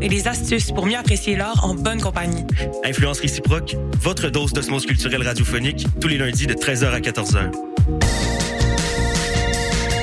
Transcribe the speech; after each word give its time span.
et 0.00 0.08
des 0.08 0.28
astuces 0.28 0.70
pour 0.70 0.86
mieux 0.86 0.96
apprécier 0.96 1.36
l'art 1.36 1.64
en 1.64 1.74
bonne 1.74 2.00
compagnie. 2.00 2.44
Influence 2.84 3.20
réciproque, 3.20 3.76
votre 4.00 4.28
dose 4.28 4.52
d'osmose 4.52 4.86
culturelle 4.86 5.22
radiophonique, 5.22 5.86
tous 6.00 6.08
les 6.08 6.18
lundis 6.18 6.46
de 6.46 6.54
13h 6.54 6.90
à 6.92 7.00
14h. 7.00 7.50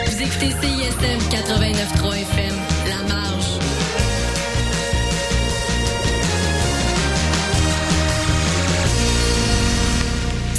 Vous 0.06 0.22
écoutez 0.22 0.50
CISM 0.50 1.20
89.3 1.30 2.14
FM, 2.14 2.56
La 2.88 3.14
Marge. 3.14 3.46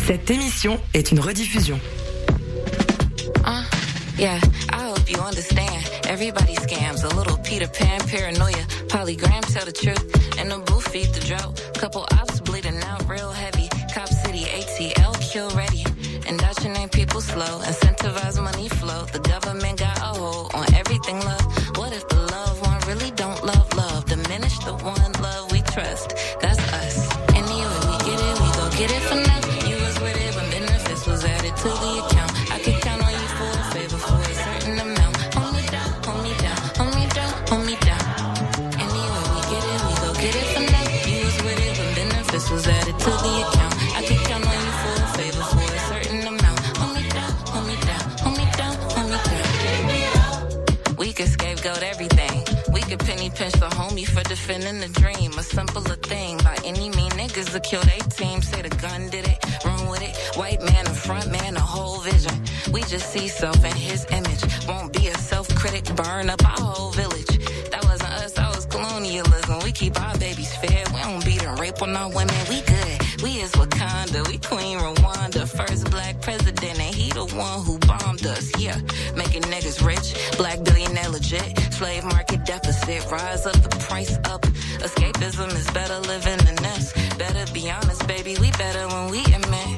Cette 0.07 0.31
émission 0.31 0.81
est 0.95 1.11
une 1.13 1.21
rediffusion. 1.21 1.79
Yeah, 4.21 4.39
I 4.69 4.83
hope 4.83 5.11
you 5.11 5.17
understand. 5.17 5.83
Everybody 6.05 6.55
scams. 6.57 7.11
A 7.11 7.17
little 7.17 7.39
Peter 7.39 7.67
Pan 7.67 8.01
paranoia. 8.01 8.65
Polygram 8.93 9.41
tell 9.51 9.65
the 9.65 9.73
truth. 9.73 10.39
And 10.39 10.51
the 10.51 10.59
booth 10.59 10.89
feed 10.89 11.09
the 11.15 11.21
drought. 11.21 11.57
Couple 11.73 12.03
ops 12.13 12.39
bleeding 12.41 12.83
out 12.83 13.09
real 13.09 13.33
heavy. 13.33 13.69
Cop 13.95 14.09
City, 14.09 14.45
ATL, 14.45 15.19
kill 15.23 15.49
ready. 15.57 15.87
Indoctrinate 16.29 16.93
people 16.93 17.23
slow. 17.23 17.61
Incentivize 17.61 18.43
money 18.45 18.69
flow. 18.69 19.07
The 19.07 19.21
government 19.21 19.79
got 19.79 20.00
for 54.11 54.23
defending 54.25 54.81
the 54.81 54.89
dream. 55.01 55.33
A 55.39 55.43
simpler 55.43 55.97
thing. 55.97 56.37
By 56.39 56.57
any 56.65 56.89
mean, 56.91 57.11
niggas 57.13 57.53
will 57.53 57.61
kill 57.61 57.83
their 57.83 58.05
team. 58.19 58.43
Say 58.43 58.63
the 58.63 58.75
gun 58.77 59.09
did 59.09 59.27
it, 59.29 59.39
run 59.65 59.89
with 59.89 60.03
it. 60.03 60.17
White 60.37 60.63
man 60.63 60.87
a 60.87 60.95
front, 60.95 61.31
man, 61.31 61.57
a 61.57 61.61
whole 61.61 62.01
vision. 62.01 62.35
We 62.73 62.81
just 62.83 63.11
see 63.13 63.29
self 63.29 63.65
in 63.65 63.77
his 63.77 64.07
image. 64.11 64.43
Won't 64.67 64.93
be 64.93 65.09
a 65.09 65.15
self 65.15 65.49
critic, 65.55 65.85
burn 65.97 66.31
up 66.31 66.45
our 66.45 66.61
whole 66.67 66.91
village. 66.93 67.33
That 67.71 67.85
wasn't 67.85 68.13
us, 68.25 68.33
that 68.33 68.55
was 68.55 68.67
colonialism. 68.67 69.61
We 69.65 69.73
keep 69.73 70.01
our 70.01 70.17
babies 70.19 70.55
fed. 70.57 70.89
We 70.93 71.01
don't 71.03 71.25
beat 71.25 71.43
and 71.43 71.59
rape 71.59 71.81
on 71.83 71.97
our 71.97 72.11
women. 72.11 72.41
We 72.49 72.61
good. 72.63 72.97
We 73.23 73.31
is 73.45 73.53
Wakanda. 73.53 74.27
We 74.29 74.39
Queen 74.39 74.79
Rwanda. 74.79 75.49
First 75.49 75.91
black 75.91 76.21
president, 76.21 76.79
and 76.79 76.95
he 76.95 77.11
the 77.11 77.27
one 77.27 77.65
who 77.65 77.79
bombed 77.79 78.27
us. 78.27 78.47
Yeah, 78.59 78.79
making 79.15 79.43
niggas 79.43 79.85
rich. 79.85 80.37
Black 80.37 80.63
billionaire 80.65 81.11
legit. 81.11 81.70
Slave 81.81 82.05
market 82.05 82.45
deficit. 82.45 83.11
Rise 83.11 83.47
up 83.47 83.55
the 83.55 83.71
price 83.89 84.15
up. 84.25 84.43
Escapism 84.85 85.49
is 85.57 85.71
better 85.71 85.99
living 86.01 86.37
than 86.45 86.57
this. 86.57 86.93
Better 87.17 87.51
be 87.55 87.71
honest, 87.71 88.07
baby. 88.07 88.37
We 88.39 88.51
better 88.51 88.87
when 88.87 89.11
we 89.11 89.21
admit. 89.25 89.77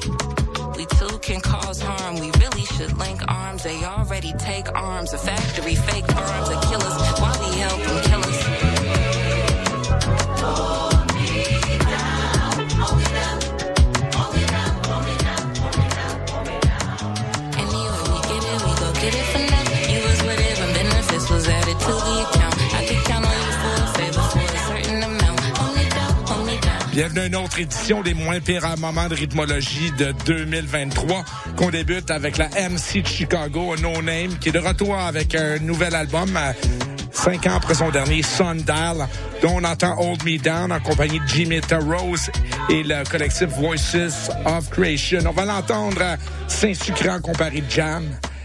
We 0.75 0.85
too 0.99 1.17
can 1.19 1.39
cause 1.39 1.79
harm. 1.81 2.15
We 2.15 2.29
really 2.41 2.65
should 2.65 2.97
link 2.97 3.21
arms. 3.29 3.63
They 3.63 3.81
already 3.85 4.33
take 4.33 4.67
arms. 4.75 5.13
A 5.13 5.17
factory, 5.17 5.75
fake 5.75 6.13
arms 6.13 6.49
that 6.49 6.61
kill 6.67 6.83
us. 6.83 7.21
Why 7.21 7.31
we 7.39 7.57
help 7.63 7.79
them 7.87 8.03
Bienvenue 26.93 27.21
à 27.21 27.25
une 27.25 27.35
autre 27.37 27.59
édition 27.59 28.03
des 28.03 28.13
moins 28.13 28.39
pires 28.39 28.67
moments 28.77 29.07
de 29.07 29.15
rythmologie 29.15 29.91
de 29.97 30.13
2023 30.25 31.23
qu'on 31.57 31.71
débute 31.71 32.11
avec 32.11 32.37
la 32.37 32.47
MC 32.49 33.01
de 33.01 33.07
Chicago, 33.07 33.75
No 33.81 33.99
Name, 34.03 34.37
qui 34.39 34.49
est 34.49 34.51
de 34.51 34.59
retour 34.59 34.95
avec 34.95 35.33
un 35.33 35.57
nouvel 35.57 35.95
album. 35.95 36.37
euh, 36.37 36.53
Cinq 37.11 37.47
ans 37.47 37.55
après 37.55 37.73
son 37.75 37.89
dernier 37.89 38.21
Sundial, 38.21 39.07
dont 39.41 39.55
on 39.59 39.63
entend 39.63 39.95
Hold 39.99 40.23
Me 40.23 40.37
Down 40.37 40.71
en 40.71 40.79
compagnie 40.79 41.19
de 41.19 41.27
Jimmy 41.27 41.61
Rose 41.71 42.29
et 42.69 42.83
le 42.83 43.03
collectif 43.09 43.47
Voices 43.49 44.29
of 44.45 44.69
Creation. 44.69 45.19
On 45.27 45.31
va 45.31 45.45
l'entendre 45.45 46.01
à 46.01 46.17
Saint-Sucré 46.47 47.09
en 47.09 47.21
compagnie 47.21 47.61
de 47.61 47.71
Jam, 47.71 48.03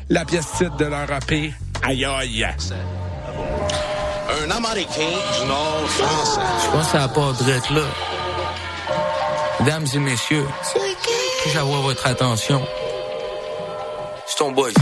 la 0.08 0.24
pièce 0.24 0.46
titre 0.56 0.76
de 0.76 0.86
leur 0.86 1.10
EP. 1.10 1.52
Aïe 1.82 2.04
aïe! 2.04 2.46
Un 4.46 4.50
Américain 4.50 4.90
du 5.40 5.46
Nord 5.48 5.86
français. 5.88 6.40
Je 6.64 6.70
pense 6.70 6.94
à 6.94 6.98
la 7.00 7.08
part 7.08 7.32
drette 7.34 7.70
là. 7.70 7.82
Mesdames 9.60 9.86
et 9.92 9.98
messieurs, 9.98 10.46
puis-je 11.42 11.58
avoir 11.58 11.82
votre 11.82 12.06
attention? 12.06 12.62
C'est 14.26 14.36
ton 14.36 14.52
boy. 14.52 14.72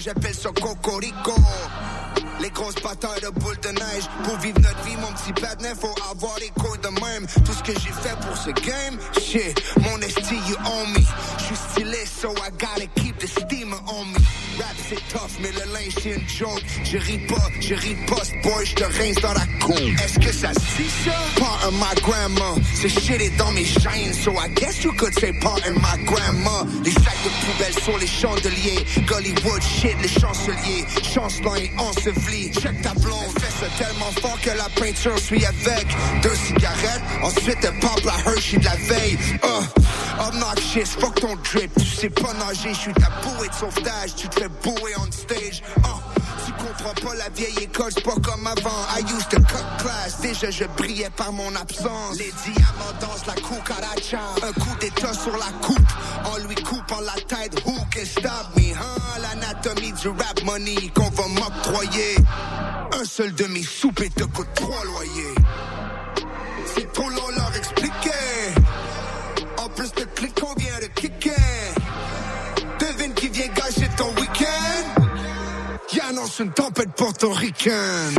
J'appelle 0.00 0.34
ça 0.34 0.50
Cocorico. 0.50 1.34
Les 2.40 2.50
grosses 2.50 2.76
batailles 2.76 3.20
de 3.20 3.30
boules 3.30 3.58
de 3.62 3.68
neige. 3.70 4.04
Pour 4.22 4.36
vivre 4.38 4.60
notre 4.60 4.80
vie, 4.84 4.96
mon 4.96 5.12
petit 5.12 5.32
patinet 5.32 5.74
Faut 5.74 5.94
avoir 6.08 6.36
les 6.38 6.50
couilles 6.50 6.78
de 6.78 6.88
même. 7.04 7.26
Tout 7.44 7.52
ce 7.52 7.62
que 7.64 7.72
j'ai 7.80 7.90
fait 7.90 8.16
pour 8.24 8.36
ce 8.36 8.50
game 8.50 8.96
Shit, 9.20 9.60
mon 9.80 9.98
esti, 10.00 10.36
you 10.48 10.56
own 10.64 10.92
me. 10.92 11.00
J'suis 11.38 11.56
stylé, 11.56 12.06
so 12.06 12.30
I 12.30 12.50
gotta 12.56 12.86
keep 12.94 13.18
the 13.18 13.26
steamer 13.26 13.78
on 13.88 14.04
me. 14.04 14.18
Rap 14.58 14.76
c'est 14.88 15.08
tough, 15.12 15.30
mais 15.40 15.50
le 15.50 15.72
linge 15.72 15.94
c'est 16.00 16.10
une 16.10 16.28
joke. 16.28 16.62
Je 16.84 16.98
ris 16.98 17.18
pas, 17.26 17.48
je 17.60 17.74
riposte, 17.74 18.32
boy, 18.44 18.64
j'te 18.66 18.84
rince 18.84 19.16
dans 19.20 19.32
la 19.32 19.46
cour. 19.60 19.76
Est-ce 20.04 20.18
que 20.20 20.32
ça 20.32 20.52
se 20.54 20.60
dit 20.80 20.90
ça? 21.04 21.12
Part 21.40 21.60
of 21.66 21.74
my 21.74 22.00
grandma 22.02 22.54
Ce 22.80 22.86
shit 22.88 23.20
est 23.20 23.36
dans 23.36 23.50
mes 23.52 23.64
chaînes 23.64 24.14
So 24.14 24.32
I 24.32 24.48
guess 24.54 24.84
you 24.84 24.92
could 24.92 25.14
say 25.18 25.32
part 25.40 25.58
of 25.66 25.74
my 25.74 26.04
grandma 26.04 26.64
les 27.96 28.06
chandeliers. 28.06 28.84
Gollywood 29.06 29.62
shit, 29.62 29.96
les 30.02 30.08
chanceliers. 30.08 30.84
Chancelant 31.02 31.54
et 31.56 31.70
enseveli. 31.78 32.52
Check 32.52 32.82
ta 32.82 32.92
blonde, 32.94 33.32
ça 33.60 33.66
tellement 33.84 34.12
fort 34.20 34.38
que 34.40 34.50
la 34.50 34.68
peinture 34.80 35.18
suit 35.18 35.44
avec. 35.44 35.86
Deux 36.22 36.34
cigarettes, 36.34 37.02
ensuite 37.22 37.58
elle 37.62 37.78
pop 37.80 38.00
la 38.04 38.32
Hershey 38.32 38.58
de 38.58 38.64
la 38.64 38.76
veille. 38.76 39.18
Uh, 39.42 40.26
Obnoxious, 40.28 40.98
fuck 40.98 41.14
ton 41.20 41.36
drip. 41.36 41.70
Tu 41.78 41.86
sais 41.86 42.10
pas 42.10 42.32
nager, 42.34 42.74
je 42.74 42.78
suis 42.78 42.92
ta 42.94 43.10
bouée 43.22 43.48
de 43.48 43.54
sauvetage. 43.54 44.14
Tu 44.16 44.28
te 44.28 44.40
fais 44.40 44.48
bouer 44.62 44.92
on 44.98 45.10
stage. 45.12 45.62
Uh, 45.78 46.08
tu 46.46 46.52
comprends 46.52 47.08
pas 47.08 47.14
la 47.14 47.28
vieille 47.30 47.64
école, 47.64 47.90
c'est 47.94 48.04
pas 48.04 48.14
comme 48.14 48.46
avant. 48.46 48.70
I 48.96 49.00
used 49.02 49.28
to 49.30 49.38
cut 49.40 49.64
class, 49.78 50.20
déjà 50.20 50.50
je 50.50 50.64
brillais 50.76 51.10
par 51.16 51.32
mon 51.32 51.54
absence. 51.54 52.18
Les 52.18 52.32
diamants 52.44 52.94
dansent 53.00 53.26
la 53.26 53.34
cucaracha, 53.34 54.20
un 54.42 54.52
coup 54.52 54.76
d'état 54.80 55.12
sur 55.12 55.36
la 55.36 55.52
coupe. 55.66 55.78
En 56.24 56.36
lui 56.46 56.54
coupant 56.56 57.00
la 57.00 57.20
tête, 57.22 57.54
stop 58.04 58.56
me, 58.56 58.72
hein? 58.72 59.20
L'anatomie 59.20 59.92
du 59.92 60.08
rap 60.08 60.42
money 60.44 60.90
qu'on 60.94 61.10
va 61.10 61.26
m'octroyer. 61.28 62.16
Un 62.92 63.04
seul 63.04 63.34
de 63.34 63.44
mes 63.46 63.62
soupes 63.62 64.02
te 64.14 64.24
coûte 64.24 64.48
trois 64.54 64.84
loyers. 64.84 65.34
C'est 66.74 66.92
trop 66.92 67.08
long 67.10 67.28
leur 67.36 67.56
expliquer. 67.56 68.54
En 69.58 69.68
plus 69.68 69.92
de 69.92 70.04
clic 70.14 70.34
qu'on 70.40 70.54
vient 70.54 70.78
de 70.80 70.86
kicker. 71.00 71.34
Devine 72.78 73.14
qui 73.14 73.28
vient 73.28 73.48
gâcher 73.48 73.88
ton 73.96 74.08
week-end. 74.14 75.02
Il 75.92 76.00
annonce 76.00 76.38
une 76.38 76.52
tempête 76.52 76.92
portoricaine. 76.94 78.14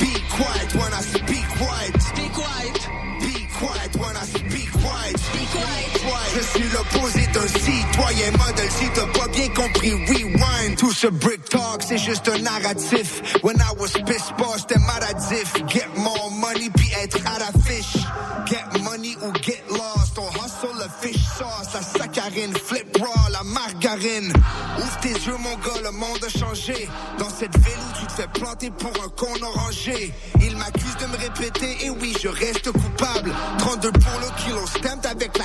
Be 0.00 0.12
quiet 0.30 0.74
when 0.74 0.92
I 0.92 1.02
speak 1.02 1.46
white. 1.60 1.95
Citoyen 7.96 8.32
modèle. 8.32 8.70
Si 8.70 8.88
t'as 8.94 9.06
pas 9.06 9.28
bien 9.28 9.48
compris, 9.48 9.92
rewind. 9.92 10.76
Tout 10.76 10.92
ce 10.92 11.06
brick 11.06 11.44
talk, 11.48 11.82
c'est 11.86 11.98
juste 11.98 12.28
un 12.28 12.38
narratif. 12.38 13.22
When 13.42 13.56
I 13.56 13.72
was 13.78 13.92
pissed 14.06 14.36
boss, 14.36 14.64
c'était 14.68 14.80
maladif. 14.80 15.52
Get 15.68 15.88
more 15.96 16.30
money, 16.30 16.70
puis 16.74 16.90
être 17.02 17.18
à 17.26 17.58
fiche. 17.62 18.02
Get 18.46 18.82
money 18.82 19.16
ou 19.22 19.32
get 19.42 19.62
lost. 19.70 20.18
On 20.18 20.30
hustle 20.30 20.78
le 20.78 20.88
fish 21.00 21.22
sauce, 21.38 21.74
la 21.74 21.82
saccharine, 21.82 22.54
flip 22.54 22.96
raw, 22.98 23.30
la 23.30 23.42
margarine. 23.42 24.32
Ouvre 24.78 24.98
tes 25.00 25.12
yeux, 25.12 25.36
mon 25.38 25.56
gars, 25.56 25.80
le 25.84 25.90
monde 25.90 26.24
a 26.24 26.38
changé. 26.38 26.88
Dans 27.18 27.28
cette 27.28 27.54
ville 27.56 27.78
où 27.90 28.00
tu 28.00 28.06
te 28.06 28.12
fais 28.12 28.28
planter 28.28 28.70
pour 28.70 28.92
un 29.04 29.08
con 29.08 29.34
orangé. 29.42 30.12
Il 30.40 30.56
m'accuse 30.56 30.96
de 31.00 31.06
me 31.06 31.16
répéter, 31.16 31.84
et 31.84 31.90
oui, 31.90 32.14
je 32.22 32.28
reste 32.28 32.70
coupable. 32.72 33.32
32 33.58 33.92
pour 33.92 34.20
le 34.20 34.44
kilo, 34.44 34.66
stamped 34.66 35.06
avec 35.06 35.35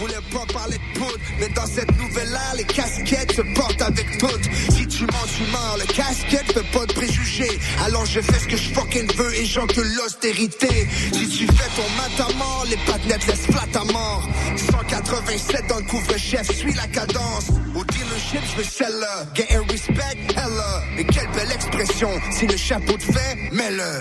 voulais 0.00 0.14
pas 0.32 0.46
parler 0.52 0.78
de 0.78 0.98
poudre, 0.98 1.18
mais 1.38 1.48
dans 1.48 1.66
cette 1.66 1.96
nouvelle 1.98 2.32
ère, 2.32 2.54
les 2.56 2.64
casquettes 2.64 3.32
se 3.32 3.42
portent 3.54 3.82
avec 3.82 4.18
toutes. 4.18 4.48
Si 4.70 4.86
tu 4.86 5.04
mens, 5.04 5.26
tu 5.36 5.42
meurs, 5.52 5.76
le 5.78 5.86
casquette 5.92 6.52
fait 6.52 6.70
pas 6.72 6.86
de 6.86 6.92
préjugés. 6.94 7.58
Alors 7.84 8.06
je 8.06 8.20
fais 8.20 8.38
ce 8.38 8.48
que 8.48 8.56
je 8.56 8.72
fucking 8.72 9.12
veux 9.14 9.34
et 9.34 9.44
j'encule 9.44 9.86
l'austérité. 9.96 10.88
Si 11.12 11.28
tu 11.28 11.46
fais 11.46 11.70
ton 11.76 11.88
mat 11.96 12.28
à 12.28 12.32
mort, 12.34 12.66
les 12.70 12.78
patinettes 12.90 13.26
laissent 13.26 13.46
flat 13.46 13.80
à 13.80 13.84
mort. 13.92 14.28
187 14.56 15.66
dans 15.68 15.76
le 15.76 15.84
couvre-chef, 15.84 16.50
suis 16.50 16.72
la 16.74 16.86
cadence. 16.86 17.50
Au 17.74 17.84
dealership, 17.84 18.40
je 18.52 18.56
veux 18.56 18.64
celle-là. 18.64 19.26
Getting 19.34 19.68
respect, 19.70 20.16
hella. 20.30 20.82
Mais 20.96 21.04
quelle 21.04 21.30
belle 21.32 21.52
expression, 21.52 22.10
si 22.30 22.46
le 22.46 22.56
chapeau 22.56 22.96
te 22.96 23.04
fait, 23.04 23.36
mets-le. 23.52 24.00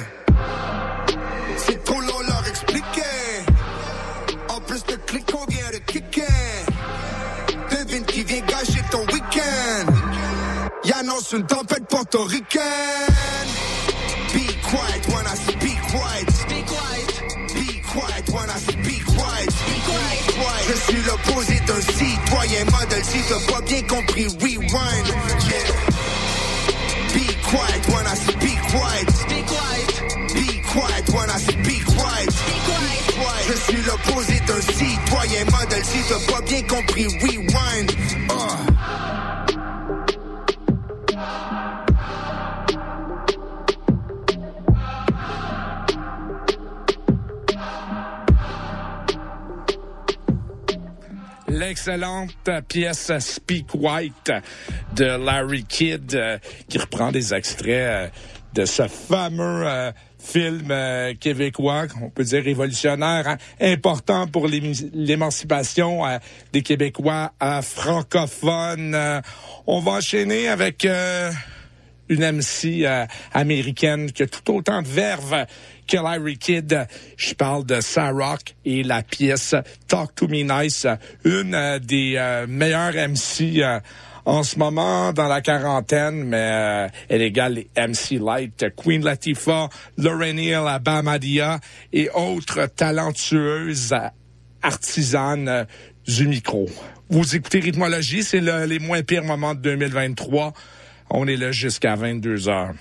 Il 10.89 10.93
annonce 10.96 11.34
une 11.34 11.46
tempête 11.46 11.86
portoricaine. 11.88 12.63
Be 14.34 14.41
quiet 14.63 15.08
when 15.08 15.27
I 15.27 15.36
speak 15.36 15.77
white. 15.93 16.25
Be 16.50 16.63
quiet. 16.65 17.13
Be 17.53 17.79
quiet 17.81 18.29
when 18.29 18.50
I 18.50 18.58
speak 18.58 19.05
white. 19.10 19.53
Be 19.67 19.81
quiet. 19.86 20.65
Je 20.67 20.74
suis 20.91 21.01
l'opposé 21.03 21.60
d'un 21.67 21.79
citoyen 21.79 22.65
modèle. 22.72 23.03
Si 23.03 23.19
t'as 23.29 23.53
pas 23.53 23.62
bien 23.62 23.84
compris, 23.84 24.25
rewind. 24.41 25.08
Yeah. 25.48 25.69
Be 27.13 27.38
quiet 27.43 27.88
when 27.89 28.08
I 28.08 28.15
speak 28.15 28.60
white. 28.74 29.13
Be 29.29 29.43
quiet. 29.46 29.89
Be 30.34 30.62
quiet 30.74 31.08
when 31.10 31.29
I 31.29 31.38
speak 31.38 31.86
white. 32.00 32.34
Be 32.34 32.55
quiet. 32.65 33.46
Je 33.48 33.53
suis 33.72 33.81
l'opposé 33.84 34.39
d'un 34.48 34.62
citoyen 34.62 35.46
modèle. 35.51 35.86
Si 35.86 36.00
t'as 36.10 36.34
pas 36.34 36.41
bien 36.41 36.63
compris, 36.63 37.05
rewind. 37.05 37.38
L'excellente 51.60 52.50
pièce 52.70 53.12
Speak 53.20 53.75
White 53.75 54.32
de 54.96 55.04
Larry 55.04 55.66
Kidd 55.66 56.16
euh, 56.16 56.38
qui 56.70 56.78
reprend 56.78 57.12
des 57.12 57.34
extraits 57.34 57.68
euh, 57.68 58.08
de 58.54 58.63
ce 58.63 58.88
fameux 58.88 59.68
euh, 59.68 59.92
film 60.20 60.74
québécois, 61.20 61.88
on 62.01 62.10
peut 62.12 62.24
dire 62.24 62.44
révolutionnaire, 62.44 63.28
hein, 63.28 63.38
important 63.60 64.28
pour 64.28 64.48
l'émancipation 64.48 66.01
des 66.54 66.62
Québécois 66.62 67.32
francophones. 67.62 68.98
On 69.66 69.80
va 69.80 69.92
enchaîner 69.94 70.50
avec 70.50 70.86
une 72.10 72.32
MC 72.32 72.86
américaine 73.34 74.12
qui 74.12 74.24
a 74.24 74.28
tout 74.28 74.54
autant 74.54 74.82
de 74.82 74.88
verve 74.88 75.46
que 75.89 75.98
Larry 75.98 76.38
Kidd. 76.38 76.88
Je 77.17 77.34
parle 77.34 77.65
de 77.65 77.81
Sarah 77.81 78.38
et 78.63 78.84
la 78.84 79.01
pièce 79.01 79.55
Talk 79.88 80.13
to 80.15 80.27
Me 80.27 80.43
Nice, 80.43 80.86
une 81.25 81.55
euh, 81.55 81.79
des 81.79 82.13
euh, 82.17 82.46
meilleures 82.48 82.93
MC 82.93 83.62
euh, 83.62 83.79
en 84.25 84.43
ce 84.43 84.60
moment 84.60 85.12
dans 85.12 85.27
la 85.27 85.41
quarantaine, 85.41 86.24
mais 86.25 86.88
elle 87.10 87.22
égale 87.24 87.53
les 87.53 87.69
MC 87.75 88.19
Light, 88.24 88.65
Queen 88.75 89.03
Latifah, 89.03 89.69
Lauren 89.98 90.38
Hill, 90.38 90.62
Bamadia 90.84 91.60
et 91.91 92.10
autres 92.13 92.67
talentueuses 92.67 93.96
artisanes 94.62 95.65
du 96.05 96.27
micro. 96.27 96.69
Vous 97.10 97.36
écoutez 97.36 97.60
Rhythmologie, 97.60 98.22
c'est 98.24 98.41
le- 98.41 98.65
les 98.65 98.77
moins 98.77 99.01
pires 99.01 99.24
moments 99.24 99.55
de 99.55 99.62
2023. 99.62 100.53
On 101.10 101.25
est 101.27 101.38
là 101.38 101.51
jusqu'à 101.51 101.96
22 101.96 102.50
heures. 102.50 102.74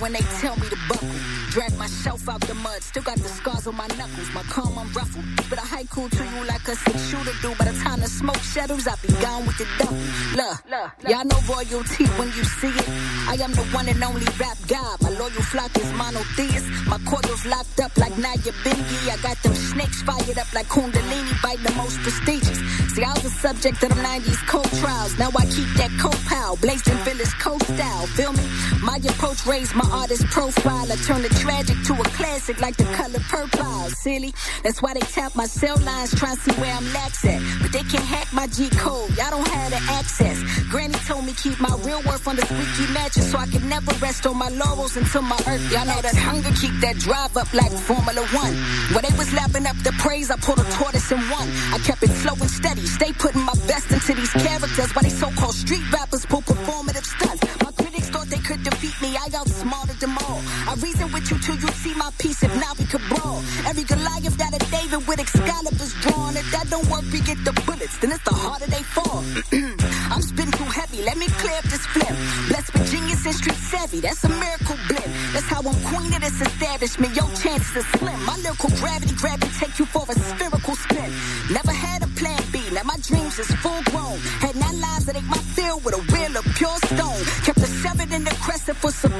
When 0.00 0.12
they 0.12 0.20
tell 0.40 0.56
me 0.56 0.68
still 2.94 3.02
got 3.02 3.18
the 3.18 3.28
scars 3.28 3.66
on 3.66 3.74
my 3.74 3.88
knuckles. 3.98 4.30
My 4.32 4.42
calm 4.54 4.78
unruffled. 4.78 5.24
But 5.50 5.58
a 5.58 5.66
haiku 5.66 6.08
to 6.16 6.22
you 6.32 6.44
like 6.46 6.62
a 6.68 6.76
six 6.76 6.96
shooter 7.10 7.34
do. 7.42 7.50
By 7.58 7.64
the 7.66 7.76
time 7.82 7.98
the 7.98 8.06
smoke 8.06 8.44
settles, 8.54 8.86
I'll 8.86 8.96
be 9.02 9.08
gone 9.18 9.44
with 9.46 9.58
the 9.58 9.66
duffel. 9.78 9.98
Look, 10.38 10.56
y'all 11.10 11.24
know 11.26 11.40
royalty 11.50 12.06
when 12.18 12.28
you 12.38 12.44
see 12.44 12.70
it. 12.70 12.88
I 13.26 13.34
am 13.42 13.52
the 13.52 13.66
one 13.74 13.88
and 13.88 14.02
only 14.04 14.26
rap 14.38 14.58
god. 14.68 15.02
My 15.02 15.10
loyal 15.10 15.42
flock 15.50 15.76
is 15.76 15.90
monotheist. 15.94 16.66
My 16.86 16.98
coils 17.02 17.44
locked 17.46 17.80
up 17.80 17.96
like 17.96 18.16
Naya 18.16 18.54
Bingy. 18.62 19.10
I 19.10 19.16
got 19.26 19.42
them 19.42 19.54
snakes 19.54 20.02
fired 20.02 20.38
up 20.38 20.52
like 20.54 20.66
Kundalini, 20.66 21.34
bite 21.42 21.62
the 21.66 21.72
most 21.74 21.98
prestigious. 21.98 22.62
See, 22.94 23.02
I 23.02 23.10
was 23.14 23.24
the 23.24 23.30
subject 23.30 23.82
of 23.82 23.88
them 23.88 23.98
90s 24.06 24.46
cold 24.46 24.70
trials. 24.78 25.18
Now 25.18 25.30
I 25.34 25.46
keep 25.46 25.66
that 25.82 25.90
cold 25.98 26.20
pow, 26.30 26.54
blazing 26.62 26.98
village 27.02 27.34
cold 27.42 27.62
style. 27.64 28.06
Feel 28.14 28.32
me? 28.32 28.46
My 28.80 28.98
approach 29.02 29.44
raised 29.46 29.74
my 29.74 29.88
artist 29.90 30.26
profile. 30.26 30.86
I 30.92 30.96
turn 31.08 31.22
the 31.22 31.32
tragic 31.42 31.76
to 31.88 31.94
a 31.94 32.04
classic 32.14 32.60
like 32.60 32.76
the 32.76 32.83
color 32.92 33.20
purple. 33.28 33.90
Silly. 33.90 34.34
That's 34.62 34.82
why 34.82 34.94
they 34.94 35.00
tap 35.00 35.34
my 35.36 35.46
cell 35.46 35.76
lines 35.78 36.14
trying 36.14 36.36
to 36.36 36.42
see 36.42 36.60
where 36.60 36.74
I'm 36.74 36.84
lax 36.92 37.24
at. 37.24 37.40
But 37.62 37.72
they 37.72 37.82
can't 37.82 38.04
hack 38.04 38.32
my 38.32 38.46
G 38.48 38.68
code. 38.70 39.10
Y'all 39.16 39.30
don't 39.30 39.48
have 39.48 39.70
the 39.70 39.80
access. 39.92 40.42
Granny 40.70 40.94
told 41.06 41.24
me 41.24 41.32
keep 41.32 41.60
my 41.60 41.74
real 41.84 42.02
worth 42.02 42.26
on 42.26 42.36
the 42.36 42.42
squeaky 42.42 42.92
mattress 42.92 43.30
so 43.30 43.38
I 43.38 43.46
can 43.46 43.68
never 43.68 43.92
rest 44.02 44.26
on 44.26 44.36
my 44.36 44.48
laurels 44.48 44.96
until 44.96 45.22
my 45.22 45.38
earth. 45.46 45.62
Y'all 45.70 45.86
know 45.86 46.00
that 46.02 46.16
hunger 46.16 46.50
keep 46.60 46.74
that 46.80 46.96
drive 46.98 47.36
up 47.36 47.52
like 47.54 47.70
Formula 47.70 48.26
One. 48.34 48.54
When 48.92 49.02
they 49.06 49.14
was 49.16 49.32
lapping 49.32 49.66
up 49.66 49.76
the 49.84 49.92
praise, 50.02 50.30
I 50.30 50.36
pulled 50.36 50.58
a 50.58 50.64
tortoise 50.72 51.12
in 51.12 51.20
one. 51.30 51.48
I 51.72 51.78
kept 51.78 52.02
it 52.02 52.10
slow 52.10 52.34
and 52.34 52.50
steady. 52.50 52.86
Stay 52.86 53.12
putting 53.12 53.42
my 53.42 53.54
best 53.66 53.90
into 53.92 54.14
these 54.14 54.32
characters 54.32 54.90
while 54.94 55.04
they 55.04 55.14
so-called 55.14 55.54
street 55.54 55.84
rappers 55.92 56.26
pull 56.26 56.42
performative 56.42 57.04
stunts. 57.04 57.42
My 57.62 57.70
critics 57.72 58.10
thought 58.10 58.26
they 58.26 58.38
could 58.38 58.62
defeat 58.64 58.96
me. 59.00 59.16
I 59.16 59.28
got 59.28 59.44
outsmarted 59.44 59.83
them 60.04 60.18
all. 60.28 60.40
I 60.68 60.74
reason 60.84 61.10
with 61.12 61.30
you 61.30 61.38
till 61.38 61.56
you 61.56 61.68
see 61.80 61.94
my 61.94 62.10
piece. 62.18 62.42
If 62.42 62.52
not, 62.60 62.78
we 62.78 62.84
could 62.84 63.04
brawl. 63.08 63.40
Every 63.64 63.84
Goliath 63.84 64.36
that 64.36 64.52
a 64.52 64.60
David 64.70 65.06
with 65.08 65.18
Excalibur's 65.18 65.94
drawn. 66.04 66.36
If 66.36 66.48
that 66.52 66.68
don't 66.68 66.86
work, 66.92 67.04
we 67.12 67.20
get 67.20 67.38
the 67.44 67.52
bullets. 67.64 67.96
Then 67.98 68.12
it's 68.12 68.24
the 68.24 68.34
harder 68.34 68.66
they 68.66 68.84
fall. 68.96 69.24
I'm 70.12 70.20
spitting 70.20 70.52
too 70.52 70.68
heavy. 70.68 71.00
Let 71.02 71.16
me 71.16 71.28
clear 71.40 71.56
up 71.56 71.64
this 71.72 71.84
flip. 71.88 72.14
Blessed 72.48 72.72
with 72.74 72.90
genius 72.92 73.24
and 73.24 73.34
street 73.34 73.60
savvy. 73.72 74.00
That's 74.00 74.22
a 74.24 74.28
miracle 74.28 74.76
blip. 74.88 75.08
That's 75.32 75.48
how 75.48 75.62
I'm 75.64 75.80
queen 75.88 76.12
of 76.12 76.20
this 76.20 76.38
establishment. 76.40 77.16
Your 77.16 77.30
chances 77.40 77.76
are 77.80 77.88
slim. 77.98 78.20
My 78.28 78.36
lyrical 78.44 78.70
gravity 78.76 79.14
grab 79.16 79.40
and 79.42 79.52
take 79.56 79.78
you 79.78 79.86
for 79.86 80.04
a 80.04 80.12
spherical 80.12 80.74
spin. 80.76 81.10
Never 81.50 81.72
had 81.72 82.02
a 82.02 82.10
plan 82.20 82.42
B. 82.52 82.60
Now 82.76 82.84
my 82.84 82.98
dreams 83.00 83.38
is 83.38 83.48
full 83.64 83.82
grown. 83.88 84.18
Had 84.44 84.54
nine 84.56 84.78
lives 84.80 85.06
that 85.06 85.16
ain't 85.16 85.30
my 85.32 85.42
field 85.56 85.80
with 85.84 85.96
a 85.96 86.02
wheel 86.12 86.36
of 86.36 86.44
pure 86.60 86.76
stone. 86.92 87.20
Kept 87.46 87.58
a 87.58 87.70
seven 87.80 88.12
in 88.12 88.24
the 88.24 88.34
crescent 88.44 88.76
for 88.76 88.90
supporting 88.90 89.13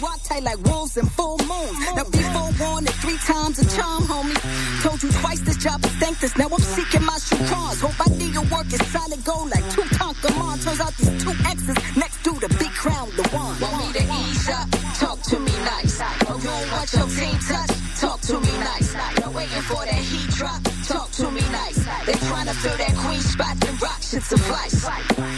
rock 0.00 0.20
tight 0.24 0.42
like 0.42 0.58
wolves 0.64 0.96
and 0.96 1.10
full 1.12 1.38
moons. 1.38 1.78
Now 1.96 2.04
before 2.04 2.50
warned 2.60 2.88
it 2.88 2.94
three 3.02 3.18
times 3.18 3.58
a 3.58 3.66
charm, 3.76 4.04
homie. 4.04 4.36
Told 4.82 5.02
you 5.02 5.10
twice 5.20 5.40
this 5.40 5.56
job 5.56 5.84
is 5.84 5.92
thankless. 5.96 6.36
Now 6.36 6.48
I'm 6.52 6.60
seeking 6.60 7.04
my 7.04 7.18
chiffons. 7.18 7.80
Hope 7.80 7.98
I 8.00 8.08
need 8.16 8.34
your 8.34 8.44
work 8.52 8.66
is 8.72 8.84
solid 8.92 9.24
gold 9.24 9.50
like 9.50 9.64
two 9.70 9.82
Tonkamon. 9.98 10.62
Turns 10.64 10.80
out 10.80 10.94
these 10.96 11.22
two 11.22 11.34
X's 11.46 11.96
next 11.96 12.22
to 12.24 12.32
the 12.38 12.48
big 12.58 12.72
crown, 12.72 13.10
the 13.16 13.22
one. 13.30 13.58
Want 13.60 13.76
me 13.86 13.92
to 13.98 14.04
ease 14.04 14.48
up? 14.48 14.68
Talk 14.98 15.22
to 15.22 15.38
me 15.38 15.52
nice. 15.64 16.00
Oh, 16.28 16.36
you 16.36 16.44
don't 16.44 16.70
want 16.72 16.92
your 16.92 17.08
team 17.08 17.38
touch? 17.48 17.70
Talk 18.00 18.20
to 18.22 18.40
me 18.40 18.52
nice. 18.58 18.94
You're 19.18 19.30
waiting 19.30 19.62
for 19.62 19.84
that 19.84 20.02
heat 20.10 20.30
drop? 20.30 20.62
Talk 20.86 21.10
to 21.12 21.30
me 21.30 21.40
nice. 21.52 21.78
They 22.06 22.12
trying 22.28 22.46
to 22.46 22.54
fill 22.54 22.76
that 22.76 22.94
queen 22.96 23.20
spot 23.20 23.56
and 23.68 23.82
rock 23.82 24.02
should 24.02 24.22
suffice. 24.22 24.84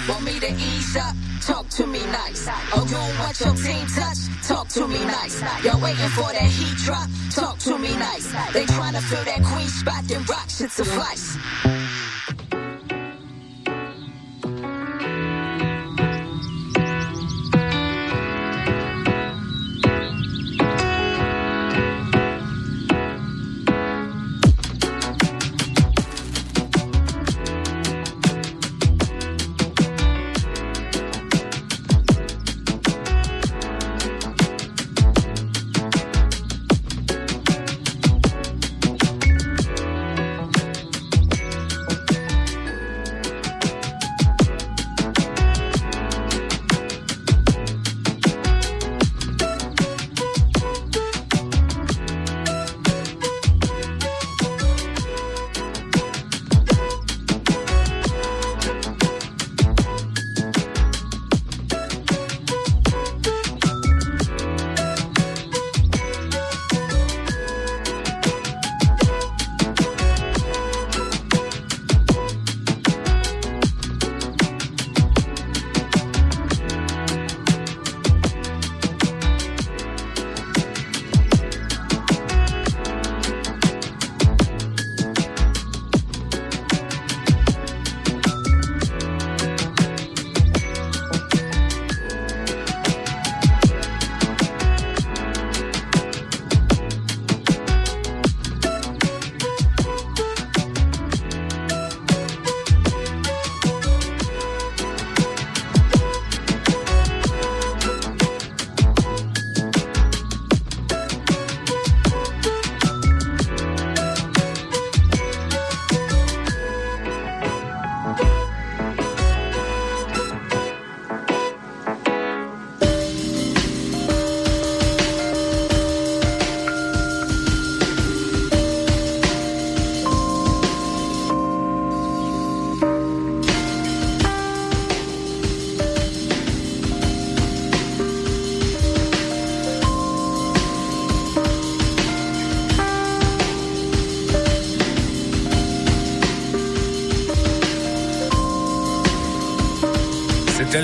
Want 0.08 0.24
me 0.24 0.40
to 0.40 0.52
ease 0.52 0.96
up? 0.96 1.14
Nice. 2.10 2.48
Oh, 2.48 2.84
you 2.84 2.90
don't 2.90 3.18
want 3.18 3.40
your 3.40 3.54
team 3.54 3.86
touch? 3.86 4.18
Talk 4.46 4.68
to 4.68 4.88
me 4.88 4.98
nice. 5.04 5.42
You're 5.62 5.78
waiting 5.78 6.08
for 6.08 6.32
that 6.32 6.42
heat 6.42 6.76
drop? 6.78 7.08
Talk 7.30 7.58
to 7.60 7.78
me 7.78 7.94
nice. 7.96 8.32
They 8.52 8.66
trying 8.66 8.94
to 8.94 9.00
fill 9.00 9.24
that 9.24 9.42
queen 9.44 9.68
spot 9.68 10.10
and 10.10 10.28
rock 10.28 10.50
shit 10.50 10.70
suffice. 10.70 11.36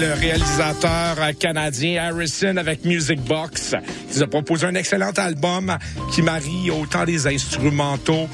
Le 0.06 0.12
réalisateur 0.14 1.16
canadien 1.38 2.04
Harrison 2.04 2.56
avec 2.56 2.84
Music 2.84 3.20
Box. 3.22 3.74
Il 4.14 4.22
a 4.22 4.26
proposé 4.26 4.66
un 4.66 4.74
excellent 4.74 5.10
album 5.10 5.76
qui 6.12 6.22
marie 6.22 6.70
autant 6.70 7.04
des 7.04 7.26
instrumentaux 7.26 8.28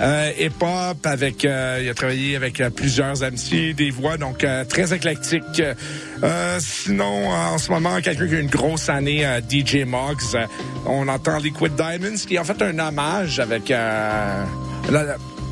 euh, 0.00 0.32
hip-hop 0.38 1.04
avec 1.04 1.44
euh, 1.44 1.80
il 1.82 1.88
a 1.90 1.94
travaillé 1.94 2.36
avec 2.36 2.60
euh, 2.60 2.70
plusieurs 2.70 3.16
MC, 3.16 3.74
des 3.74 3.90
voix 3.90 4.16
donc 4.16 4.44
euh, 4.44 4.64
très 4.64 4.94
éclectique. 4.94 5.62
Euh, 6.22 6.58
sinon 6.58 7.28
en 7.28 7.58
ce 7.58 7.70
moment 7.70 8.00
quelqu'un 8.00 8.26
qui 8.26 8.36
a 8.36 8.40
une 8.40 8.48
grosse 8.48 8.88
année 8.88 9.26
DJ 9.48 9.84
Moggs, 9.86 10.38
on 10.86 11.06
entend 11.08 11.38
Liquid 11.38 11.74
Diamonds 11.74 12.24
qui 12.26 12.38
a 12.38 12.44
fait 12.44 12.62
un 12.62 12.78
hommage 12.78 13.40
avec 13.40 13.70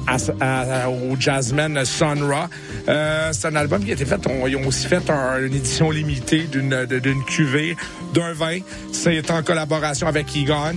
à, 0.09 0.85
à, 0.85 0.89
au 0.89 1.17
jazzman 1.19 1.85
Sun 1.85 2.23
Ra. 2.23 2.49
Euh, 2.89 3.31
c'est 3.33 3.49
un 3.49 3.57
album 3.57 3.85
qui 3.85 3.91
a 3.91 3.95
été 3.95 4.05
fait, 4.05 4.21
on, 4.29 4.47
ils 4.47 4.57
ont 4.57 4.67
aussi 4.67 4.87
fait 4.87 5.11
un, 5.11 5.39
une 5.45 5.55
édition 5.55 5.91
limitée 5.91 6.45
d'une 6.45 6.87
d'une 6.87 7.25
cuvée 7.25 7.77
d'un 8.15 8.33
vin. 8.33 8.59
C'est 8.93 9.31
en 9.31 9.43
collaboration 9.43 10.07
avec 10.07 10.35
Egon. 10.37 10.77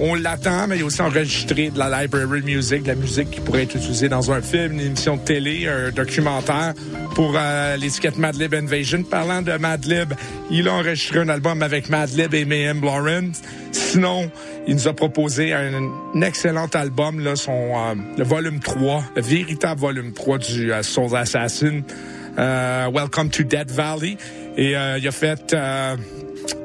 On 0.00 0.14
l'attend, 0.14 0.68
mais 0.68 0.76
il 0.76 0.80
est 0.80 0.84
aussi 0.84 1.02
enregistré 1.02 1.70
de 1.70 1.78
la 1.78 2.02
library 2.02 2.42
music, 2.42 2.84
de 2.84 2.88
la 2.88 2.94
musique 2.94 3.30
qui 3.30 3.40
pourrait 3.40 3.64
être 3.64 3.74
utilisée 3.74 4.08
dans 4.08 4.30
un 4.30 4.40
film, 4.40 4.74
une 4.74 4.80
émission 4.80 5.16
de 5.16 5.22
télé, 5.22 5.66
un 5.66 5.90
documentaire 5.90 6.74
pour 7.16 7.34
euh, 7.36 7.76
l'étiquette 7.76 8.16
Madlib 8.16 8.54
Invasion. 8.54 9.02
Parlant 9.02 9.42
de 9.42 9.52
Madlib, 9.58 10.14
il 10.50 10.68
a 10.68 10.74
enregistré 10.74 11.18
un 11.18 11.28
album 11.28 11.62
avec 11.62 11.88
Madlib 11.88 12.32
et 12.32 12.44
Mayhem 12.44 12.80
Lawrence. 12.80 13.42
Sinon, 13.72 14.30
il 14.68 14.76
nous 14.76 14.86
a 14.86 14.92
proposé 14.92 15.52
un, 15.52 16.22
excellent 16.22 16.68
album, 16.74 17.18
là, 17.18 17.34
son, 17.34 17.52
euh, 17.52 17.94
le 18.16 18.24
volume 18.24 18.60
3, 18.60 19.02
le 19.16 19.22
véritable 19.22 19.80
volume 19.80 20.12
3 20.12 20.38
du 20.38 20.72
euh, 20.72 20.80
Assassin. 21.14 21.82
Euh, 22.38 22.88
Welcome 22.92 23.30
to 23.30 23.42
Dead 23.42 23.70
Valley. 23.70 24.16
Et 24.56 24.76
euh, 24.76 24.98
il 24.98 25.08
a 25.08 25.10
fait 25.10 25.54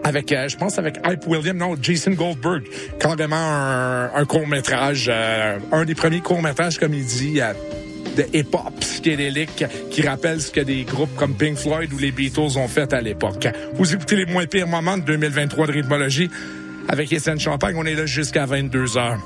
avec, 0.03 0.31
euh, 0.31 0.47
je 0.47 0.57
pense, 0.57 0.77
avec 0.77 0.97
Hype 1.05 1.25
William, 1.27 1.57
non, 1.57 1.75
Jason 1.81 2.11
Goldberg, 2.11 2.63
carrément 2.99 3.35
un, 3.35 4.11
un 4.13 4.25
court-métrage, 4.25 5.09
euh, 5.09 5.57
un 5.71 5.85
des 5.85 5.95
premiers 5.95 6.21
courts-métrages, 6.21 6.77
comme 6.77 6.93
il 6.93 7.05
dit, 7.05 7.41
euh, 7.41 7.53
de 8.17 8.25
hip-hop 8.33 8.73
psychédélique 8.79 9.65
qui 9.89 10.01
rappelle 10.01 10.41
ce 10.41 10.51
que 10.51 10.61
des 10.61 10.83
groupes 10.83 11.15
comme 11.15 11.33
Pink 11.35 11.57
Floyd 11.57 11.91
ou 11.93 11.97
les 11.97 12.11
Beatles 12.11 12.57
ont 12.57 12.67
fait 12.67 12.93
à 12.93 13.01
l'époque. 13.01 13.47
Vous 13.73 13.93
écoutez 13.93 14.15
les 14.15 14.25
moins 14.25 14.45
pires 14.45 14.67
moments 14.67 14.97
de 14.97 15.03
2023 15.03 15.67
de 15.67 15.71
rythmologie 15.71 16.29
avec 16.87 17.11
Étienne 17.11 17.39
Champagne. 17.39 17.75
On 17.77 17.85
est 17.85 17.95
là 17.95 18.05
jusqu'à 18.05 18.45
22 18.45 18.97
heures. 18.97 19.19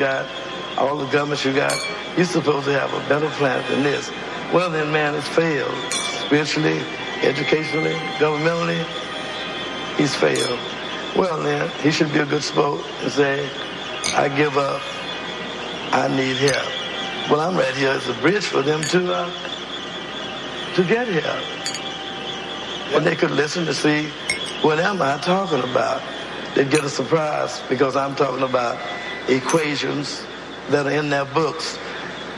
Got, 0.00 0.26
all 0.78 0.96
the 0.96 1.04
governments 1.12 1.44
you 1.44 1.52
got, 1.52 1.76
you're 2.16 2.24
supposed 2.24 2.64
to 2.64 2.72
have 2.72 2.92
a 2.94 3.08
better 3.08 3.28
plan 3.36 3.62
than 3.70 3.82
this. 3.82 4.10
Well, 4.52 4.70
then, 4.70 4.90
man, 4.90 5.14
it's 5.14 5.28
failed. 5.28 5.76
Spiritually, 6.24 6.80
educationally, 7.20 7.92
governmentally, 8.18 8.82
he's 9.96 10.14
failed. 10.16 10.58
Well, 11.14 11.42
then, 11.42 11.70
he 11.82 11.90
should 11.90 12.12
be 12.14 12.20
a 12.20 12.24
good 12.24 12.42
sport 12.42 12.80
and 13.02 13.12
say, 13.12 13.48
I 14.16 14.28
give 14.34 14.56
up. 14.56 14.80
I 15.92 16.08
need 16.08 16.36
help. 16.38 17.30
Well, 17.30 17.40
I'm 17.40 17.56
right 17.56 17.76
here 17.76 17.90
as 17.90 18.08
a 18.08 18.14
bridge 18.14 18.46
for 18.46 18.62
them 18.62 18.80
to, 18.80 19.12
uh, 19.12 19.30
to 20.76 20.84
get 20.84 21.08
help. 21.08 21.44
And 22.94 23.06
they 23.06 23.16
could 23.16 23.32
listen 23.32 23.66
to 23.66 23.74
see 23.74 24.08
what 24.62 24.78
am 24.80 25.02
I 25.02 25.18
talking 25.18 25.60
about. 25.60 26.02
They'd 26.54 26.70
get 26.70 26.84
a 26.84 26.88
surprise 26.88 27.60
because 27.68 27.96
I'm 27.96 28.16
talking 28.16 28.42
about 28.42 28.78
equations 29.30 30.24
that 30.68 30.86
are 30.86 30.90
in 30.90 31.10
their 31.10 31.24
books. 31.26 31.78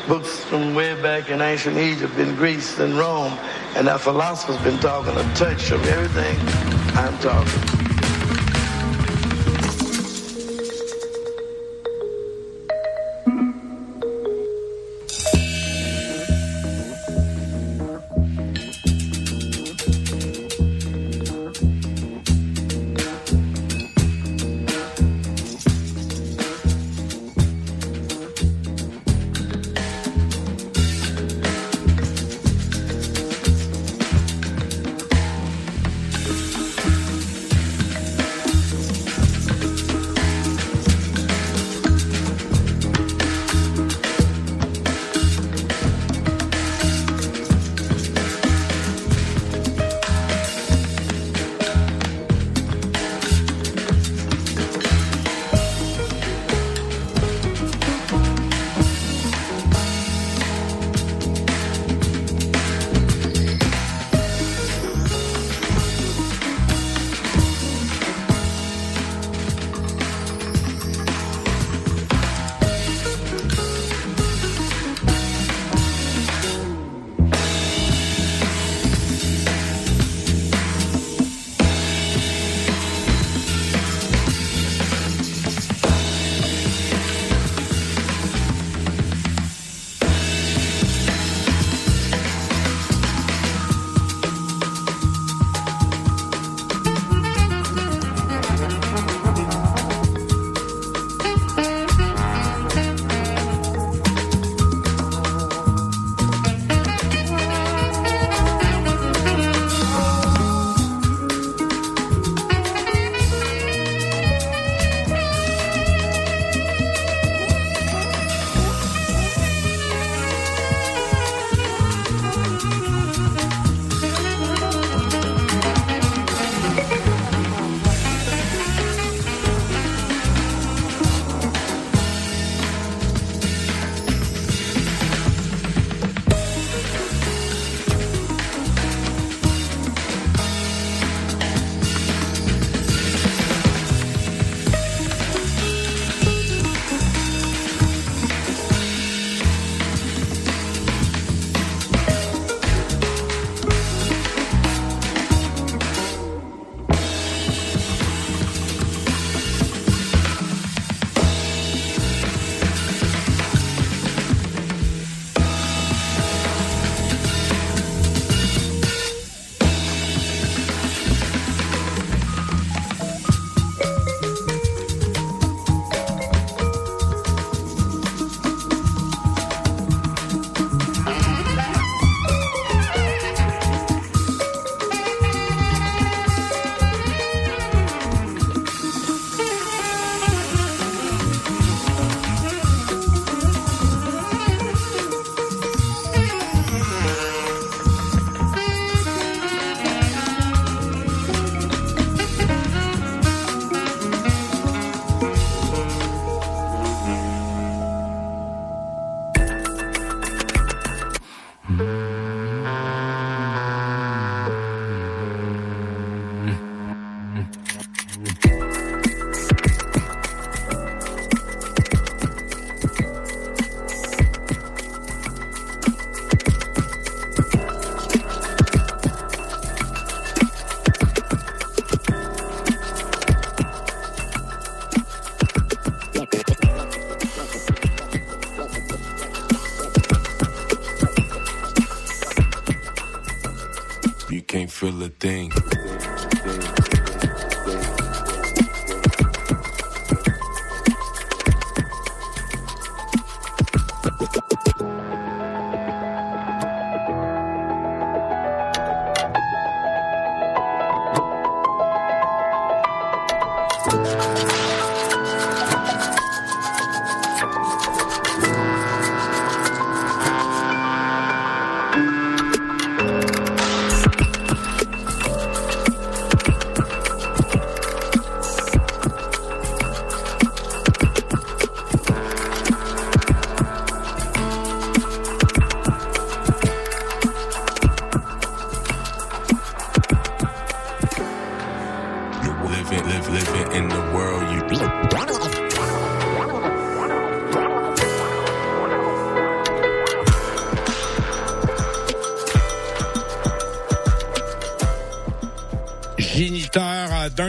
Books 0.08 0.44
from 0.44 0.74
way 0.74 1.00
back 1.00 1.30
in 1.30 1.40
ancient 1.40 1.78
Egypt, 1.78 2.16
in 2.18 2.34
Greece, 2.36 2.78
and 2.78 2.98
Rome. 2.98 3.32
And 3.76 3.88
our 3.88 3.98
philosophers 3.98 4.58
been 4.62 4.78
talking 4.80 5.16
a 5.16 5.34
touch 5.34 5.70
of 5.70 5.86
everything 5.86 6.38
I'm 6.96 7.16
talking. 7.18 7.91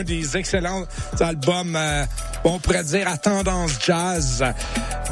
Des 0.04 0.36
excellents 0.36 0.84
albums, 1.20 1.76
euh, 1.76 2.04
on 2.44 2.58
pourrait 2.58 2.84
dire 2.84 3.08
à 3.08 3.16
tendance 3.18 3.72
jazz 3.84 4.44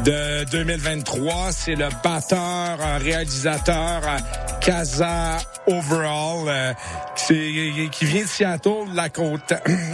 de 0.05 0.45
2023. 0.51 1.53
C'est 1.53 1.75
le 1.75 1.89
batteur, 2.03 2.79
euh, 2.81 2.99
réalisateur 2.99 4.03
euh, 4.05 4.19
Casa 4.61 5.39
Overall, 5.67 6.75
qui, 7.17 8.05
vient 8.05 8.23
de 8.23 8.29
Seattle, 8.29 8.91
de 8.91 8.97
la 8.97 9.09
côte 9.09 9.53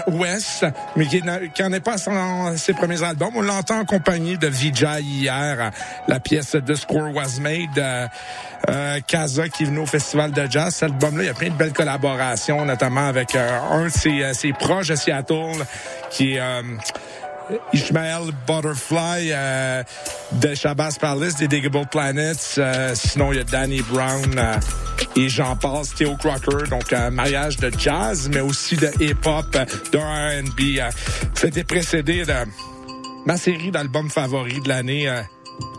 ouest, 0.08 0.66
mais 0.96 1.06
qui 1.06 1.22
n'en 1.22 1.72
est 1.72 1.80
pas 1.80 1.98
son- 1.98 2.56
ses 2.56 2.74
premiers 2.74 3.02
albums. 3.02 3.32
On 3.34 3.42
l'entend 3.42 3.80
en 3.80 3.84
compagnie 3.84 4.36
de 4.38 4.46
Vijay 4.46 5.02
hier, 5.02 5.70
la 6.06 6.20
pièce 6.20 6.56
The 6.66 6.74
Score 6.74 7.14
Was 7.14 7.38
Made. 7.40 8.10
Euh, 8.68 9.00
Casa 9.06 9.48
qui 9.48 9.64
est 9.64 9.78
au 9.78 9.86
festival 9.86 10.32
de 10.32 10.46
jazz. 10.50 10.74
Cet 10.74 10.90
album-là, 10.90 11.22
il 11.24 11.26
y 11.26 11.30
a 11.30 11.34
plein 11.34 11.48
de 11.50 11.54
belles 11.54 11.72
collaborations, 11.72 12.64
notamment 12.64 13.06
avec 13.08 13.34
euh, 13.34 13.60
un 13.70 13.84
de 13.84 13.88
ses, 13.88 14.22
euh, 14.22 14.32
ses 14.34 14.52
proches 14.52 14.88
de 14.88 14.94
Seattle, 14.96 15.64
qui 16.10 16.34
est 16.34 16.40
euh, 16.40 16.62
Ishmael 17.72 18.30
Butterfly 18.46 19.30
euh, 19.32 19.82
de 20.32 20.54
Shabazz 20.54 20.98
Palace, 20.98 21.36
des 21.36 21.48
Diggable 21.48 21.86
Planets. 21.90 22.58
Euh, 22.58 22.94
sinon, 22.94 23.32
il 23.32 23.38
y 23.38 23.40
a 23.40 23.44
Danny 23.44 23.80
Brown 23.82 24.34
euh, 24.36 24.54
et 25.16 25.28
j'en 25.28 25.56
passe, 25.56 25.94
Theo 25.94 26.16
Crocker. 26.16 26.68
Donc, 26.68 26.92
un 26.92 27.10
mariage 27.10 27.56
de 27.56 27.70
jazz, 27.76 28.28
mais 28.32 28.40
aussi 28.40 28.76
de 28.76 28.90
hip-hop, 29.00 29.46
euh, 29.56 29.64
de 29.92 29.98
R&B. 29.98 30.78
Euh, 30.78 30.90
C'était 31.34 31.64
précédé 31.64 32.24
de 32.24 32.34
ma 33.24 33.36
série 33.36 33.70
d'albums 33.70 34.10
favoris 34.10 34.62
de 34.62 34.68
l'année, 34.68 35.08
euh, 35.08 35.22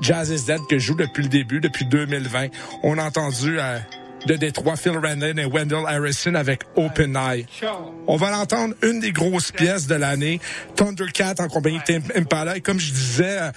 Jazz 0.02 0.32
is 0.32 0.46
Dead, 0.46 0.60
que 0.70 0.80
je 0.80 0.88
joue 0.88 0.96
depuis 0.96 1.24
le 1.24 1.30
début, 1.30 1.60
depuis 1.60 1.86
2020. 1.86 2.48
On 2.84 2.98
a 2.98 3.04
entendu 3.04 3.60
euh, 3.60 3.80
de 4.26 4.36
Détroit 4.36 4.76
Phil 4.76 4.98
Randon 4.98 5.38
et 5.38 5.46
Wendell 5.46 5.86
Harrison 5.88 6.36
avec 6.36 6.62
Open 6.76 7.16
Eye. 7.16 7.46
On 8.08 8.16
va 8.16 8.32
l'entendre 8.32 8.76
une 8.84 9.00
des 9.00 9.12
grosses 9.12 9.52
pièces 9.52 9.88
de 9.88 9.96
l'année, 9.96 10.40
Thundercat 10.76 11.36
en 11.40 11.48
compagnie 11.48 11.80
de 11.88 12.18
Impala. 12.18 12.58
Et 12.58 12.62
comme 12.62 12.80
je 12.80 12.92
disais, 12.92 13.40
euh, 13.40 13.52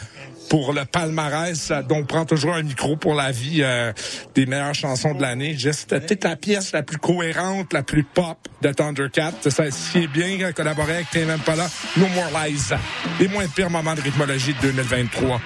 pour 0.53 0.75
le 0.75 0.85
palmarès, 0.85 1.71
euh, 1.71 1.81
dont 1.81 2.01
on 2.01 2.05
prend 2.05 2.27
toujours 2.27 2.53
un 2.53 2.63
micro 2.63 2.97
pour 2.97 3.15
la 3.15 3.31
vie 3.31 3.63
euh, 3.63 3.91
des 4.35 4.45
meilleures 4.45 4.75
chansons 4.75 5.15
de 5.15 5.23
l'année, 5.23 5.57
c'était 5.59 5.99
peut-être 6.01 6.25
la 6.25 6.37
pièce 6.37 6.73
la 6.73 6.83
plus 6.83 6.99
cohérente, 6.99 7.73
la 7.73 7.83
plus 7.83 8.05
pop 8.05 8.37
de 8.61 8.71
Thundercat. 8.71 9.33
Ça 9.49 9.65
est 9.67 10.07
bien 10.09 10.39
euh, 10.41 10.53
collaboré 10.53 10.97
avec 10.97 11.07
Tim 11.11 11.31
Impala. 11.31 11.69
No 11.97 12.07
More 12.09 12.31
Lies. 12.45 12.75
Les 13.19 13.29
moins 13.29 13.47
pires 13.49 13.71
moments 13.71 13.95
de 13.95 14.03
rythmologie 14.03 14.55
de 14.55 14.61
2023. 14.61 15.41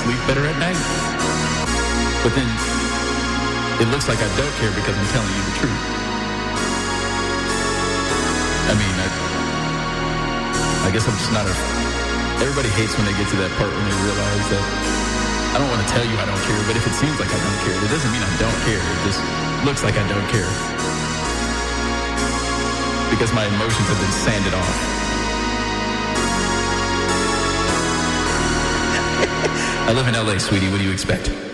Sleep 0.00 0.20
better 0.24 0.44
at 0.48 0.56
night. 0.56 0.80
But 2.24 2.32
then 2.32 2.48
it 3.80 3.88
looks 3.92 4.08
like 4.08 4.20
I 4.20 4.30
don't 4.36 4.54
care 4.60 4.72
because 4.72 4.96
I'm 4.96 5.10
telling 5.12 5.32
you 5.32 5.42
the 5.44 5.56
truth. 5.60 5.82
I 8.70 8.74
mean, 8.76 8.96
I, 8.96 9.08
I 10.84 10.88
guess 10.92 11.04
I'm 11.04 11.16
just 11.20 11.32
not 11.32 11.44
a. 11.44 11.54
Everybody 12.40 12.72
hates 12.72 12.96
when 12.96 13.04
they 13.04 13.16
get 13.20 13.28
to 13.28 13.38
that 13.44 13.52
part 13.60 13.68
when 13.68 13.84
they 13.84 13.96
realize 14.00 14.46
that 14.48 14.64
I 15.52 15.60
don't 15.60 15.68
want 15.68 15.84
to 15.84 15.90
tell 15.92 16.06
you 16.06 16.16
I 16.16 16.24
don't 16.24 16.44
care, 16.48 16.62
but 16.64 16.78
if 16.78 16.86
it 16.86 16.94
seems 16.96 17.18
like 17.20 17.28
I 17.28 17.40
don't 17.42 17.60
care, 17.68 17.76
it 17.76 17.90
doesn't 17.92 18.12
mean 18.14 18.24
I 18.24 18.32
don't 18.40 18.60
care. 18.64 18.80
It 18.80 19.00
just 19.04 19.20
looks 19.68 19.82
like 19.84 20.00
I 20.00 20.06
don't 20.08 20.28
care. 20.32 20.48
Because 23.12 23.34
my 23.36 23.44
emotions 23.44 23.86
have 23.90 24.00
been 24.00 24.16
sanded 24.24 24.54
off. 24.54 24.99
I 29.90 29.92
live 29.92 30.06
in 30.06 30.14
LA, 30.14 30.38
sweetie. 30.38 30.68
What 30.68 30.78
do 30.78 30.84
you 30.84 30.92
expect? 30.92 31.49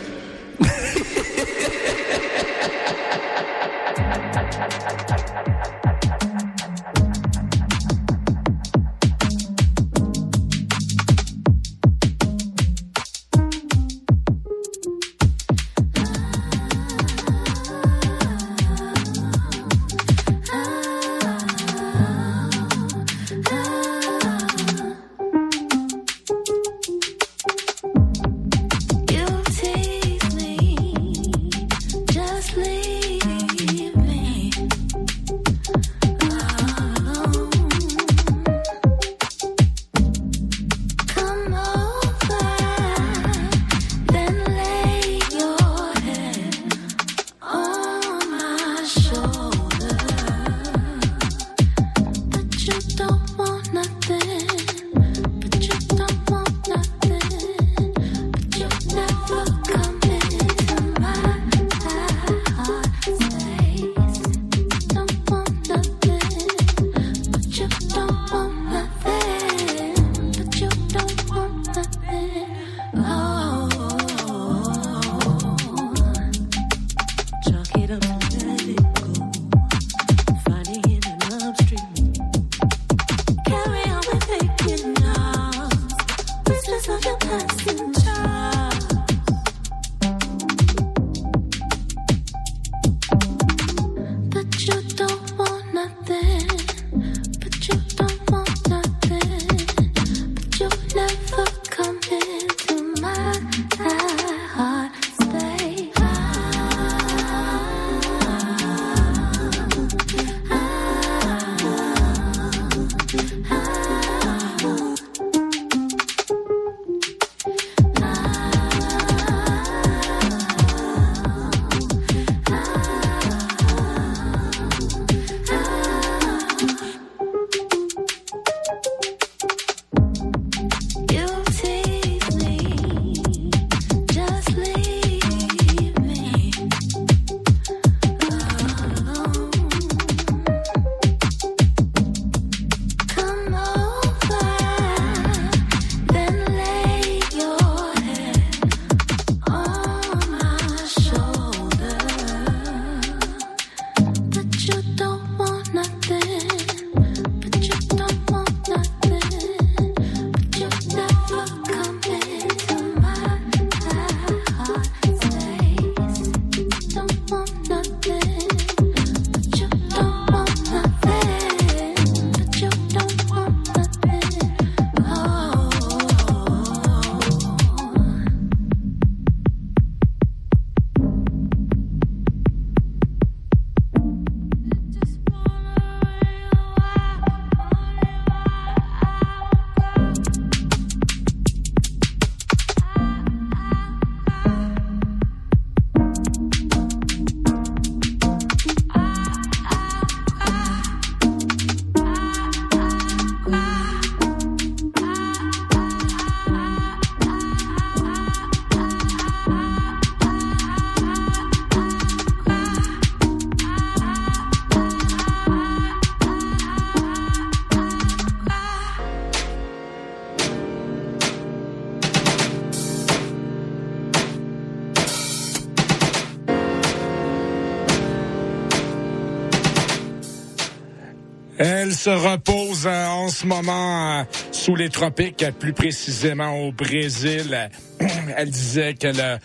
Se 232.06 232.10
repose 232.10 232.86
euh, 232.86 233.06
en 233.08 233.28
ce 233.28 233.44
moment 233.46 234.20
euh, 234.20 234.24
sous 234.52 234.76
les 234.76 234.90
tropiques, 234.90 235.42
euh, 235.42 235.50
plus 235.50 235.72
précisément 235.72 236.52
au 236.56 236.70
Brésil. 236.70 237.68
Elle 238.36 238.48
disait 238.50 238.94
qu'elle 238.94 239.40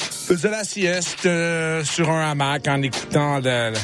faisait 0.00 0.50
la 0.50 0.64
sieste 0.64 1.28
sur 1.84 2.10
un 2.10 2.30
hamac 2.32 2.66
en 2.66 2.82
écoutant 2.82 3.38
le- 3.38 3.74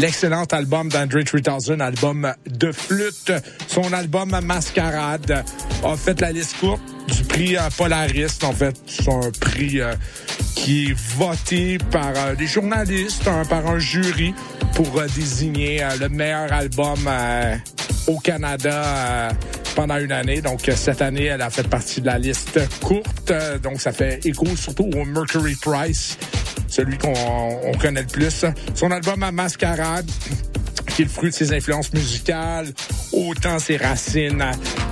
l'excellent 0.00 0.46
album 0.50 0.88
d'André 0.88 1.22
3000, 1.22 1.80
album 1.80 2.34
de 2.48 2.72
flûte. 2.72 3.30
Son 3.68 3.92
album 3.92 4.36
Mascarade 4.42 5.44
a 5.84 5.96
fait 5.96 6.20
la 6.20 6.32
liste 6.32 6.56
courte. 6.58 6.82
Du 7.08 7.24
prix 7.24 7.56
euh, 7.56 7.68
Polariste. 7.76 8.44
En 8.44 8.52
fait, 8.52 8.76
c'est 8.86 9.08
un 9.08 9.30
prix 9.40 9.80
euh, 9.80 9.94
qui 10.54 10.90
est 10.90 10.96
voté 11.16 11.78
par 11.90 12.12
euh, 12.16 12.34
des 12.34 12.46
journalistes, 12.46 13.26
hein, 13.26 13.42
par 13.48 13.66
un 13.66 13.78
jury 13.78 14.34
pour 14.74 14.98
euh, 14.98 15.06
désigner 15.14 15.82
le 16.00 16.08
meilleur 16.08 16.52
album 16.52 16.98
au 18.06 18.18
Canada 18.18 19.30
pendant 19.74 19.98
une 19.98 20.12
année. 20.12 20.40
Donc, 20.40 20.70
cette 20.74 21.02
année, 21.02 21.24
elle 21.24 21.42
a 21.42 21.50
fait 21.50 21.66
partie 21.68 22.00
de 22.00 22.06
la 22.06 22.18
liste 22.18 22.60
courte. 22.80 23.32
Donc, 23.62 23.80
ça 23.80 23.92
fait 23.92 24.24
écho 24.24 24.46
surtout 24.56 24.90
au 24.94 25.04
Mercury 25.04 25.56
Price, 25.60 26.16
celui 26.68 26.98
qu'on 26.98 27.14
on 27.64 27.72
connaît 27.78 28.02
le 28.02 28.06
plus. 28.06 28.44
Son 28.74 28.90
album 28.90 29.22
à 29.22 29.32
Mascarade, 29.32 30.10
qui 30.98 31.02
est 31.02 31.04
le 31.04 31.12
fruit 31.12 31.30
de 31.30 31.34
ses 31.36 31.52
influences 31.52 31.92
musicales, 31.92 32.66
autant 33.12 33.60
ses 33.60 33.76
racines 33.76 34.44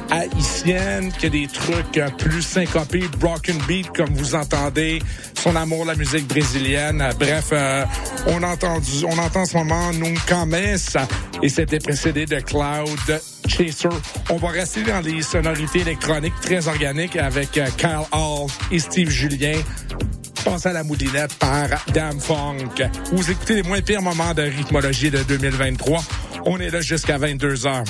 haïtiennes 0.08 1.10
que 1.20 1.26
des 1.26 1.48
trucs 1.48 1.98
euh, 1.98 2.08
plus 2.16 2.42
syncopés, 2.42 3.08
broken 3.18 3.58
beat, 3.66 3.88
comme 3.90 4.14
vous 4.14 4.36
entendez, 4.36 5.02
son 5.36 5.56
amour 5.56 5.82
de 5.82 5.90
la 5.90 5.96
musique 5.96 6.28
brésilienne. 6.28 7.04
Bref, 7.18 7.48
euh, 7.50 7.84
on, 8.28 8.40
a 8.44 8.46
entendu, 8.46 9.04
on 9.04 9.18
entend 9.18 9.40
en 9.40 9.46
ce 9.46 9.56
moment 9.56 9.92
Nunca 9.94 10.46
Mesa 10.46 11.08
et 11.42 11.48
c'était 11.48 11.80
précédé 11.80 12.24
de 12.24 12.38
Cloud 12.38 13.20
Chaser. 13.48 13.88
On 14.30 14.36
va 14.36 14.50
rester 14.50 14.84
dans 14.84 15.00
les 15.00 15.22
sonorités 15.22 15.80
électroniques 15.80 16.40
très 16.40 16.68
organiques 16.68 17.16
avec 17.16 17.58
euh, 17.58 17.66
Kyle 17.76 18.06
Hall 18.12 18.46
et 18.70 18.78
Steve 18.78 19.10
Julien. 19.10 19.58
Pense 20.46 20.64
à 20.64 20.72
la 20.72 20.84
moulinette 20.84 21.34
par 21.34 21.66
Dam 21.92 22.20
Funk. 22.20 22.88
Vous 23.12 23.30
écoutez 23.32 23.56
les 23.56 23.62
moins 23.64 23.82
pires 23.82 24.00
moments 24.00 24.32
de 24.32 24.42
rythmologie 24.42 25.10
de 25.10 25.24
2023. 25.24 26.00
On 26.44 26.60
est 26.60 26.70
là 26.70 26.80
jusqu'à 26.80 27.18
22 27.18 27.66
heures. 27.66 27.82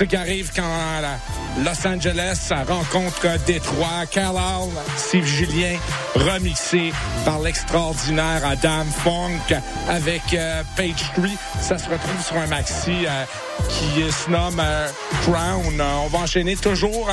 Ce 0.00 0.04
qui 0.06 0.16
arrive 0.16 0.50
quand 0.56 0.62
Los 1.62 1.86
Angeles 1.86 2.52
rencontre 2.66 3.26
Détroit. 3.46 4.06
Carlisle, 4.10 4.72
Steve 4.96 5.26
Julien, 5.26 5.76
remixé 6.14 6.90
par 7.26 7.38
l'extraordinaire 7.40 8.40
Adam 8.46 8.86
Funk 9.04 9.60
avec 9.88 10.22
euh, 10.32 10.62
Page 10.74 11.12
3. 11.14 11.26
Ça 11.60 11.76
se 11.76 11.90
retrouve 11.90 12.24
sur 12.24 12.36
un 12.36 12.46
maxi 12.46 13.04
euh, 13.04 13.24
qui 13.68 14.10
se 14.10 14.30
nomme 14.30 14.58
euh, 14.58 14.88
Crown. 15.22 15.82
on 16.04 16.06
va 16.06 16.18
enchaîner 16.20 16.56
toujours 16.56 17.06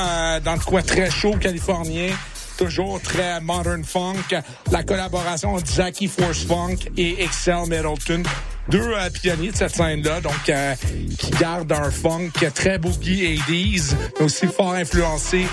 dans 0.45 0.53
le 0.53 0.63
coin 0.63 0.81
très 0.81 1.11
chaud 1.11 1.35
californien 1.41 2.11
toujours 2.57 2.99
très 3.01 3.39
modern 3.41 3.83
funk. 3.83 4.41
La 4.71 4.83
collaboration 4.83 5.55
entre 5.55 5.71
Jackie 5.71 6.07
Force 6.07 6.43
Funk 6.45 6.89
et 6.97 7.21
Excel 7.21 7.63
Middleton. 7.67 8.23
Deux 8.69 8.81
euh, 8.81 9.09
pionniers 9.09 9.51
de 9.51 9.55
cette 9.55 9.75
scène-là, 9.75 10.19
donc 10.21 10.33
euh, 10.49 10.75
qui 11.17 11.31
gardent 11.31 11.71
un 11.71 11.89
funk 11.89 12.31
très 12.53 12.77
boogie 12.77 13.39
80s, 13.47 13.93
mais 14.19 14.25
aussi 14.25 14.47
fort 14.47 14.73
influencé 14.73 15.45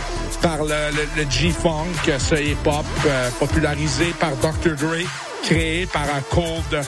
par 0.42 0.64
le, 0.64 0.74
le- 1.16 1.30
G-funk, 1.30 1.86
ce 2.18 2.34
hip-hop 2.34 2.84
euh, 3.06 3.30
popularisé 3.38 4.06
par 4.18 4.32
Dr. 4.36 4.74
Dre, 4.76 4.96
créé 5.44 5.86
par 5.86 6.02
un 6.02 6.20
Cold 6.30 6.84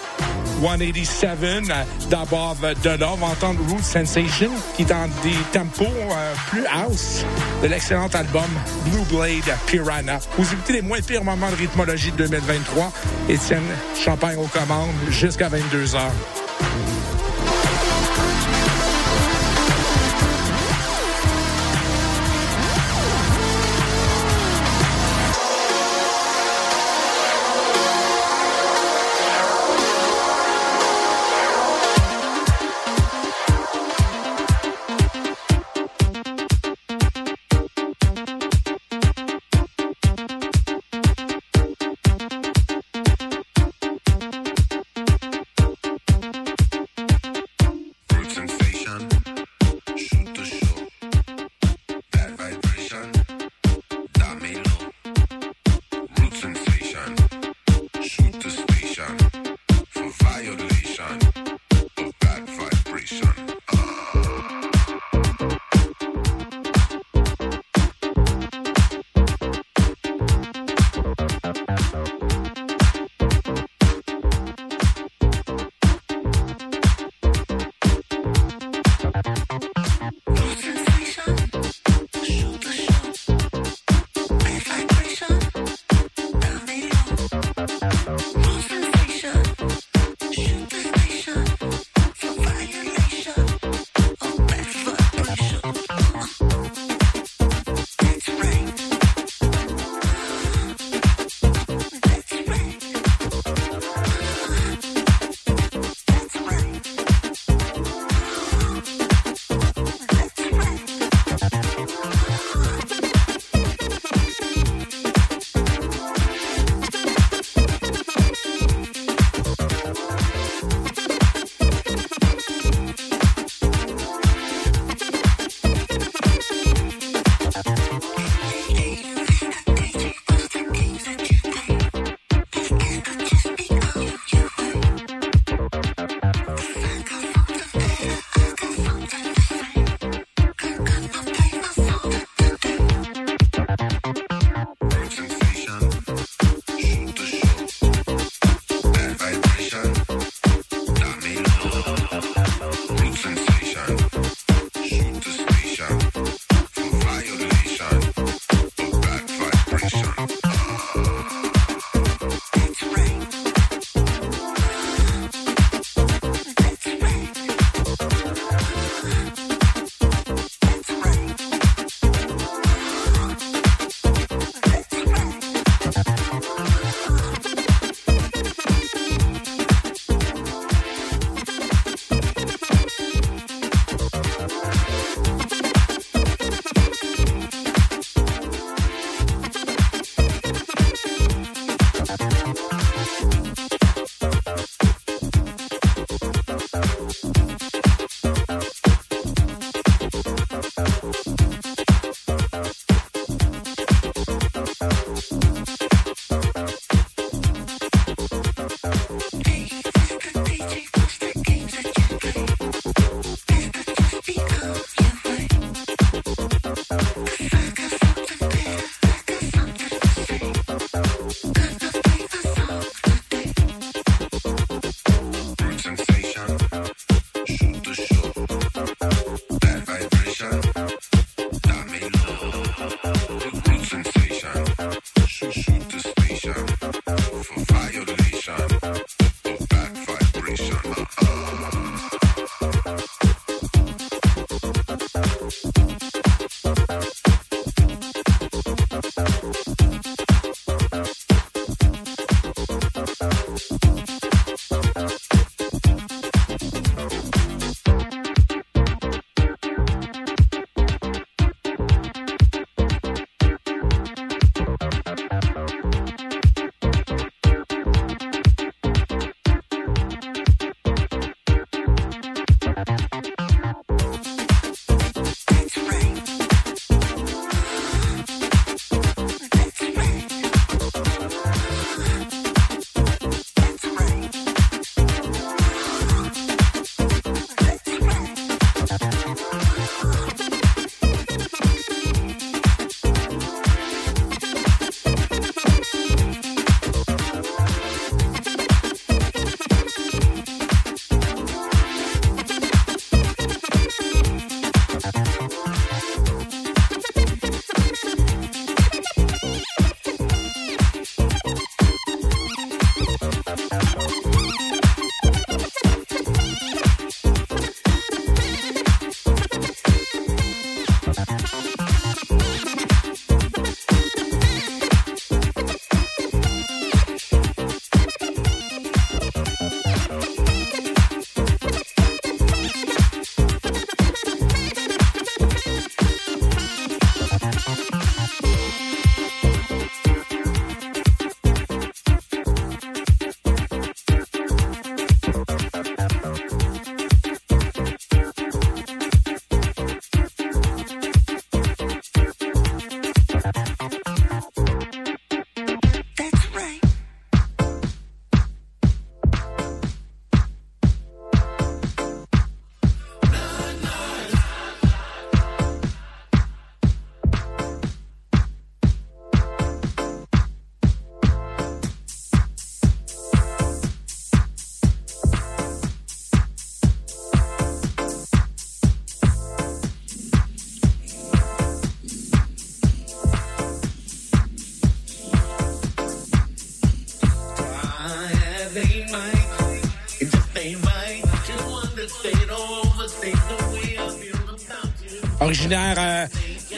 187. 0.62 1.64
D'abord, 2.10 2.56
de 2.82 2.88
là, 2.90 3.10
on 3.12 3.16
va 3.16 3.26
entendre 3.26 3.60
Root 3.68 3.82
Sensation, 3.82 4.50
qui 4.74 4.82
est 4.82 4.86
dans 4.86 5.08
des 5.22 5.36
tempos 5.52 5.84
plus 6.50 6.64
house 6.66 7.24
de 7.62 7.68
l'excellent 7.68 8.08
album 8.14 8.44
Blue 8.86 9.04
Blade 9.10 9.56
Piranha. 9.66 10.18
Vous 10.38 10.50
écoutez 10.52 10.72
les 10.74 10.82
moins 10.82 11.00
pires 11.00 11.24
moments 11.24 11.50
de 11.50 11.56
rythmologie 11.56 12.10
de 12.12 12.26
2023. 12.26 12.92
Étienne 13.28 13.62
Champagne 13.96 14.36
aux 14.36 14.46
commandes 14.46 14.94
jusqu'à 15.10 15.48
22 15.48 15.96
heures. 15.96 16.35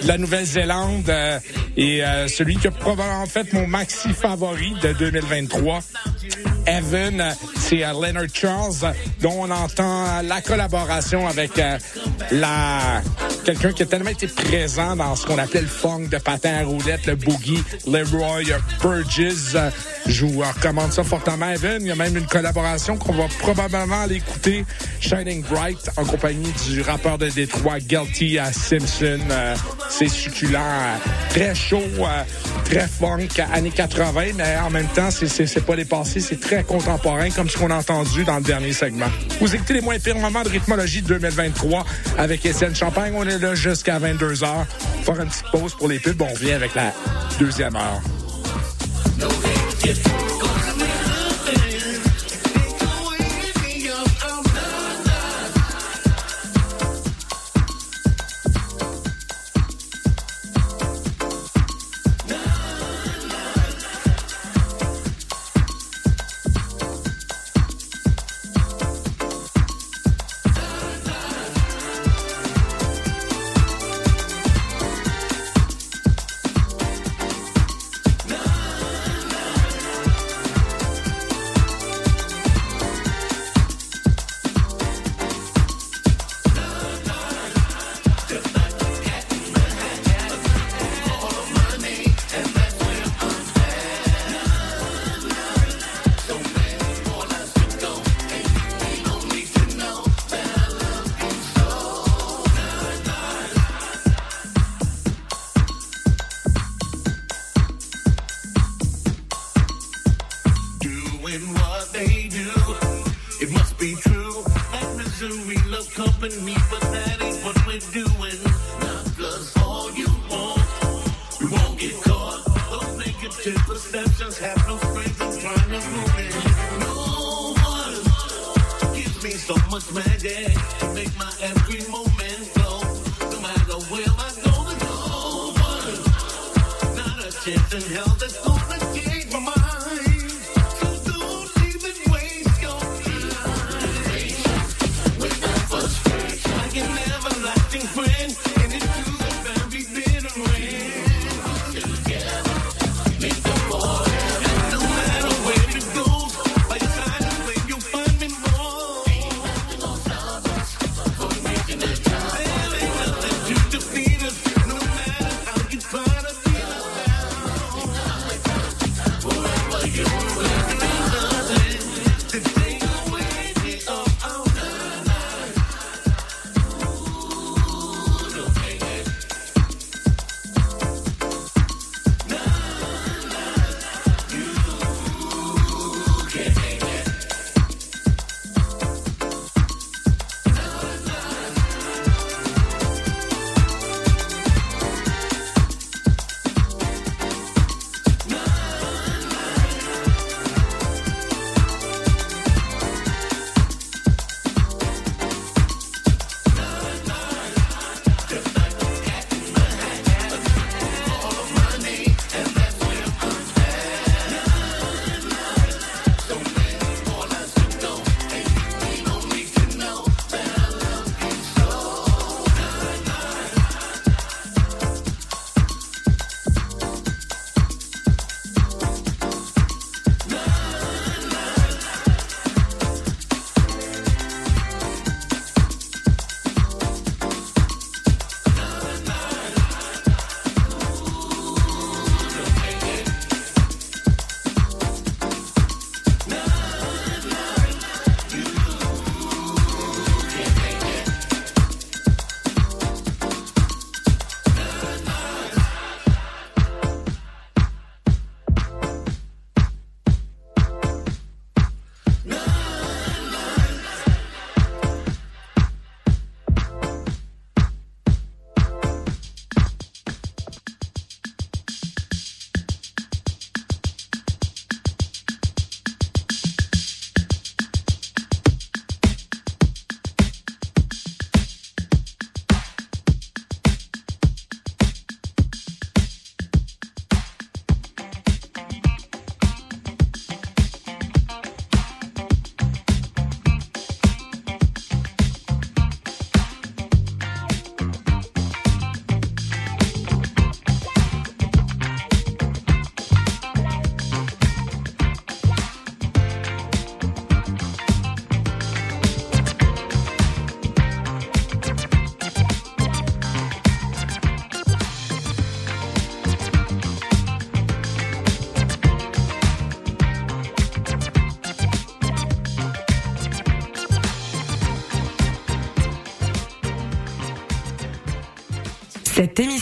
La 0.08 0.16
Nouvelle-Zélande 0.16 1.10
euh, 1.10 1.38
et 1.76 2.02
euh, 2.02 2.28
celui 2.28 2.56
qui 2.56 2.66
a 2.66 2.70
probablement 2.70 3.26
fait 3.26 3.52
mon 3.52 3.66
maxi 3.66 4.08
favori 4.14 4.74
de 4.82 4.92
2023. 4.94 5.80
Evan, 6.66 7.34
c'est 7.56 7.84
euh, 7.84 7.92
Leonard 7.92 8.24
Charles, 8.32 8.94
dont 9.20 9.34
on 9.38 9.50
entend 9.50 10.06
euh, 10.06 10.22
la 10.22 10.40
collaboration 10.40 11.28
avec 11.28 11.58
euh, 11.58 11.78
la 12.30 13.02
quelqu'un 13.44 13.72
qui 13.72 13.82
a 13.82 13.86
tellement 13.86 14.10
été 14.10 14.26
présent 14.26 14.96
dans 14.96 15.14
ce 15.14 15.26
qu'on 15.26 15.38
appelait 15.38 15.62
le 15.62 15.66
funk 15.66 16.08
de 16.10 16.18
patin 16.18 16.54
à 16.60 16.64
roulette, 16.64 17.06
le 17.06 17.16
boogie, 17.16 17.62
Leroy 17.86 18.42
Burgess. 18.82 19.56
Je 20.08 20.24
vous 20.24 20.40
recommande 20.40 20.90
ça 20.92 21.04
fortement, 21.04 21.50
Evan. 21.50 21.82
Il 21.82 21.88
y 21.88 21.90
a 21.90 21.94
même 21.94 22.16
une 22.16 22.26
collaboration 22.26 22.96
qu'on 22.96 23.12
va 23.12 23.26
probablement 23.38 24.02
aller 24.02 24.16
écouter, 24.16 24.64
Shining 25.00 25.42
Bright, 25.42 25.90
en 25.96 26.04
compagnie 26.04 26.50
du 26.66 26.80
rappeur 26.80 27.18
de 27.18 27.28
Détroit, 27.28 27.78
Guilty 27.78 28.38
à 28.38 28.50
Simpson. 28.52 29.18
Euh, 29.30 29.54
C'est 29.90 30.08
succulent, 30.08 30.58
euh, 30.58 30.96
très 31.30 31.54
chaud, 31.54 31.82
euh, 32.00 32.22
très 32.64 32.86
funk, 32.86 33.28
années 33.52 33.70
80, 33.70 34.32
mais 34.36 34.56
en 34.64 34.70
même 34.70 34.86
temps, 34.88 35.10
c'est- 35.10 35.60
pas 35.64 35.76
dépassé, 35.76 36.20
c'est 36.20 36.38
très 36.40 36.62
contemporain, 36.62 37.30
comme 37.30 37.48
ce 37.48 37.56
qu'on 37.58 37.70
a 37.70 37.76
entendu 37.76 38.24
dans 38.24 38.36
le 38.36 38.42
dernier 38.42 38.72
segment. 38.72 39.06
Vous 39.40 39.54
écoutez 39.54 39.74
les 39.74 39.80
moins 39.80 39.98
pires 39.98 40.16
moments 40.18 40.42
de 40.42 40.48
rythmologie 40.50 41.02
de 41.02 41.08
2023 41.08 41.84
avec 42.16 42.44
Étienne 42.46 42.74
Champagne. 42.76 43.12
On 43.16 43.26
est 43.26 43.38
là 43.38 43.54
jusqu'à 43.54 43.98
22h. 43.98 44.66
Faire 45.04 45.20
une 45.20 45.28
petite 45.28 45.50
pause 45.52 45.74
pour 45.74 45.88
les 45.88 45.98
pubs. 45.98 46.20
On 46.22 46.32
revient 46.32 46.52
avec 46.52 46.74
la 46.74 46.92
deuxième 47.38 47.76
heure. 47.76 48.00
shift. 49.94 50.37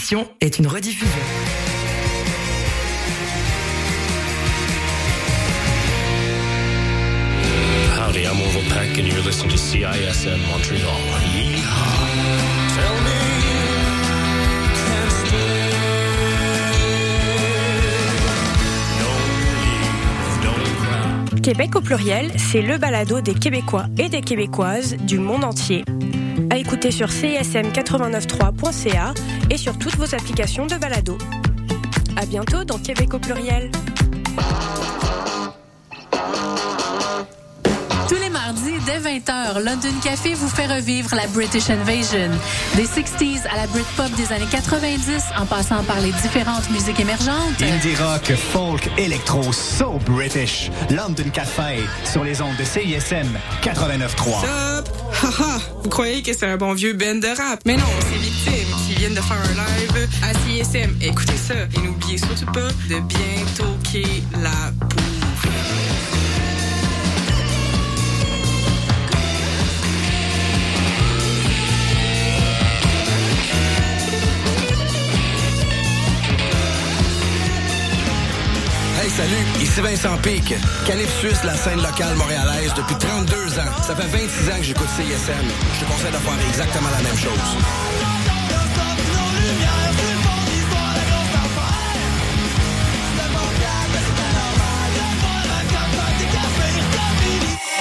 Émission 0.06 0.28
est 0.40 0.58
une 0.60 0.68
rediffusion. 0.68 1.08
Howdy, 7.98 8.20
I'm 8.20 8.40
Orville 8.40 8.68
Peck, 8.72 8.98
and 8.98 9.08
you're 9.08 9.24
listening 9.24 9.50
to 9.50 9.58
CISM 9.58 10.38
Montreal. 10.46 11.00
Yeehaw. 11.34 12.06
Tell 12.76 12.96
me 13.02 13.18
you 14.78 15.10
stay. 15.10 15.66
Québec 21.42 21.76
au 21.76 21.80
pluriel, 21.80 22.32
c'est 22.36 22.60
le 22.62 22.76
balado 22.76 23.20
des 23.20 23.34
Québécois 23.34 23.86
et 23.98 24.08
des 24.08 24.20
Québécoises 24.20 24.96
du 24.96 25.18
monde 25.18 25.44
entier. 25.44 25.84
À 26.56 26.58
écouter 26.58 26.90
sur 26.90 27.08
cism893.ca 27.08 29.12
et 29.50 29.58
sur 29.58 29.76
toutes 29.76 29.96
vos 29.96 30.14
applications 30.14 30.64
de 30.64 30.76
balado. 30.76 31.18
À 32.16 32.24
bientôt 32.24 32.64
dans 32.64 32.78
Québec 32.78 33.12
au 33.12 33.18
pluriel. 33.18 33.70
Tous 38.08 38.14
les 38.14 38.30
mardis, 38.30 38.72
dès 38.86 39.00
20h, 39.00 39.62
London 39.62 39.92
Café 40.02 40.32
vous 40.32 40.48
fait 40.48 40.64
revivre 40.64 41.14
la 41.14 41.26
British 41.26 41.68
Invasion. 41.68 42.30
Des 42.74 42.86
60s 42.86 43.46
à 43.52 43.58
la 43.58 43.66
Britpop 43.66 44.10
des 44.16 44.32
années 44.32 44.48
90, 44.50 45.24
en 45.38 45.44
passant 45.44 45.82
par 45.82 46.00
les 46.00 46.12
différentes 46.22 46.70
musiques 46.70 47.00
émergentes. 47.00 47.60
Indie 47.60 47.96
rock, 47.96 48.32
folk, 48.34 48.88
électro, 48.96 49.52
so 49.52 49.98
British. 50.06 50.70
London 50.88 51.28
Café, 51.34 51.80
sur 52.04 52.24
les 52.24 52.40
ondes 52.40 52.56
de 52.56 52.64
CISM 52.64 53.28
89.3. 53.60 54.86
Haha, 55.12 55.60
vous 55.82 55.88
croyez 55.88 56.22
que 56.22 56.32
c'est 56.32 56.46
un 56.46 56.56
bon 56.56 56.74
vieux 56.74 56.92
band 56.92 57.16
de 57.16 57.28
rap? 57.36 57.60
Mais 57.64 57.76
non, 57.76 57.84
c'est 58.00 58.18
Victime 58.18 58.76
qui 58.86 58.94
viennent 58.94 59.14
de 59.14 59.20
faire 59.20 59.38
un 59.38 59.54
live 59.54 60.08
à 60.22 60.32
CISM. 60.34 60.96
Écoutez 61.00 61.36
ça 61.36 61.54
et 61.54 61.78
n'oubliez 61.78 62.18
surtout 62.18 62.46
pas 62.52 62.68
de 62.88 63.00
bien 63.00 63.44
toquer 63.56 64.06
la 64.42 64.72
salut, 79.16 79.62
ici 79.62 79.80
Vincent 79.80 80.16
Pic. 80.18 80.54
Calypsus, 80.86 81.42
la 81.44 81.56
scène 81.56 81.80
locale 81.80 82.14
montréalaise 82.16 82.74
depuis 82.74 82.96
32 82.96 83.58
ans. 83.58 83.82
Ça 83.82 83.96
fait 83.96 84.06
26 84.06 84.50
ans 84.50 84.56
que 84.58 84.62
j'écoute 84.62 84.88
CISM. 84.96 85.32
Je 85.74 85.84
te 85.84 85.90
conseille 85.90 86.12
de 86.12 86.18
faire 86.18 86.48
exactement 86.48 86.90
la 86.90 87.02
même 87.02 87.16
chose. 87.16 87.32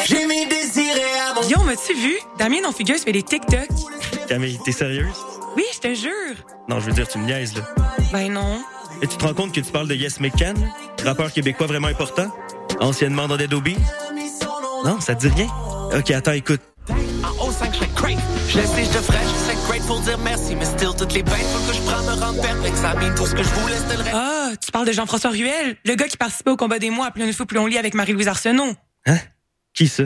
J'ai 0.06 0.26
mis 0.28 0.46
désiré 0.46 1.02
à 1.28 1.34
mon... 1.34 1.48
Yo, 1.50 1.64
m'as-tu 1.64 1.96
vu? 1.96 2.16
Damien, 2.38 2.62
non 2.64 2.72
figure, 2.72 2.96
fait 2.96 3.12
des 3.12 3.24
TikTok. 3.24 3.68
Camille, 4.30 4.60
t'es 4.64 4.72
sérieuse? 4.72 5.35
Oui, 5.56 5.64
je 5.74 5.80
te 5.80 5.94
jure. 5.94 6.36
Non, 6.68 6.80
je 6.80 6.88
veux 6.88 6.92
dire, 6.92 7.08
tu 7.08 7.18
me 7.18 7.26
niaises, 7.26 7.56
là. 7.56 7.64
Ben 8.12 8.32
non. 8.32 8.62
Et 9.02 9.08
tu 9.08 9.18
te 9.18 9.26
rends 9.26 9.34
compte 9.34 9.54
que 9.54 9.60
tu 9.60 9.72
parles 9.72 9.88
de 9.88 9.96
Yes 9.96 10.20
McCann, 10.20 10.56
rappeur 11.04 11.32
québécois 11.32 11.68
vraiment 11.68 11.88
important, 11.88 12.30
anciennement 12.80 13.28
dans 13.28 13.38
Dead? 13.38 13.54
Non, 14.86 15.00
ça 15.02 15.16
te 15.16 15.28
dit 15.28 15.34
rien? 15.34 15.48
Ok, 15.98 16.12
attends, 16.12 16.32
écoute. 16.32 16.62
En 16.90 17.46
haut 17.46 17.52
5, 17.52 17.74
je 17.74 17.78
serais 17.78 17.90
crave. 17.96 18.22
Je 18.48 18.58
laisse 18.58 18.70
je 18.70 18.98
te 18.98 19.04
ferais, 19.04 19.24
je 19.24 19.54
serais 19.54 19.68
grateful 19.68 20.02
dire 20.04 20.18
merci. 20.20 20.56
Mais 20.56 20.66
still, 20.66 20.90
toutes 20.98 21.14
les 21.14 21.24
bêtes, 21.24 21.34
faut 21.34 21.72
que 21.72 21.76
je 21.76 21.82
prenne 21.82 22.06
me 22.06 22.22
rendre 22.22 22.42
perplexe. 22.42 22.80
Ça 22.80 22.94
mine 22.96 23.14
tout 23.16 23.26
ce 23.26 23.34
que 23.34 23.44
je 23.44 23.50
voulais, 23.50 23.78
c'était 23.78 23.98
le 23.98 24.04
reste. 24.04 24.16
Ah, 24.16 24.50
tu 24.64 24.72
parles 24.72 24.86
de 24.86 24.92
Jean-François 24.92 25.32
Ruel, 25.32 25.78
le 25.84 25.96
gars 25.96 26.08
qui 26.08 26.18
participait 26.18 26.52
au 26.52 26.58
combat 26.58 26.80
des 26.80 26.90
mois 26.90 27.08
à 27.08 27.12
Plus 27.12 27.24
on 27.24 27.28
est 27.28 27.34
fou, 27.34 27.46
plus 27.46 27.60
on 27.60 27.66
lit 27.66 27.78
avec 27.78 27.96
Marie-Louise 27.96 28.28
Arsenault. 28.28 28.74
Hein? 29.08 29.18
Qui 29.74 29.88
ça? 29.88 30.04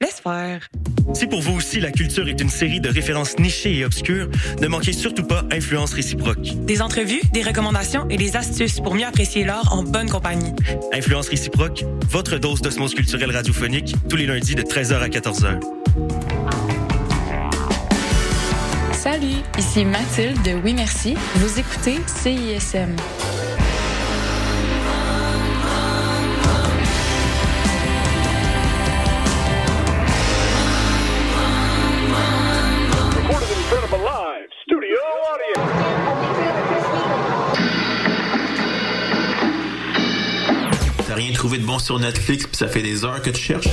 Laisse 0.00 0.20
faire. 0.20 0.66
Si 1.12 1.26
pour 1.26 1.42
vous 1.42 1.56
aussi 1.56 1.78
la 1.78 1.90
culture 1.90 2.26
est 2.26 2.40
une 2.40 2.48
série 2.48 2.80
de 2.80 2.88
références 2.88 3.38
nichées 3.38 3.76
et 3.76 3.84
obscures, 3.84 4.30
ne 4.62 4.66
manquez 4.66 4.94
surtout 4.94 5.24
pas 5.24 5.44
Influence 5.52 5.92
réciproque. 5.92 6.54
Des 6.64 6.80
entrevues, 6.80 7.20
des 7.34 7.42
recommandations 7.42 8.08
et 8.08 8.16
des 8.16 8.34
astuces 8.34 8.80
pour 8.80 8.94
mieux 8.94 9.04
apprécier 9.04 9.44
l'art 9.44 9.74
en 9.74 9.82
bonne 9.82 10.08
compagnie. 10.08 10.54
Influence 10.94 11.28
réciproque, 11.28 11.84
votre 12.08 12.38
dose 12.38 12.62
d'osmose 12.62 12.94
culturelle 12.94 13.30
radiophonique, 13.30 13.94
tous 14.08 14.16
les 14.16 14.26
lundis 14.26 14.54
de 14.54 14.62
13h 14.62 15.00
à 15.00 15.08
14h. 15.08 15.60
Salut, 18.92 19.42
ici 19.58 19.84
Mathilde 19.84 20.42
de 20.42 20.52
Oui 20.64 20.72
Merci. 20.72 21.14
Vous 21.36 21.58
écoutez 21.58 21.98
CISM. 22.06 22.96
Trouvé 41.40 41.56
de 41.56 41.64
bon 41.64 41.78
sur 41.78 41.98
Netflix 41.98 42.44
puis 42.44 42.54
ça 42.54 42.68
fait 42.68 42.82
des 42.82 43.02
heures 43.02 43.22
que 43.22 43.30
tu 43.30 43.40
cherches? 43.40 43.66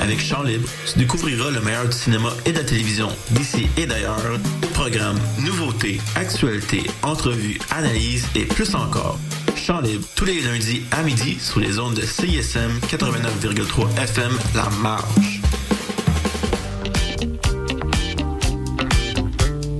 Avec 0.00 0.20
Chant 0.20 0.42
Libre, 0.42 0.68
tu 0.92 0.98
découvriras 0.98 1.52
le 1.52 1.60
meilleur 1.60 1.86
du 1.86 1.96
cinéma 1.96 2.30
et 2.44 2.50
de 2.50 2.58
la 2.58 2.64
télévision 2.64 3.08
d'ici 3.30 3.68
et 3.76 3.86
d'ailleurs. 3.86 4.18
Programmes, 4.74 5.20
nouveautés, 5.38 6.00
actualités, 6.16 6.82
entrevues, 7.04 7.60
analyses 7.70 8.26
et 8.34 8.44
plus 8.44 8.74
encore. 8.74 9.20
Chant 9.54 9.82
Libre, 9.82 10.04
tous 10.16 10.24
les 10.24 10.40
lundis 10.40 10.82
à 10.90 11.04
midi 11.04 11.38
sur 11.40 11.60
les 11.60 11.78
ondes 11.78 11.94
de 11.94 12.02
CISM 12.02 12.72
89,3 12.88 14.02
FM 14.02 14.36
La 14.56 14.68
Marge. 14.82 15.40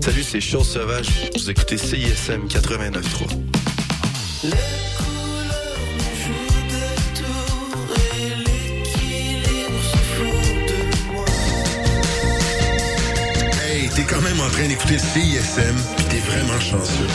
Salut, 0.01 0.23
c'est 0.23 0.41
Chose 0.41 0.69
Sauvage. 0.69 1.09
Vous 1.35 1.51
écoutez 1.51 1.77
CISM 1.77 2.47
89.3. 2.47 4.96
quand 14.09 14.21
même 14.21 14.41
en 14.41 14.49
train 14.51 14.69
d'écouter 14.69 14.95
le 14.95 14.99
CISM, 14.99 15.77
pis 15.97 16.05
t'es 16.05 16.19
vraiment 16.19 16.61
chanceux. 16.61 17.07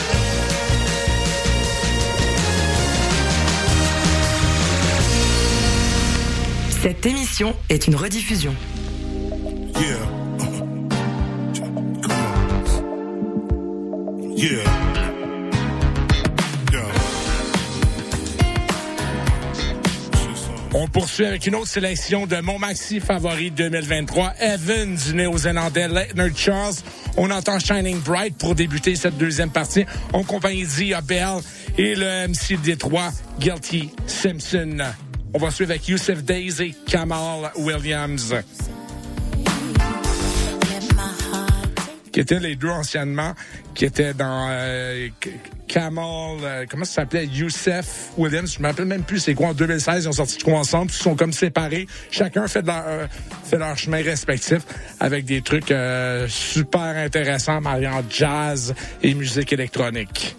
Cette 6.82 7.06
émission 7.06 7.54
est 7.68 7.86
une 7.86 7.96
rediffusion. 7.96 8.54
Yeah. 9.74 10.22
Yeah. 14.36 14.81
On 20.74 20.88
poursuit 20.88 21.26
avec 21.26 21.46
une 21.46 21.54
autre 21.54 21.68
sélection 21.68 22.26
de 22.26 22.36
mon 22.40 22.58
maxi 22.58 22.98
favori 22.98 23.50
2023, 23.50 24.32
Evans 24.40 24.96
du 24.96 25.14
néo-zélandais 25.14 25.88
Leonard 25.88 26.34
Charles. 26.34 26.74
On 27.18 27.30
entend 27.30 27.58
Shining 27.58 28.00
Bright 28.00 28.38
pour 28.38 28.54
débuter 28.54 28.96
cette 28.96 29.18
deuxième 29.18 29.50
partie 29.50 29.84
en 30.14 30.22
compagnie 30.22 30.64
d'Ia 30.64 31.02
Bell 31.02 31.40
et 31.76 31.94
le 31.94 32.26
MC 32.28 32.56
de 32.56 32.62
Détroit, 32.62 33.10
Guilty 33.38 33.90
Simpson. 34.06 34.78
On 35.34 35.38
va 35.38 35.50
suivre 35.50 35.72
avec 35.72 35.86
Youssef 35.88 36.24
Daisy, 36.24 36.74
Kamal 36.86 37.52
Williams. 37.56 38.34
Qui 42.12 42.20
étaient 42.20 42.38
les 42.38 42.56
deux 42.56 42.68
anciennement, 42.68 43.32
qui 43.74 43.84
étaient 43.84 44.14
dans 44.14 44.48
euh, 44.50 45.08
Kamal, 45.72 46.36
euh, 46.42 46.66
comment 46.68 46.84
ça 46.84 47.02
s'appelait, 47.02 47.24
Youssef 47.24 48.10
Williams, 48.18 48.54
je 48.56 48.62
me 48.62 48.68
rappelle 48.68 48.84
même 48.84 49.04
plus 49.04 49.20
c'est 49.20 49.34
quoi, 49.34 49.48
en 49.48 49.54
2016, 49.54 50.04
ils 50.04 50.08
ont 50.08 50.12
sorti 50.12 50.36
de 50.36 50.42
quoi 50.42 50.58
ensemble, 50.58 50.90
ils 50.90 51.02
sont 51.02 51.16
comme 51.16 51.32
séparés, 51.32 51.86
chacun 52.10 52.46
fait, 52.46 52.60
de 52.60 52.66
leur, 52.66 52.84
euh, 52.86 53.06
fait 53.44 53.56
leur 53.56 53.76
chemin 53.78 54.02
respectif 54.02 54.58
avec 55.00 55.24
des 55.24 55.40
trucs 55.40 55.70
euh, 55.70 56.28
super 56.28 56.82
intéressants, 56.82 57.62
mariant 57.62 58.02
jazz 58.10 58.74
et 59.02 59.14
musique 59.14 59.54
électronique. 59.54 60.36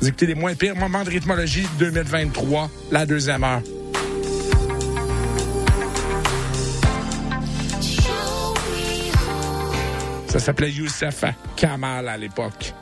Vous 0.00 0.08
écoutez 0.08 0.26
les 0.26 0.34
moins 0.34 0.56
pires 0.56 0.74
moments 0.74 1.04
de 1.04 1.10
rythmologie 1.10 1.66
2023, 1.78 2.68
la 2.90 3.06
deuxième 3.06 3.44
heure. 3.44 3.62
Ça 10.32 10.38
s'appelait 10.38 10.70
Youssef 10.70 11.24
Kamal 11.56 12.08
à 12.08 12.16
l'époque. 12.16 12.72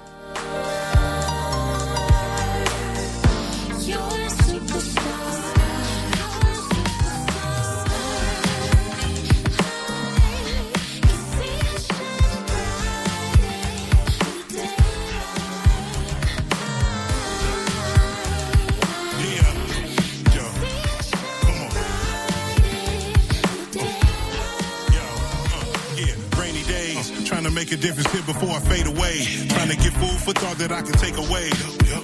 Make 27.55 27.73
a 27.73 27.77
difference 27.77 28.11
here 28.13 28.23
before 28.23 28.51
I 28.51 28.61
fade 28.61 28.87
away. 28.87 29.25
Trying 29.49 29.71
to 29.71 29.77
get 29.77 29.93
food 29.99 30.19
for 30.23 30.33
thought 30.33 30.59
that 30.59 30.73
I 30.73 30.83
can 30.83 30.95
take 30.95 31.17
away. 31.17 31.51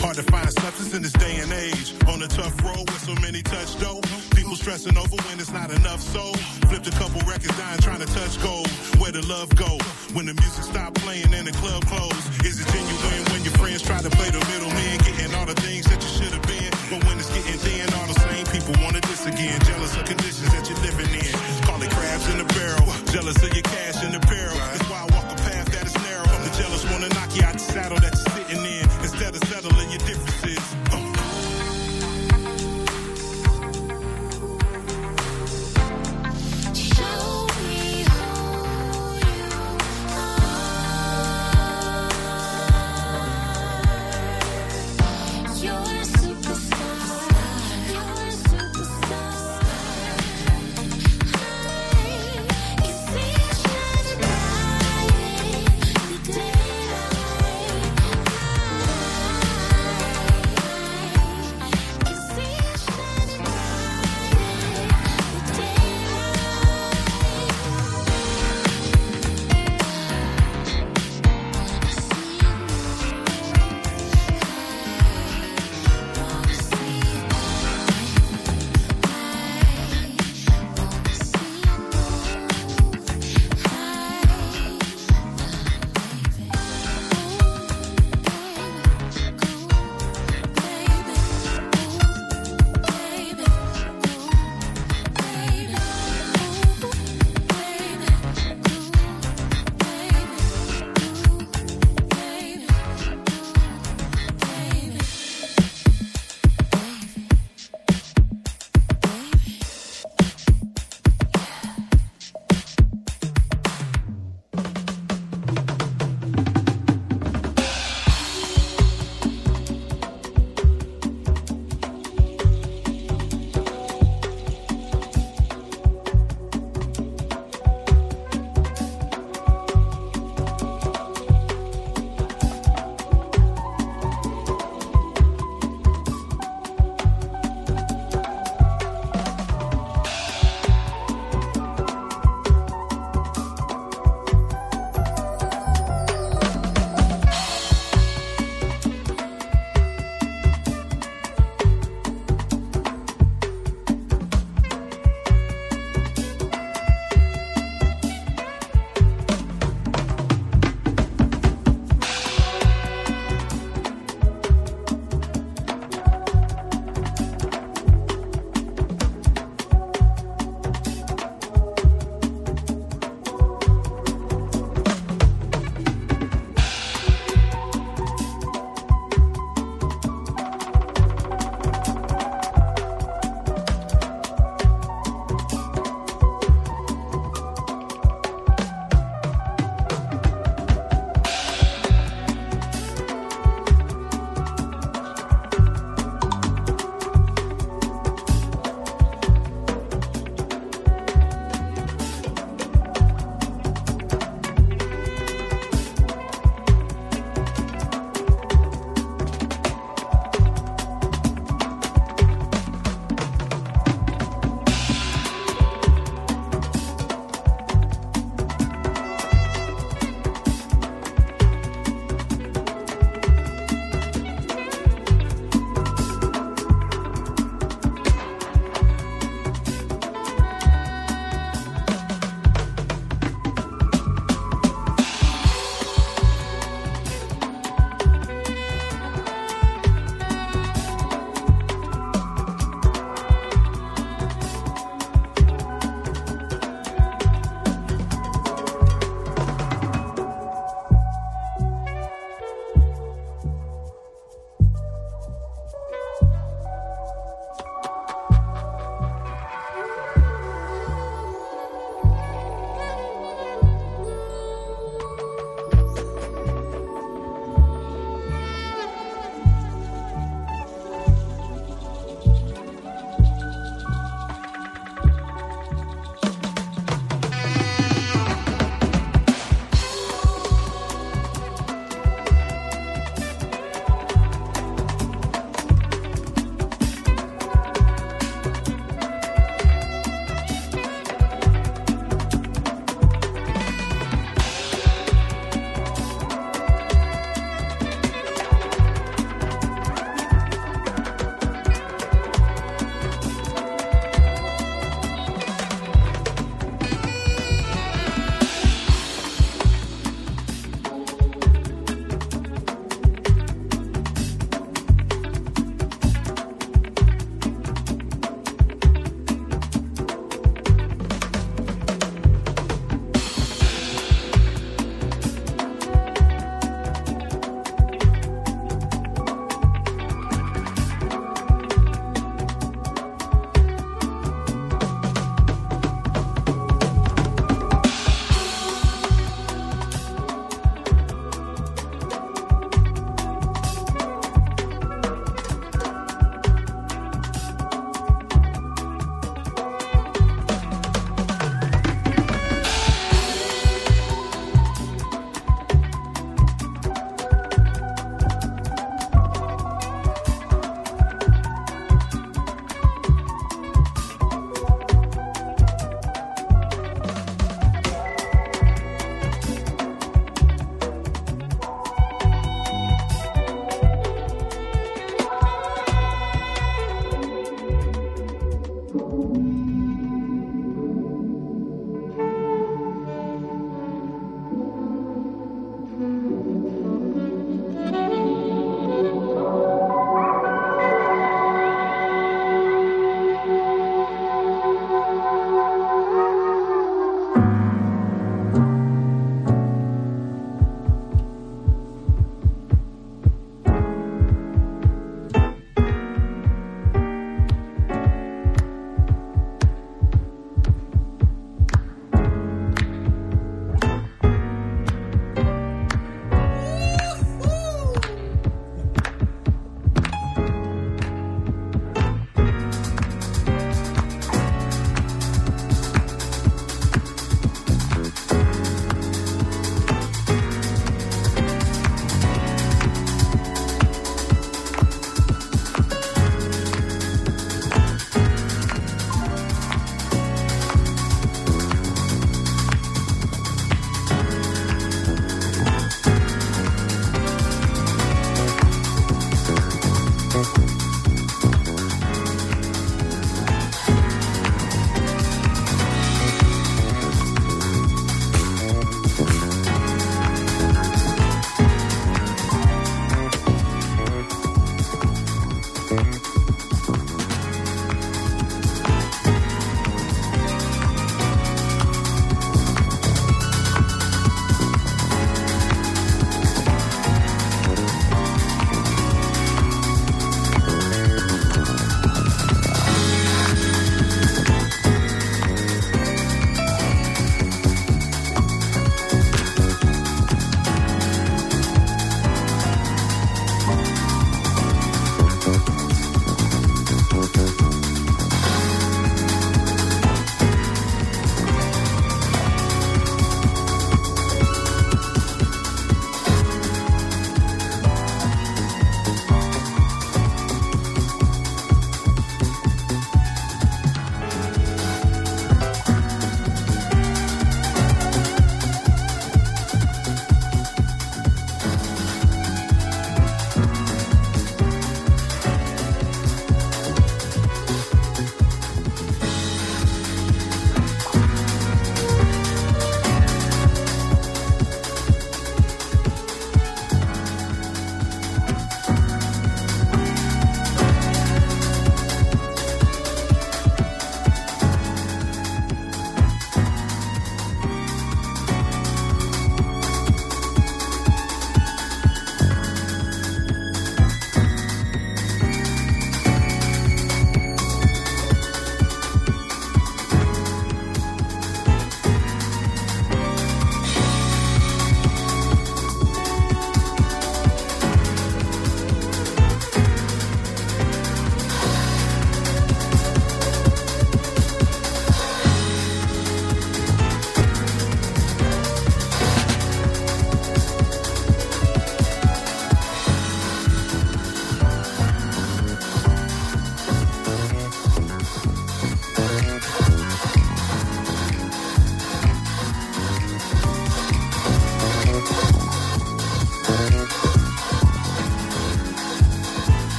Hard 0.00 0.16
to 0.16 0.24
find 0.24 0.50
substance 0.52 0.94
in 0.94 1.02
this 1.02 1.12
day 1.12 1.40
and 1.40 1.52
age. 1.52 1.94
On 2.08 2.22
a 2.22 2.28
tough 2.28 2.54
road 2.64 2.84
with 2.90 3.02
so 3.04 3.14
many 3.20 3.42
touch 3.42 3.78
dough. 3.80 4.00
People 4.36 4.56
stressing 4.56 4.96
over 4.96 5.16
when 5.28 5.40
it's 5.40 5.52
not 5.52 5.70
enough. 5.70 6.00
So 6.00 6.32
flipped 6.68 6.86
a 6.86 6.94
couple 6.98 7.20
records 7.24 7.56
down 7.56 7.78
trying 7.78 8.00
to 8.00 8.10
touch 8.10 8.40
gold. 8.42 8.68
Where 9.00 9.12
the 9.12 9.24
love 9.26 9.54
go? 9.56 9.78
When 10.12 10.26
the 10.26 10.34
music 10.34 10.64
stop 10.64 10.94
playing 10.94 11.32
and 11.32 11.46
the 11.46 11.54
club 11.62 11.86
close. 11.86 12.20
Is 12.44 12.60
it 12.60 12.68
genuine 12.68 13.24
when 13.32 13.42
your 13.44 13.54
friends 13.56 13.82
try 13.82 14.00
to 14.00 14.10
play 14.10 14.30
the 14.30 14.42
middleman, 14.50 14.98
getting 15.06 15.34
all 15.34 15.46
the 15.46 15.58
things 15.62 15.86
that 15.86 16.02
you 16.02 16.10
should 16.10 16.32
have 16.34 16.46
been? 16.46 16.70
But 16.90 17.04
when 17.06 17.16
it's 17.18 17.30
getting 17.30 17.60
thin, 17.64 17.86
all 17.94 18.06
the 18.06 18.18
same 18.28 18.44
people 18.52 18.74
want 18.82 18.96
to 18.98 19.02
diss 19.08 19.26
again. 19.26 19.58
Jealous 19.64 19.96
of 19.96 20.04
conditions 20.04 20.50
that 20.52 20.68
you're 20.68 20.82
living 20.84 21.12
in. 21.14 21.32
Call 21.64 21.80
it 21.80 21.90
crabs 21.90 22.26
in 22.28 22.38
the 22.38 22.48
barrel. 22.54 22.86
Jealous 23.14 23.38
of 23.42 23.52
your 23.54 23.64
cash 23.64 24.02
in 24.04 24.12
the 24.12 24.20
barrel. 24.26 24.39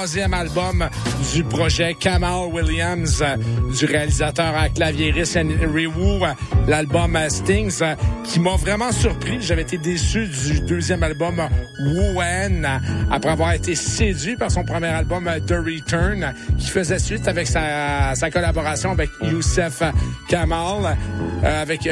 Troisième 0.00 0.32
album 0.32 0.88
du 1.34 1.44
projet 1.44 1.92
Kamal 1.92 2.46
Williams, 2.50 3.20
euh, 3.20 3.36
du 3.78 3.84
réalisateur 3.84 4.56
à 4.56 4.70
clavieriste 4.70 5.36
Henry 5.36 5.86
Wu, 5.86 6.24
euh, 6.24 6.32
l'album 6.66 7.16
euh, 7.16 7.28
Stings, 7.28 7.82
qui 8.24 8.40
m'a 8.40 8.56
vraiment 8.56 8.92
surpris. 8.92 9.42
J'avais 9.42 9.60
été 9.60 9.76
déçu 9.76 10.26
du 10.26 10.60
deuxième 10.60 11.02
album 11.02 11.46
Wu 11.80 12.16
Wen, 12.16 12.64
euh, 12.64 12.78
après 13.10 13.32
avoir 13.32 13.52
été 13.52 13.74
séduit 13.74 14.36
par 14.36 14.50
son 14.50 14.64
premier 14.64 14.86
album 14.86 15.28
The 15.46 15.56
Return, 15.56 16.32
qui 16.56 16.70
faisait 16.70 16.98
suite 16.98 17.28
avec 17.28 17.46
sa, 17.46 18.14
sa 18.14 18.30
collaboration 18.30 18.92
avec 18.92 19.10
Youssef 19.20 19.82
Kamal, 20.30 20.96
avec 21.44 21.86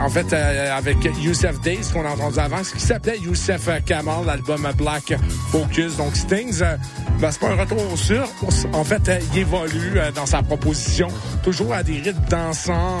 en 0.00 0.08
fait, 0.08 0.32
euh, 0.32 0.76
avec 0.76 0.96
Youssef 1.20 1.60
Days, 1.60 1.90
qu'on 1.92 2.04
a 2.04 2.10
entendu 2.10 2.38
avant, 2.38 2.62
ce 2.64 2.72
qui 2.72 2.80
s'appelait 2.80 3.18
Youssef 3.18 3.68
Kamal, 3.84 4.24
l'album 4.26 4.66
Black 4.76 5.14
Focus. 5.50 5.96
Donc, 5.96 6.16
Stings, 6.16 6.62
euh, 6.62 6.76
ben, 7.20 7.30
c'est 7.30 7.40
pas 7.40 7.50
un 7.50 7.56
retour 7.56 7.98
sûr. 7.98 8.28
En 8.72 8.84
fait, 8.84 9.10
il 9.32 9.40
évolue 9.40 9.92
euh, 9.96 10.10
dans 10.12 10.26
sa 10.26 10.42
proposition, 10.42 11.08
toujours 11.42 11.74
à 11.74 11.82
des 11.82 12.00
rythmes 12.00 12.24
dansants, 12.28 12.98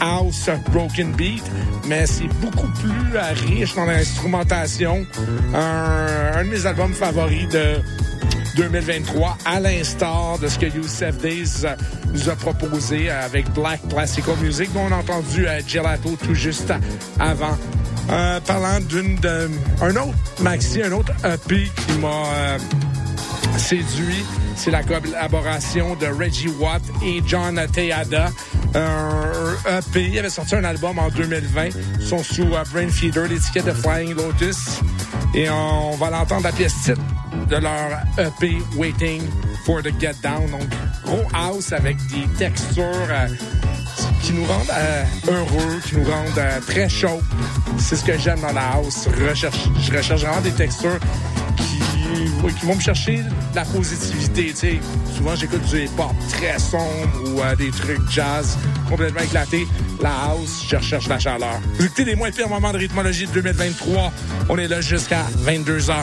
house, 0.00 0.48
broken 0.70 1.12
beat, 1.12 1.44
mais 1.86 2.06
c'est 2.06 2.28
beaucoup 2.40 2.68
plus 2.80 3.18
riche 3.46 3.74
dans 3.74 3.84
l'instrumentation. 3.84 5.06
Un, 5.54 6.38
un 6.38 6.44
de 6.44 6.48
mes 6.48 6.66
albums 6.66 6.92
favoris 6.92 7.48
de 7.48 7.80
2023, 8.56 9.38
à 9.44 9.60
l'instar 9.60 10.38
de 10.38 10.48
ce 10.48 10.58
que 10.58 10.66
Youssef 10.66 11.18
Days 11.18 11.64
euh, 11.64 11.74
nous 12.12 12.28
a 12.28 12.36
proposé 12.36 13.10
euh, 13.10 13.24
avec 13.24 13.50
Black 13.52 13.80
Classical 13.88 14.36
Music, 14.42 14.72
dont 14.72 14.82
on 14.88 14.92
a 14.92 14.96
entendu 14.96 15.46
euh, 15.46 15.60
Gelato 15.66 16.16
tout 16.22 16.34
juste 16.34 16.72
avant. 17.18 17.56
Euh, 18.10 18.40
parlant 18.40 18.80
d'une 18.80 19.18
un 19.80 19.96
autre 19.96 20.14
maxi, 20.40 20.82
un 20.82 20.92
autre 20.92 21.12
EP 21.24 21.70
qui 21.86 21.98
m'a 21.98 22.58
séduit, 23.56 24.24
c'est 24.56 24.72
la 24.72 24.82
collaboration 24.82 25.94
de 25.94 26.06
Reggie 26.06 26.48
Watt 26.48 26.82
et 27.04 27.22
John 27.24 27.60
Teada. 27.72 28.30
Un 28.74 29.78
EP, 29.78 30.08
il 30.10 30.18
avait 30.18 30.30
sorti 30.30 30.56
un 30.56 30.64
album 30.64 30.98
en 30.98 31.10
2020, 31.10 31.68
ils 32.00 32.06
sont 32.06 32.24
sous 32.24 32.46
Brain 32.72 32.88
Feeder, 32.88 33.28
l'étiquette 33.28 33.66
de 33.66 33.72
Flying 33.72 34.14
Lotus, 34.14 34.80
et 35.34 35.48
on 35.48 35.92
va 35.92 36.10
l'entendre 36.10 36.42
la 36.42 36.52
pièce 36.52 36.74
titre 36.82 37.00
de 37.48 37.56
leur 37.56 38.02
EP 38.18 38.56
Waiting 38.76 39.22
for 39.64 39.82
the 39.82 39.92
Get 40.00 40.14
Down. 40.22 40.50
Donc, 40.50 40.62
gros 41.04 41.24
house 41.34 41.72
avec 41.72 41.96
des 42.08 42.26
textures 42.38 42.84
euh, 43.10 43.28
qui 44.22 44.32
nous 44.32 44.44
rendent 44.44 44.70
euh, 44.72 45.04
heureux, 45.28 45.80
qui 45.84 45.96
nous 45.96 46.04
rendent 46.04 46.38
euh, 46.38 46.60
très 46.66 46.88
chauds. 46.88 47.22
C'est 47.78 47.96
ce 47.96 48.04
que 48.04 48.18
j'aime 48.18 48.40
dans 48.40 48.52
la 48.52 48.72
house. 48.72 49.08
Je 49.18 49.92
recherche 49.92 50.22
vraiment 50.22 50.40
des 50.40 50.52
textures 50.52 50.98
qui, 51.56 52.66
vont 52.66 52.74
me 52.74 52.80
chercher 52.80 53.20
la 53.54 53.64
positivité. 53.64 54.80
Souvent, 55.16 55.34
j'écoute 55.36 55.62
du 55.62 55.84
hip-hop 55.84 56.12
très 56.30 56.58
sombre 56.58 56.82
ou 57.24 57.56
des 57.56 57.70
trucs 57.70 58.10
jazz 58.10 58.56
complètement 58.88 59.22
éclatés. 59.22 59.66
La 60.00 60.10
house, 60.26 60.66
je 60.68 60.76
recherche 60.76 61.08
la 61.08 61.18
chaleur. 61.18 61.60
Vous 61.74 61.84
écoutez 61.86 62.04
les 62.04 62.14
moins 62.14 62.30
pires 62.30 62.48
moments 62.48 62.72
de 62.72 62.78
rythmologie 62.78 63.26
de 63.26 63.32
2023. 63.32 64.12
On 64.48 64.58
est 64.58 64.68
là 64.68 64.80
jusqu'à 64.80 65.24
22 65.44 65.78
h 65.78 65.94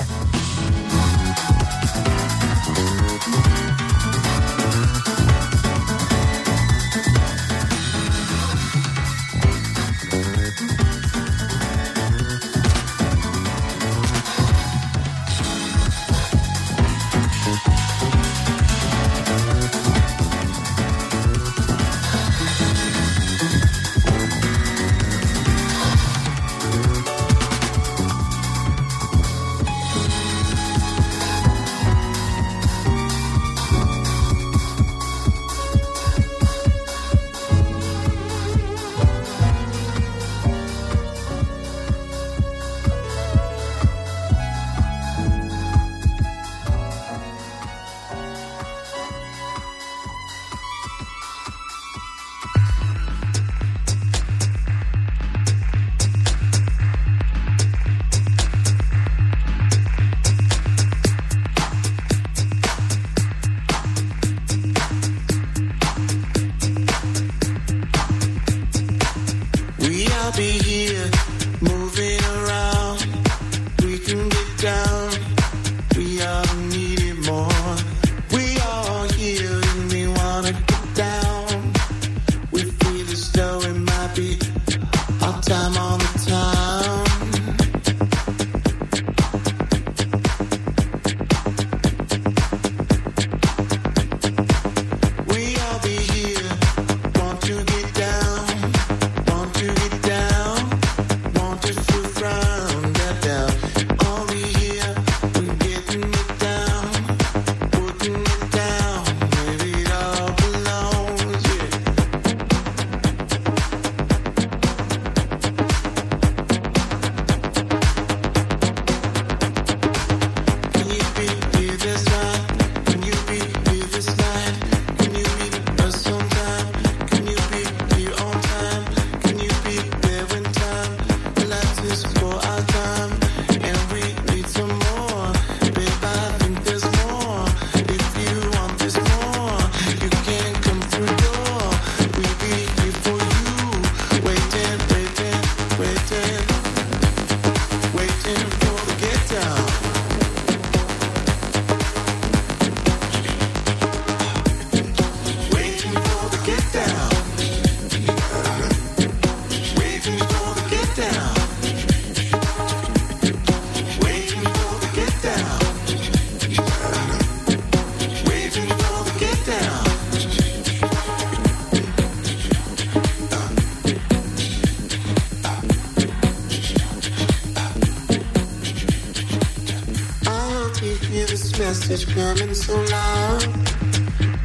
coming 182.36 182.54
so 182.54 182.76
loud. 182.76 183.44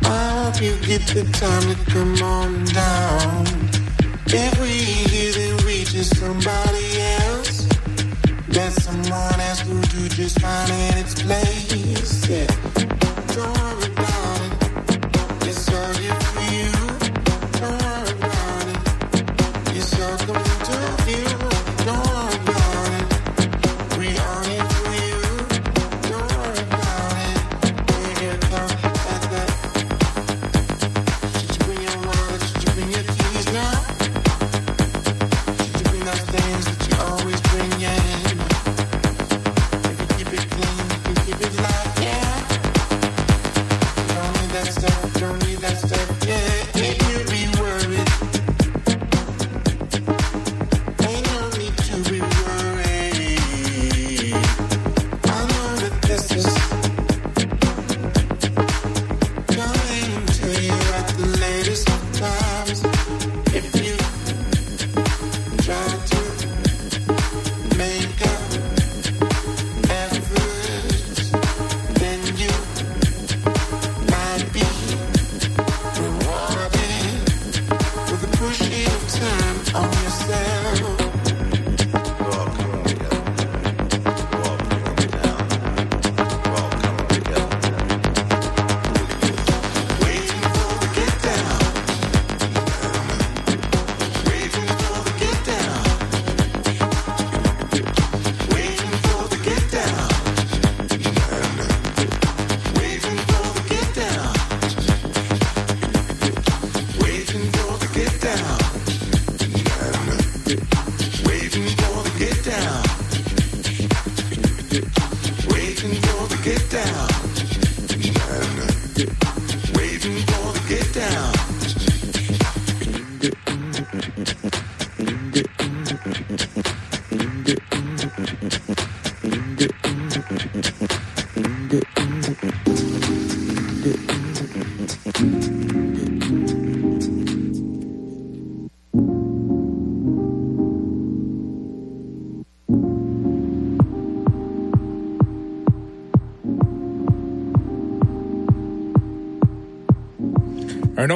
I 0.04 0.50
hope 0.52 0.62
you 0.62 0.74
get 0.86 1.02
the 1.08 1.24
time 1.32 1.74
to 1.74 1.83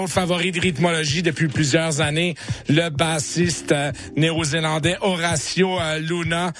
favori 0.09 0.53
de 0.53 0.61
rythmologie 0.61 1.23
depuis 1.23 1.49
plusieurs 1.49 2.01
années, 2.01 2.35
le 2.69 2.89
bassiste 2.91 3.73
euh, 3.73 3.93
néo-zélandais 4.17 4.97
Horacio 5.01 5.79
euh, 5.79 5.99
Luna 5.99 6.53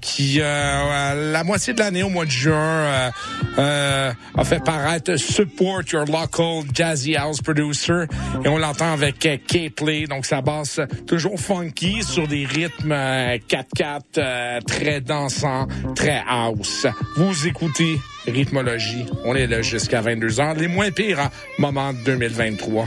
qui 0.00 0.40
euh, 0.40 0.44
euh, 0.44 1.32
la 1.32 1.44
moitié 1.44 1.72
de 1.72 1.78
l'année 1.78 2.02
au 2.02 2.10
mois 2.10 2.26
de 2.26 2.30
juin 2.30 3.10
a 3.56 4.44
fait 4.44 4.62
paraître 4.62 5.16
Support 5.16 5.82
Your 5.92 6.04
Local 6.04 6.64
Jazzy 6.74 7.16
House 7.16 7.40
Producer 7.40 8.04
et 8.44 8.48
on 8.48 8.58
l'entend 8.58 8.92
avec 8.92 9.18
K-Play 9.18 10.04
donc 10.06 10.26
ça 10.26 10.42
basse 10.42 10.80
toujours 11.06 11.40
funky 11.40 12.02
sur 12.02 12.28
des 12.28 12.44
rythmes 12.44 12.92
4-4 12.92 14.62
très 14.66 15.00
dansants, 15.00 15.68
très 15.94 16.22
house. 16.28 16.86
Vous 17.16 17.46
écoutez 17.46 17.98
rythmologie. 18.26 19.06
On 19.24 19.34
est 19.34 19.46
là 19.46 19.62
jusqu'à 19.62 20.00
22 20.00 20.28
h 20.28 20.58
Les 20.58 20.68
moins 20.68 20.90
pires 20.90 21.20
en 21.20 21.28
moment 21.58 21.92
2023. 22.04 22.86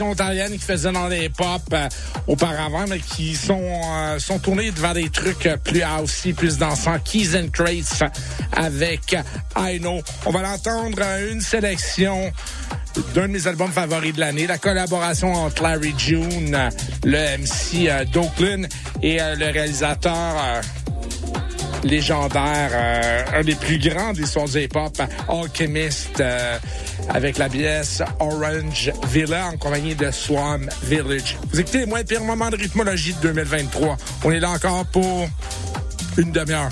Formation 0.00 0.10
ontarienne 0.10 0.52
qui 0.52 0.64
faisait 0.64 0.92
dans 0.92 1.08
les 1.08 1.28
pop 1.28 1.62
euh, 1.72 1.88
auparavant, 2.26 2.84
mais 2.88 2.98
qui 2.98 3.34
sont, 3.34 3.60
euh, 3.62 4.18
sont 4.18 4.38
tournés 4.38 4.70
devant 4.70 4.92
des 4.92 5.10
trucs 5.10 5.48
plus 5.64 5.82
aussi 6.02 6.32
plus 6.32 6.58
dansants. 6.58 6.98
Keys 7.04 7.36
and 7.36 7.48
Crates 7.52 8.02
avec 8.56 9.16
I 9.56 9.78
Know. 9.78 10.00
On 10.26 10.30
va 10.30 10.42
l'entendre 10.42 10.98
euh, 11.00 11.32
une 11.32 11.40
sélection 11.40 12.32
d'un 13.14 13.28
de 13.28 13.32
mes 13.32 13.46
albums 13.46 13.70
favoris 13.70 14.14
de 14.14 14.20
l'année, 14.20 14.46
la 14.46 14.58
collaboration 14.58 15.32
entre 15.32 15.62
Larry 15.62 15.94
June, 15.96 16.56
le 17.04 17.38
MC 17.38 18.10
d'Oakland 18.10 18.66
et 19.00 19.18
le 19.18 19.52
réalisateur 19.52 20.60
légendaire, 21.84 23.24
un 23.32 23.42
des 23.42 23.54
plus 23.54 23.78
grands 23.78 24.12
des 24.12 24.26
sons 24.26 24.46
hip-hop, 24.46 25.00
Alchemist, 25.28 26.20
avec 27.12 27.38
la 27.38 27.48
pièce 27.48 28.02
Orange 28.18 28.92
Villa 29.08 29.46
en 29.46 29.56
compagnie 29.56 29.94
de 29.94 30.10
Swan 30.10 30.68
Village. 30.82 31.36
Vous 31.52 31.60
écoutez 31.60 31.78
les 31.78 31.86
moins 31.86 32.04
pires 32.04 32.24
moments 32.24 32.50
de 32.50 32.56
rythmologie 32.56 33.14
de 33.14 33.28
2023. 33.28 33.96
On 34.24 34.30
est 34.30 34.40
là 34.40 34.50
encore 34.50 34.86
pour 34.86 35.28
une 36.16 36.32
demi-heure. 36.32 36.70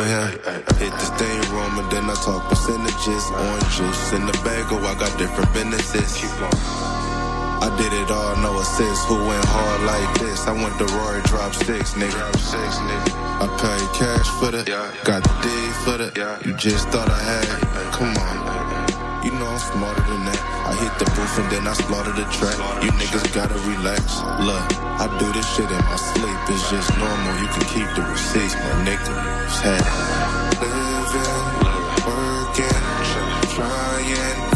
Him. 0.00 0.32
Hit 0.80 0.92
the 0.92 1.06
stain 1.12 1.40
room 1.52 1.78
and 1.78 1.90
then 1.92 2.08
I 2.08 2.14
talk 2.24 2.48
percentages. 2.48 3.28
Orange 3.28 3.76
juice 3.76 4.12
in 4.12 4.24
the 4.24 4.32
bagel. 4.40 4.80
Oh, 4.80 4.88
I 4.88 4.94
got 4.96 5.12
different 5.18 5.52
businesses. 5.52 6.24
I 7.62 7.68
did 7.76 7.92
it 7.92 8.10
all, 8.10 8.34
no 8.42 8.58
assist. 8.58 9.06
Who 9.06 9.16
went 9.16 9.44
hard 9.44 9.82
like 9.82 10.18
this? 10.18 10.48
I 10.48 10.52
went 10.52 10.76
to 10.78 10.86
Rory 10.96 11.22
drop 11.22 11.54
six, 11.54 11.92
nigga. 11.92 12.24
I 13.38 13.46
paid 13.60 13.86
cash 13.94 14.28
for 14.40 14.50
the, 14.50 14.64
got 15.04 15.22
the 15.22 15.34
D 15.44 15.48
for 15.84 15.98
the. 15.98 16.08
You 16.44 16.56
just 16.56 16.88
thought 16.88 17.10
I 17.10 17.22
had. 17.22 17.92
Come 17.92 18.16
on. 18.16 18.41
You 19.24 19.30
know 19.38 19.46
I'm 19.46 19.58
smarter 19.58 20.02
than 20.02 20.24
that. 20.26 20.40
I 20.66 20.74
hit 20.82 20.98
the 20.98 21.06
booth 21.14 21.38
and 21.38 21.48
then 21.52 21.66
I 21.68 21.74
slaughter 21.74 22.10
the 22.10 22.26
track. 22.34 22.58
You 22.82 22.90
niggas 22.90 23.32
gotta 23.32 23.54
relax. 23.70 24.18
Look, 24.42 24.66
I 24.98 25.06
do 25.18 25.32
this 25.32 25.46
shit 25.54 25.70
in 25.70 25.78
my 25.86 25.94
sleep. 25.94 26.38
It's 26.50 26.68
just 26.70 26.90
normal. 26.98 27.38
You 27.38 27.46
can 27.54 27.64
keep 27.70 27.88
the 27.94 28.02
receipts, 28.02 28.54
my 28.54 28.82
nigga. 28.82 29.14
Living, 30.58 31.38
working, 32.02 32.82
trying 33.54 34.51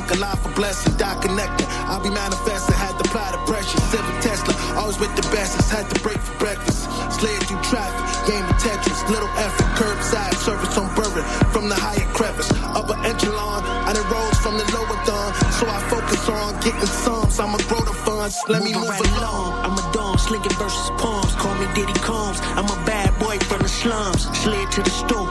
thank 0.00 0.22
Allah 0.22 0.36
for 0.36 0.52
blessing, 0.54 0.96
dot 0.96 1.22
connecting. 1.22 1.66
I'll 1.88 2.02
be 2.02 2.10
manifesting, 2.10 2.74
had 2.74 2.96
to 2.98 3.04
apply 3.08 3.32
the 3.32 3.38
pressure. 3.44 3.78
Civic 3.92 4.16
Tesla, 4.20 4.54
always 4.76 4.98
with 4.98 5.14
the 5.16 5.22
bestest, 5.28 5.70
had 5.70 5.88
to 5.90 6.00
break 6.00 6.18
for 6.18 6.36
breakfast. 6.38 6.88
Slid 7.18 7.42
through 7.44 7.60
traffic, 7.62 8.04
game 8.28 8.44
of 8.44 8.56
Tetris, 8.56 9.00
little 9.10 9.28
effort, 9.36 9.66
curbside 9.76 10.34
service 10.40 10.76
on 10.78 10.88
Bourbon 10.94 11.24
from 11.52 11.68
the 11.68 11.74
higher 11.74 12.06
crevice. 12.14 12.50
Upper 12.76 12.96
echelon, 13.04 13.64
I 13.64 13.92
done 13.92 14.08
rose 14.10 14.38
from 14.40 14.56
the 14.56 14.64
lower 14.72 14.98
dawn, 15.04 15.34
so 15.58 15.66
I 15.68 15.78
focus 15.90 16.28
on 16.28 16.54
getting 16.60 16.86
sums. 16.86 17.38
I'ma 17.38 17.58
grow 17.68 17.80
the 17.84 17.92
funds, 17.92 18.38
let 18.48 18.62
me 18.62 18.72
move 18.74 18.88
along. 19.18 19.52
I'm 19.64 19.76
a 19.76 19.92
dawn, 19.92 20.18
slinging 20.18 20.54
versus 20.56 20.90
palms. 20.96 21.34
Call 21.34 21.54
me 21.56 21.66
Diddy 21.74 21.92
Combs. 22.00 22.38
I'm 22.56 22.68
a 22.70 22.78
bad 22.86 23.10
boy 23.18 23.38
from 23.40 23.60
the 23.60 23.68
slums. 23.68 24.24
Slid 24.38 24.70
to 24.72 24.82
the 24.82 24.90
store, 24.90 25.28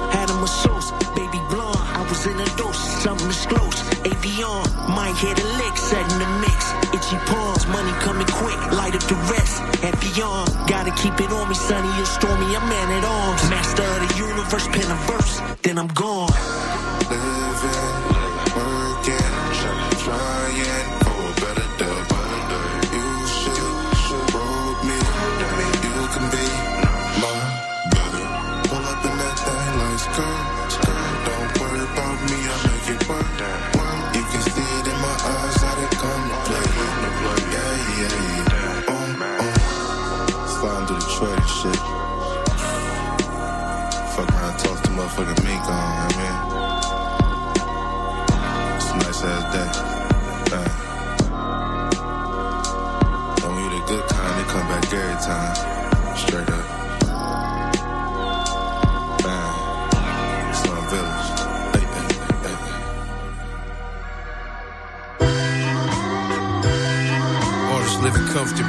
Yeah. 68.59 68.67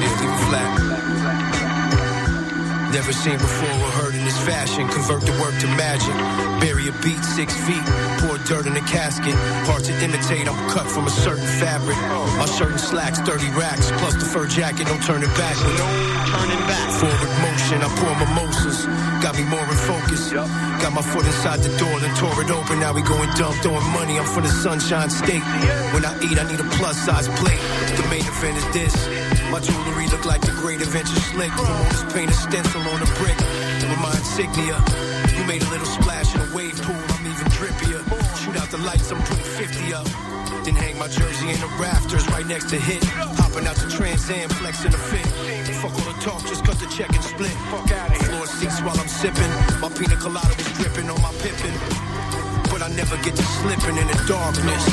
Yeah, 0.00 0.36
flat. 0.48 0.70
Never 2.92 3.12
seen 3.12 3.38
before 3.38 3.70
or 3.70 3.90
heard 3.92 4.14
in 4.14 4.24
this 4.24 4.38
fashion. 4.44 4.88
Convert 4.88 5.22
the 5.22 5.32
work 5.40 5.58
to 5.60 5.66
magic. 5.68 6.14
Bury 6.60 6.88
a 6.88 6.92
beat 7.02 7.24
six 7.24 7.54
feet. 7.64 7.82
Pour 8.20 8.31
dirt 8.52 8.66
in 8.66 8.76
a 8.76 8.84
casket. 8.84 9.32
Hard 9.64 9.82
to 9.88 9.92
imitate. 10.04 10.44
I'm 10.44 10.60
cut 10.68 10.84
from 10.84 11.06
a 11.06 11.14
certain 11.24 11.48
fabric. 11.56 11.96
My 12.36 12.44
shirt 12.44 12.72
and 12.76 12.80
slacks, 12.80 13.18
30 13.20 13.48
racks. 13.56 13.88
Plus 13.96 14.14
the 14.20 14.28
fur 14.28 14.46
jacket. 14.46 14.84
Don't 14.92 15.02
turn 15.02 15.22
it 15.24 15.32
back. 15.40 15.56
No 15.80 15.88
turning 16.28 16.62
back. 16.68 16.86
Forward 17.00 17.32
motion. 17.40 17.80
I 17.80 17.88
pour 17.96 18.12
mimosas. 18.20 18.84
Got 19.24 19.40
me 19.40 19.44
more 19.48 19.64
in 19.64 19.78
focus. 19.88 20.32
Got 20.84 20.92
my 20.92 21.00
foot 21.00 21.24
inside 21.24 21.60
the 21.64 21.72
door. 21.80 21.96
Then 22.00 22.12
tore 22.20 22.36
it 22.44 22.50
open. 22.52 22.76
Now 22.80 22.92
we 22.92 23.00
going 23.00 23.30
dumb. 23.40 23.56
Throwing 23.64 23.88
money. 23.96 24.18
I'm 24.20 24.28
from 24.28 24.44
the 24.44 24.52
sunshine 24.52 25.08
state. 25.08 25.44
When 25.96 26.04
I 26.04 26.12
eat, 26.20 26.36
I 26.36 26.44
need 26.44 26.60
a 26.60 26.68
plus 26.76 27.00
size 27.00 27.28
plate. 27.40 27.62
The 27.96 28.04
main 28.12 28.26
event 28.28 28.60
is 28.60 28.68
this. 28.76 28.94
My 29.48 29.60
jewelry 29.60 30.08
look 30.12 30.26
like 30.26 30.42
the 30.42 30.52
great 30.60 30.82
adventure 30.82 31.20
slick. 31.32 31.52
Promoters 31.56 32.04
paint 32.12 32.30
a 32.30 32.34
stencil 32.34 32.82
on 32.92 33.00
a 33.00 33.08
brick. 33.16 33.38
With 33.88 34.00
my 34.04 34.12
insignia. 34.12 34.76
You 35.42 35.48
made 35.48 35.62
a 35.62 35.70
little 35.70 35.86
splash 35.86 36.36
in 36.36 36.40
a 36.40 36.54
wave 36.54 36.78
pool. 36.82 36.94
I'm 36.94 37.26
even 37.26 37.46
drippier. 37.58 37.98
Shoot 38.38 38.54
out 38.54 38.70
the 38.70 38.78
lights, 38.78 39.10
I'm 39.10 39.18
putting 39.26 39.42
50 39.42 39.92
up. 39.92 40.06
Then 40.62 40.76
hang 40.76 40.96
my 41.00 41.08
jersey 41.08 41.50
in 41.50 41.58
the 41.58 41.66
rafters 41.82 42.28
right 42.28 42.46
next 42.46 42.70
to 42.70 42.78
hit. 42.78 43.02
Hopping 43.42 43.66
out 43.66 43.74
the 43.74 43.90
Trans 43.90 44.30
Am, 44.30 44.48
flexing 44.62 44.94
a 44.94 45.02
fit. 45.10 45.26
Fuck 45.82 45.98
all 45.98 46.06
the 46.06 46.14
talk, 46.22 46.46
just 46.46 46.64
cut 46.64 46.78
the 46.78 46.86
check 46.86 47.10
and 47.10 47.24
split. 47.24 47.50
Fuck 47.74 47.90
out 47.90 48.14
of 48.14 48.22
Floor 48.22 48.46
seats 48.46 48.78
while 48.86 48.94
I'm 48.94 49.08
sipping. 49.08 49.50
My 49.82 49.90
pina 49.90 50.14
colada 50.14 50.54
was 50.54 50.70
dripping 50.78 51.10
on 51.10 51.20
my 51.20 51.34
pippin. 51.42 51.74
But 52.70 52.86
I 52.86 52.88
never 52.94 53.16
get 53.26 53.34
to 53.34 53.42
slipping 53.42 53.98
in 53.98 54.06
the 54.06 54.18
darkness. 54.30 54.84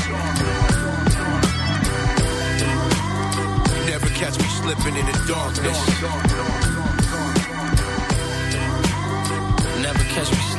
You 3.70 3.82
never 3.86 4.10
catch 4.18 4.34
me 4.34 4.50
slipping 4.58 4.98
in 4.98 5.06
the 5.06 5.14
darkness. 5.30 6.79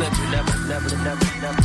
Slipping, 0.01 0.31
never, 0.31 0.57
never, 0.67 0.89
never, 1.03 1.27
never. 1.41 1.63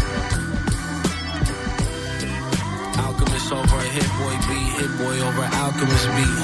Alchemist 3.01 3.53
over 3.53 3.77
a 3.77 3.89
hit 3.97 4.11
boy 4.21 4.37
beat, 4.49 4.71
hit 4.77 4.93
boy 5.01 5.17
over 5.27 5.47
Alchemist 5.65 6.07
beat. 6.17 6.37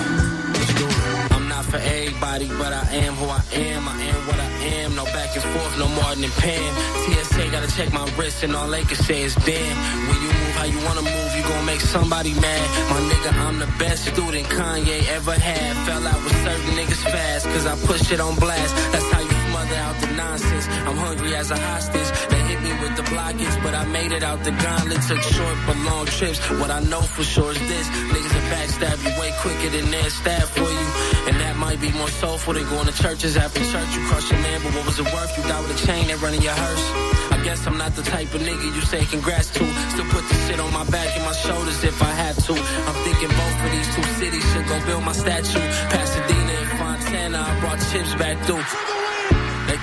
Let's 0.56 0.74
do 0.80 0.86
it. 0.86 1.32
I'm 1.32 1.48
not 1.48 1.64
for 1.64 1.76
everybody, 1.76 2.48
but 2.48 2.72
I 2.72 2.84
am 3.04 3.14
who 3.14 3.26
I 3.26 3.42
am. 3.52 3.88
I 3.88 3.96
am 4.10 4.20
what 4.26 4.38
I 4.38 4.50
am. 4.76 4.96
No 4.96 5.04
back 5.04 5.34
and 5.36 5.44
forth, 5.52 5.78
no 5.78 5.88
more 5.88 6.14
than 6.14 6.30
pen. 6.40 6.68
TSA 7.04 7.50
gotta 7.50 7.70
check 7.76 7.92
my 7.92 8.06
wrist, 8.16 8.42
and 8.42 8.54
all 8.56 8.68
they 8.68 8.84
can 8.84 8.96
say 8.96 9.22
is 9.22 9.34
damn. 9.34 9.76
When 10.08 10.18
you 10.24 10.30
move 10.38 10.54
how 10.60 10.64
you 10.64 10.80
wanna 10.86 11.02
move, 11.02 11.30
you 11.36 11.42
gon' 11.42 11.64
make 11.66 11.80
somebody 11.80 12.32
mad. 12.34 12.66
My 12.90 13.00
nigga, 13.10 13.32
I'm 13.46 13.58
the 13.58 13.70
best 13.78 14.04
student 14.06 14.46
Kanye 14.48 14.98
ever 15.16 15.34
had. 15.34 15.72
Fell 15.86 16.06
out 16.06 16.22
with 16.24 16.36
certain 16.44 16.72
niggas 16.78 17.02
fast, 17.12 17.44
cause 17.46 17.66
I 17.66 17.74
push 17.86 18.12
it 18.12 18.20
on 18.20 18.34
blast. 18.36 18.74
That's 18.92 19.10
how 19.12 19.20
you 19.20 19.31
smother 19.62 19.80
out 19.80 19.96
the 20.00 20.06
nonsense. 20.14 20.66
I'm 20.86 20.96
hungry 20.96 21.34
as 21.34 21.50
a 21.50 21.56
hostage. 21.56 22.10
They 22.30 22.40
hit 22.50 22.60
me 22.62 22.72
with 22.82 22.96
the 22.96 23.02
blockage, 23.02 23.62
but 23.62 23.74
I 23.74 23.84
made 23.86 24.12
it 24.12 24.22
out 24.22 24.42
the 24.44 24.50
gauntlet. 24.50 25.02
Took 25.02 25.22
short 25.22 25.56
but 25.66 25.76
long 25.88 26.06
trips. 26.06 26.38
What 26.60 26.70
I 26.70 26.80
know 26.80 27.02
for 27.02 27.22
sure 27.22 27.52
is 27.52 27.62
this: 27.68 27.86
niggas 28.12 28.32
will 28.34 28.48
backstab 28.54 28.96
you 29.04 29.12
way 29.20 29.30
quicker 29.42 29.70
than 29.70 29.90
they'll 29.90 30.10
stab 30.10 30.46
for 30.56 30.70
you. 30.78 30.86
And 31.28 31.36
that 31.40 31.56
might 31.56 31.80
be 31.80 31.90
more 31.92 32.08
soulful 32.08 32.54
than 32.54 32.64
going 32.68 32.86
to 32.86 32.96
churches 33.02 33.36
after 33.36 33.60
church. 33.60 33.90
You 33.94 34.02
crush 34.08 34.30
your 34.30 34.40
man, 34.40 34.60
but 34.64 34.74
what 34.74 34.86
was 34.86 34.98
it 34.98 35.08
worth? 35.12 35.30
You 35.36 35.42
died 35.44 35.62
with 35.62 35.82
a 35.82 35.86
chain 35.86 36.10
and 36.10 36.20
running 36.22 36.42
your 36.42 36.54
hearse. 36.54 36.86
I 37.34 37.44
guess 37.44 37.66
I'm 37.66 37.78
not 37.78 37.94
the 37.94 38.02
type 38.02 38.34
of 38.34 38.40
nigga 38.42 38.66
you 38.74 38.82
say 38.82 39.04
congrats 39.04 39.50
to. 39.58 39.64
Still 39.94 40.08
put 40.10 40.24
the 40.28 40.36
shit 40.46 40.60
on 40.60 40.72
my 40.72 40.84
back 40.90 41.10
and 41.16 41.24
my 41.24 41.36
shoulders 41.46 41.82
if 41.84 42.02
I 42.02 42.12
have 42.24 42.36
to. 42.46 42.54
I'm 42.54 42.98
thinking 43.06 43.30
both 43.30 43.58
of 43.64 43.70
these 43.70 43.90
two 43.94 44.06
cities 44.20 44.44
should 44.52 44.66
go 44.66 44.76
build 44.86 45.04
my 45.04 45.12
statue. 45.12 45.66
Pasadena 45.94 46.54
and 46.62 46.70
Fontana, 46.78 47.38
I 47.38 47.60
brought 47.60 47.80
chips 47.90 48.14
back 48.14 48.38
through. 48.46 49.01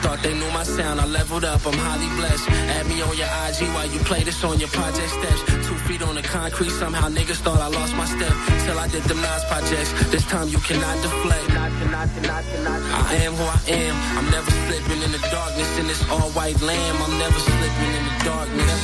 Thought 0.01 0.19
they 0.23 0.33
knew 0.33 0.49
my 0.51 0.63
sound, 0.63 0.99
I 1.01 1.05
leveled 1.05 1.43
up, 1.43 1.65
I'm 1.65 1.73
highly 1.73 2.09
blessed. 2.15 2.49
Add 2.49 2.87
me 2.87 3.01
on 3.01 3.15
your 3.17 3.27
IG 3.45 3.67
while 3.75 3.87
you 3.87 3.99
play 3.99 4.23
this 4.23 4.43
on 4.43 4.59
your 4.59 4.69
project 4.69 5.09
steps. 5.09 5.41
Two 5.67 5.75
feet 5.87 6.01
on 6.01 6.15
the 6.15 6.21
concrete, 6.21 6.71
somehow 6.71 7.09
niggas 7.09 7.41
thought 7.43 7.59
I 7.59 7.67
lost 7.67 7.95
my 7.95 8.05
step. 8.05 8.33
Till 8.65 8.79
I 8.79 8.87
did 8.87 9.03
them 9.03 9.21
Nas 9.21 9.43
projects, 9.45 9.91
this 10.11 10.25
time 10.25 10.47
you 10.47 10.59
cannot 10.59 10.95
deflect. 11.03 11.49
I 11.51 13.13
am 13.25 13.33
who 13.33 13.43
I 13.43 13.61
am, 13.67 13.95
I'm 14.17 14.29
never 14.31 14.51
slipping 14.51 15.01
in 15.03 15.11
the 15.11 15.23
darkness 15.31 15.79
in 15.79 15.87
this 15.87 16.01
all 16.09 16.29
white 16.31 16.61
lamb. 16.61 16.95
I'm 17.03 17.17
never 17.19 17.39
slipping 17.39 17.91
in 17.99 18.03
the 18.07 18.15
darkness. 18.23 18.81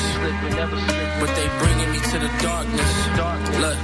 But 1.20 1.32
they 1.38 1.48
bringing 1.64 1.92
me 1.94 2.00
to 2.12 2.18
the 2.20 2.32
darkness. 2.44 2.92
Look. 3.64 3.78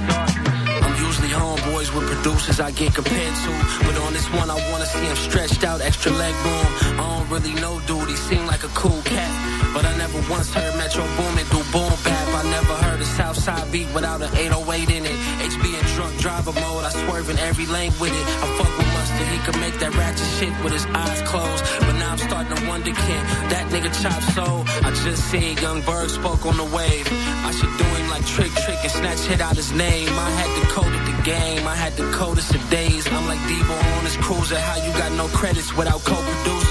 I'm 0.84 0.96
usually 0.98 1.28
homeboys 1.28 1.94
with 1.94 2.06
producers 2.10 2.58
I 2.60 2.70
get 2.72 2.94
compared 2.94 3.34
to. 3.44 3.50
But 3.86 3.96
on 4.04 4.12
this 4.12 4.28
one, 4.32 4.50
I 4.50 4.58
wanna 4.70 4.86
see 4.86 5.04
him 5.04 5.16
stretched 5.16 5.64
out, 5.64 5.80
extra 5.80 6.10
leg 6.12 6.34
room. 6.44 7.00
Um, 7.00 7.11
Really 7.32 7.54
know 7.54 7.80
dude, 7.86 8.10
he 8.10 8.16
seemed 8.28 8.46
like 8.46 8.62
a 8.62 8.68
cool 8.76 9.00
cat. 9.08 9.32
But 9.72 9.86
I 9.86 9.96
never 9.96 10.20
once 10.28 10.52
heard 10.52 10.76
Metro 10.76 11.00
Boomin 11.16 11.48
do 11.48 11.64
boom 11.72 11.88
bap. 12.04 12.28
I 12.28 12.42
never 12.44 12.74
heard 12.84 13.00
a 13.00 13.06
Southside 13.06 13.72
beat 13.72 13.88
without 13.94 14.20
an 14.20 14.28
808 14.36 14.90
in 14.90 15.06
it. 15.06 15.16
HB 15.40 15.64
in 15.64 15.84
drunk 15.96 16.12
driver 16.20 16.52
mode, 16.52 16.84
I 16.84 16.90
swerve 16.90 17.30
in 17.30 17.38
every 17.38 17.64
lane 17.72 17.92
with 17.98 18.12
it. 18.12 18.26
I 18.44 18.46
fuck 18.60 18.76
with 18.76 18.86
Mustard, 18.92 19.28
he 19.32 19.38
could 19.48 19.58
make 19.64 19.72
that 19.80 19.96
ratchet 19.96 20.28
shit 20.36 20.52
with 20.62 20.74
his 20.74 20.84
eyes 20.92 21.22
closed. 21.22 21.64
But 21.80 21.96
now 21.96 22.12
I'm 22.12 22.18
starting 22.18 22.54
to 22.54 22.68
wonder, 22.68 22.92
can 22.92 23.24
that 23.48 23.64
nigga 23.72 23.88
chop 24.02 24.20
soul? 24.36 24.68
I 24.84 24.92
just 24.92 25.24
seen 25.32 25.56
Young 25.56 25.80
Berg 25.88 26.10
spoke 26.10 26.44
on 26.44 26.58
the 26.58 26.68
wave. 26.68 27.08
I 27.48 27.50
should 27.56 27.72
do 27.80 27.84
him 27.96 28.10
like 28.10 28.26
Trick 28.26 28.52
Trick 28.60 28.80
and 28.84 28.92
snatch 28.92 29.24
hit 29.24 29.40
out 29.40 29.56
his 29.56 29.72
name. 29.72 30.12
I 30.12 30.28
had 30.36 30.50
to 30.60 30.64
code 30.68 30.92
it 30.92 31.04
the 31.08 31.16
game, 31.24 31.66
I 31.66 31.76
had 31.76 31.96
the 31.96 32.12
coldest 32.12 32.54
of 32.54 32.60
days. 32.68 33.08
I'm 33.08 33.24
like 33.24 33.40
Debo 33.48 33.72
on 33.96 34.04
his 34.04 34.18
cruiser, 34.18 34.60
how 34.60 34.76
you 34.84 34.92
got 35.00 35.12
no 35.12 35.28
credits 35.28 35.72
without 35.72 36.04
co-producers? 36.04 36.61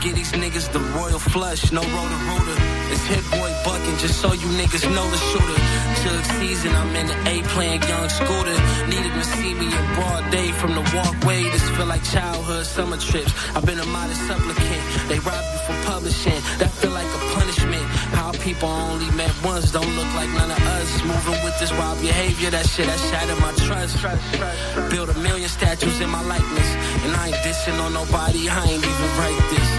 Get 0.00 0.14
these 0.14 0.30
niggas 0.30 0.70
the 0.72 0.78
royal 0.94 1.18
flush, 1.18 1.72
no 1.72 1.82
rotor 1.82 2.22
rooter. 2.30 2.56
It's 2.92 3.04
hit 3.10 3.24
boy 3.32 3.50
bucking, 3.64 3.98
just 3.98 4.20
so 4.20 4.32
you 4.32 4.46
niggas 4.54 4.86
know 4.94 5.06
the 5.10 5.18
shooter. 5.30 5.58
Jug 6.04 6.24
season, 6.38 6.70
I'm 6.72 6.94
in 6.94 7.06
the 7.08 7.18
A 7.26 7.42
playing 7.50 7.82
young 7.82 8.08
scooter. 8.08 8.56
Needed 8.86 9.12
to 9.12 9.24
see 9.24 9.54
me 9.54 9.66
in 9.66 9.84
broad 9.94 10.30
day 10.30 10.52
from 10.52 10.74
the 10.74 10.84
walkway. 10.94 11.42
This 11.50 11.68
feel 11.70 11.86
like 11.86 12.04
childhood 12.04 12.64
summer 12.64 12.96
trips. 12.96 13.34
I've 13.56 13.66
been 13.66 13.80
a 13.80 13.86
modest 13.86 14.24
supplicant. 14.28 14.82
They 15.08 15.18
rob 15.18 15.42
you 15.52 15.58
for 15.66 15.76
publishing. 15.90 16.40
That 16.62 16.70
feel 16.78 16.92
like 16.92 17.10
a 17.18 17.20
punishment. 17.34 17.82
How 18.14 18.30
people 18.32 18.68
only 18.68 19.10
met 19.16 19.34
once 19.42 19.72
don't 19.72 19.92
look 19.96 20.10
like 20.14 20.30
none 20.30 20.52
of 20.52 20.62
us. 20.78 21.02
Moving 21.02 21.42
with 21.42 21.58
this 21.58 21.72
wild 21.72 22.00
behavior, 22.00 22.50
that 22.50 22.66
shit 22.66 22.86
that 22.86 23.00
shattered 23.10 23.40
my 23.40 23.52
trust. 23.66 23.98
Build 24.90 25.10
a 25.10 25.18
million 25.18 25.48
statues 25.48 26.00
in 26.00 26.08
my 26.08 26.22
likeness. 26.22 26.70
And 27.02 27.16
I 27.16 27.28
ain't 27.28 27.40
dissing 27.42 27.78
on 27.82 27.92
nobody, 27.92 28.48
I 28.48 28.62
ain't 28.62 28.84
even 28.84 29.08
write 29.18 29.42
this. 29.50 29.77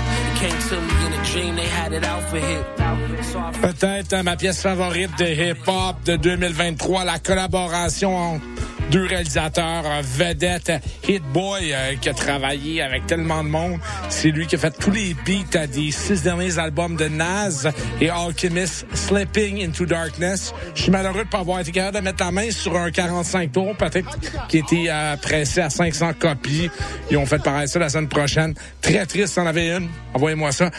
Peut-être 3.61 4.14
euh, 4.14 4.24
ma 4.24 4.38
pièce 4.38 4.61
favorite 4.61 5.11
de 5.20 5.26
hip-hop 5.26 6.02
de 6.06 6.16
2023, 6.16 7.03
la 7.03 7.20
collaboration 7.20 8.16
entre 8.16 8.45
deux 8.90 9.06
réalisateurs 9.06 9.84
euh, 9.86 10.02
vedettes, 10.03 10.72
Hit 11.07 11.24
Boy 11.32 11.74
euh, 11.74 11.95
qui 12.02 12.10
a 12.10 12.14
travaillé 12.14 12.82
avec 12.82 13.06
tellement 13.06 13.44
de 13.44 13.49
monde. 13.49 13.80
C'est 14.10 14.30
lui 14.30 14.48
qui 14.48 14.56
a 14.56 14.57
fait 14.57 14.72
tous 14.72 14.91
les 14.91 15.14
beats 15.14 15.68
des 15.68 15.91
six 15.91 16.24
derniers 16.24 16.57
albums 16.57 16.95
de 16.95 17.07
Nas 17.07 17.68
et 18.02 18.10
Alchemist, 18.10 18.86
Slipping 18.94 19.64
into 19.64 19.86
Darkness. 19.86 20.53
Je 20.74 20.84
suis 20.84 20.91
malheureux 20.91 21.24
de 21.24 21.30
pas 21.30 21.40
avoir 21.40 21.60
été 21.60 21.72
capable 21.72 21.98
de 21.98 22.03
mettre 22.03 22.24
la 22.24 22.32
main 22.32 22.49
sur 22.52 22.76
un 22.76 22.90
45 22.90 23.52
tours, 23.52 23.76
peut-être 23.76 24.18
qui 24.48 24.57
était 24.57 24.86
euh, 24.90 25.16
pressé 25.18 25.61
à 25.61 25.70
500 25.70 26.14
copies. 26.20 26.70
Ils 27.11 27.18
ont 27.18 27.26
fait 27.26 27.41
pareil 27.41 27.68
ça 27.68 27.80
la 27.80 27.90
semaine 27.90 28.10
prochaine. 28.10 28.56
Très 28.82 29.06
triste, 29.06 29.38
en 29.38 29.45
avait 29.45 29.76
une. 29.78 29.90
Envoyez-moi 30.30 30.51
ça. 30.51 30.69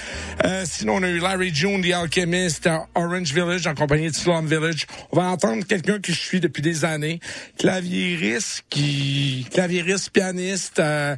Euh, 0.44 0.62
sinon, 0.64 0.96
on 0.96 1.02
a 1.02 1.08
eu 1.08 1.18
Larry 1.18 1.52
June, 1.52 1.82
The 1.82 1.92
Alchemist, 1.92 2.68
euh, 2.68 2.78
Orange 2.94 3.34
Village, 3.34 3.66
en 3.66 3.74
compagnie 3.74 4.08
de 4.08 4.14
Slum 4.14 4.46
Village. 4.46 4.86
On 5.10 5.16
va 5.16 5.24
entendre 5.24 5.66
quelqu'un 5.66 5.98
que 5.98 6.12
je 6.12 6.20
suis 6.20 6.38
depuis 6.38 6.62
des 6.62 6.84
années. 6.84 7.18
Claviériste, 7.58 8.64
qui, 8.70 9.48
claviériste, 9.52 10.10
pianiste, 10.10 10.78
euh, 10.78 11.16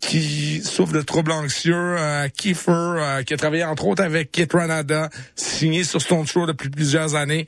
qui 0.00 0.62
souffre 0.62 0.94
de 0.94 1.02
troubles 1.02 1.32
anxieux, 1.32 1.96
Kiefer, 2.34 3.22
qui 3.26 3.34
a 3.34 3.36
travaillé 3.36 3.64
entre 3.64 3.86
autres 3.86 4.02
avec 4.02 4.32
Kit 4.32 4.48
Ranada, 4.50 5.10
signé 5.36 5.84
sur 5.84 6.00
Stone 6.00 6.24
Throw 6.24 6.46
depuis 6.46 6.70
plusieurs 6.70 7.14
années. 7.14 7.46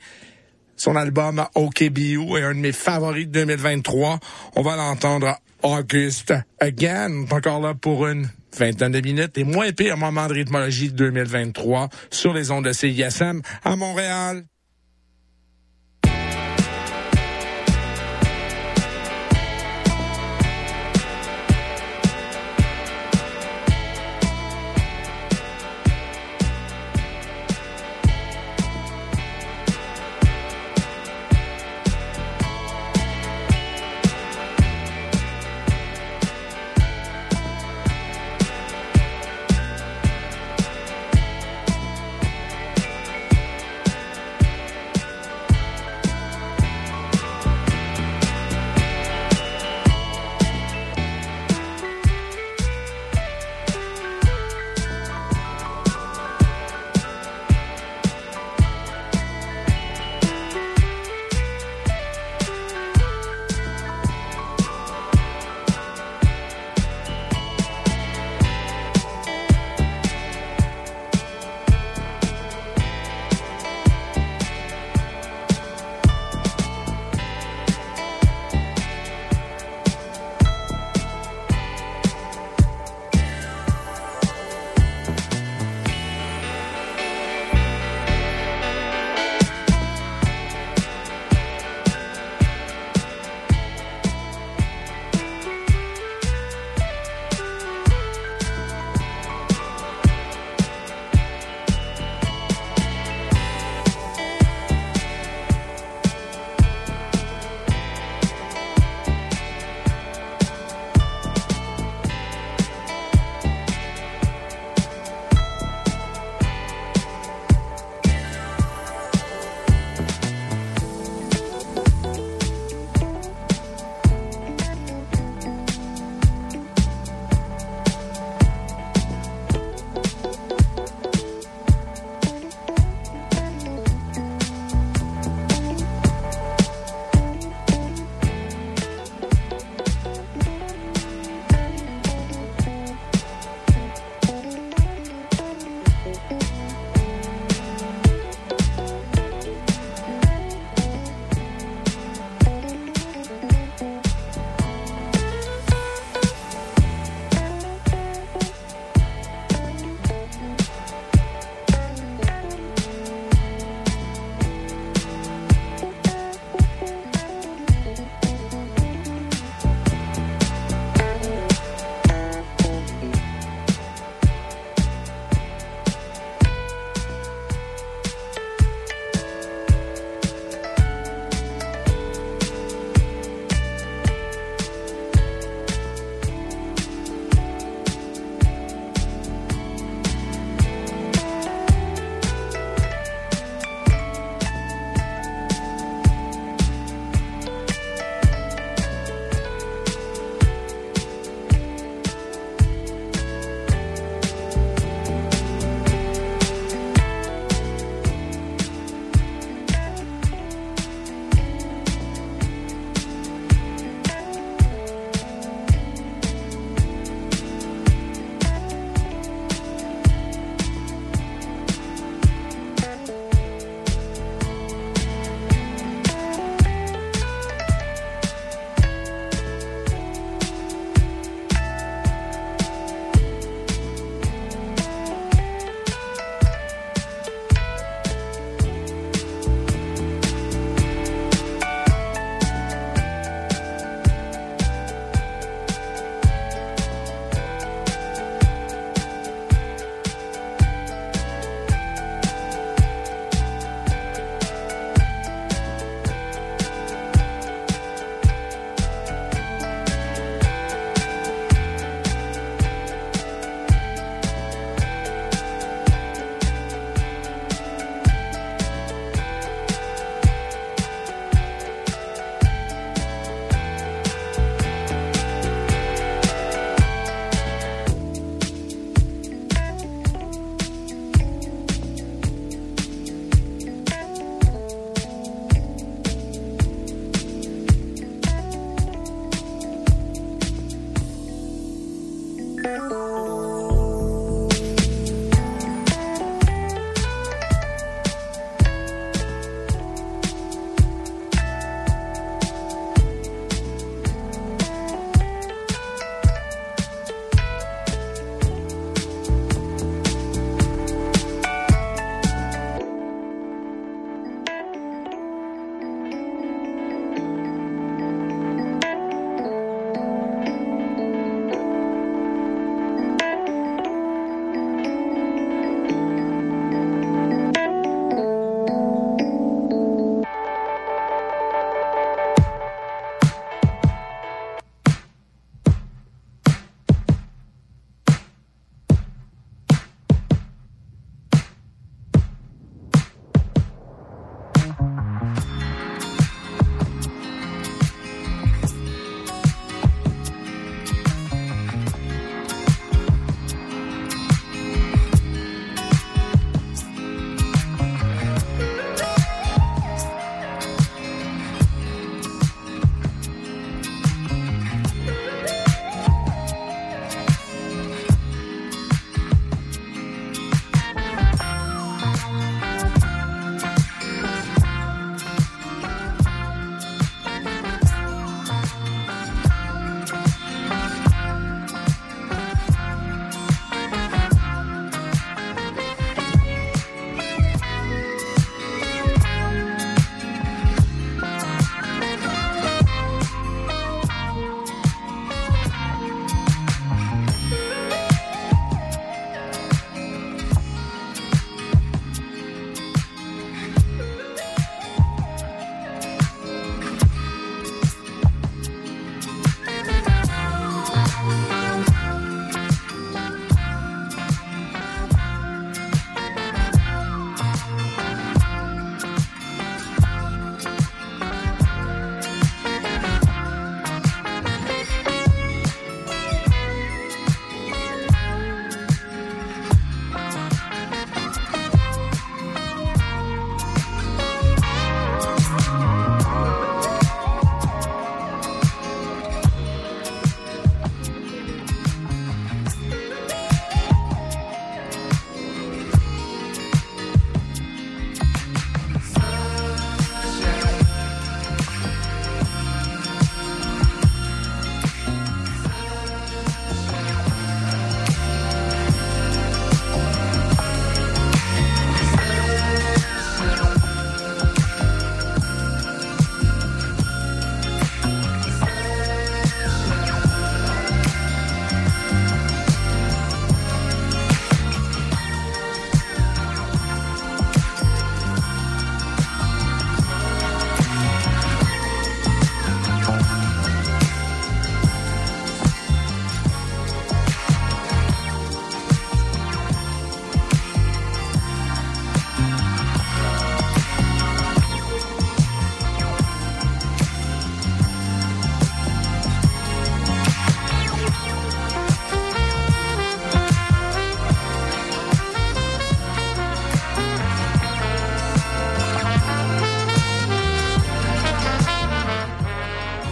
Son 0.75 0.95
album 0.95 1.43
OKBU 1.55 2.37
est 2.37 2.43
un 2.43 2.53
de 2.53 2.59
mes 2.59 2.71
favoris 2.71 3.25
de 3.25 3.31
2023. 3.31 4.19
On 4.55 4.61
va 4.61 4.75
l'entendre 4.75 5.35
August 5.63 6.33
Again. 6.59 7.25
Encore 7.31 7.59
là 7.59 7.73
pour 7.73 8.05
une 8.05 8.29
vingtaine 8.59 8.91
de 8.91 9.01
minutes 9.01 9.37
et 9.37 9.43
moins 9.43 9.71
pire 9.71 9.97
moment 9.97 10.27
de 10.27 10.33
rythmologie 10.33 10.91
de 10.91 10.95
2023 10.95 11.89
sur 12.09 12.33
les 12.33 12.51
ondes 12.51 12.65
de 12.65 12.73
CISM 12.73 13.41
à 13.63 13.75
Montréal. 13.75 14.43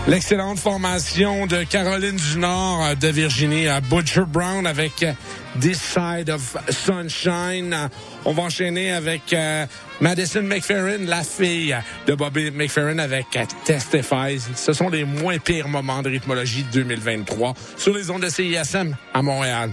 L'excellente 0.07 0.60
formation 0.60 1.48
de 1.48 1.64
Caroline 1.64 2.15
du 2.15 2.38
Nord 2.38 2.86
euh, 2.86 2.94
de 2.94 3.07
Virginie 3.07 3.68
à 3.68 3.82
Butcher 3.82 4.26
Brown 4.27 4.68
avec 4.68 5.02
euh, 5.02 5.14
This 5.60 5.82
Side 5.82 6.30
of 6.30 6.56
Sunshine. 6.69 7.90
On 8.23 8.32
va 8.32 8.44
enchaîner 8.44 8.91
avec 8.91 9.34
euh, 9.34 9.65
Madison 10.02 10.44
McFerrin, 10.44 11.06
la 11.07 11.23
fille 11.23 11.76
de 12.06 12.14
Bobby 12.14 12.52
McFerrin 12.52 12.99
avec 12.99 13.26
Testifies. 13.64 14.44
Ce 14.56 14.73
sont 14.73 14.90
les 14.90 15.06
moins 15.06 15.40
pires 15.40 15.69
moments 15.69 16.03
de 16.03 16.10
rythmologie 16.10 16.68
2023 16.72 17.56
sur 17.76 17.95
les 17.95 18.11
ondes 18.11 18.22
de 18.22 18.30
CISM 18.30 18.95
à 19.11 19.23
Montréal. 19.23 19.72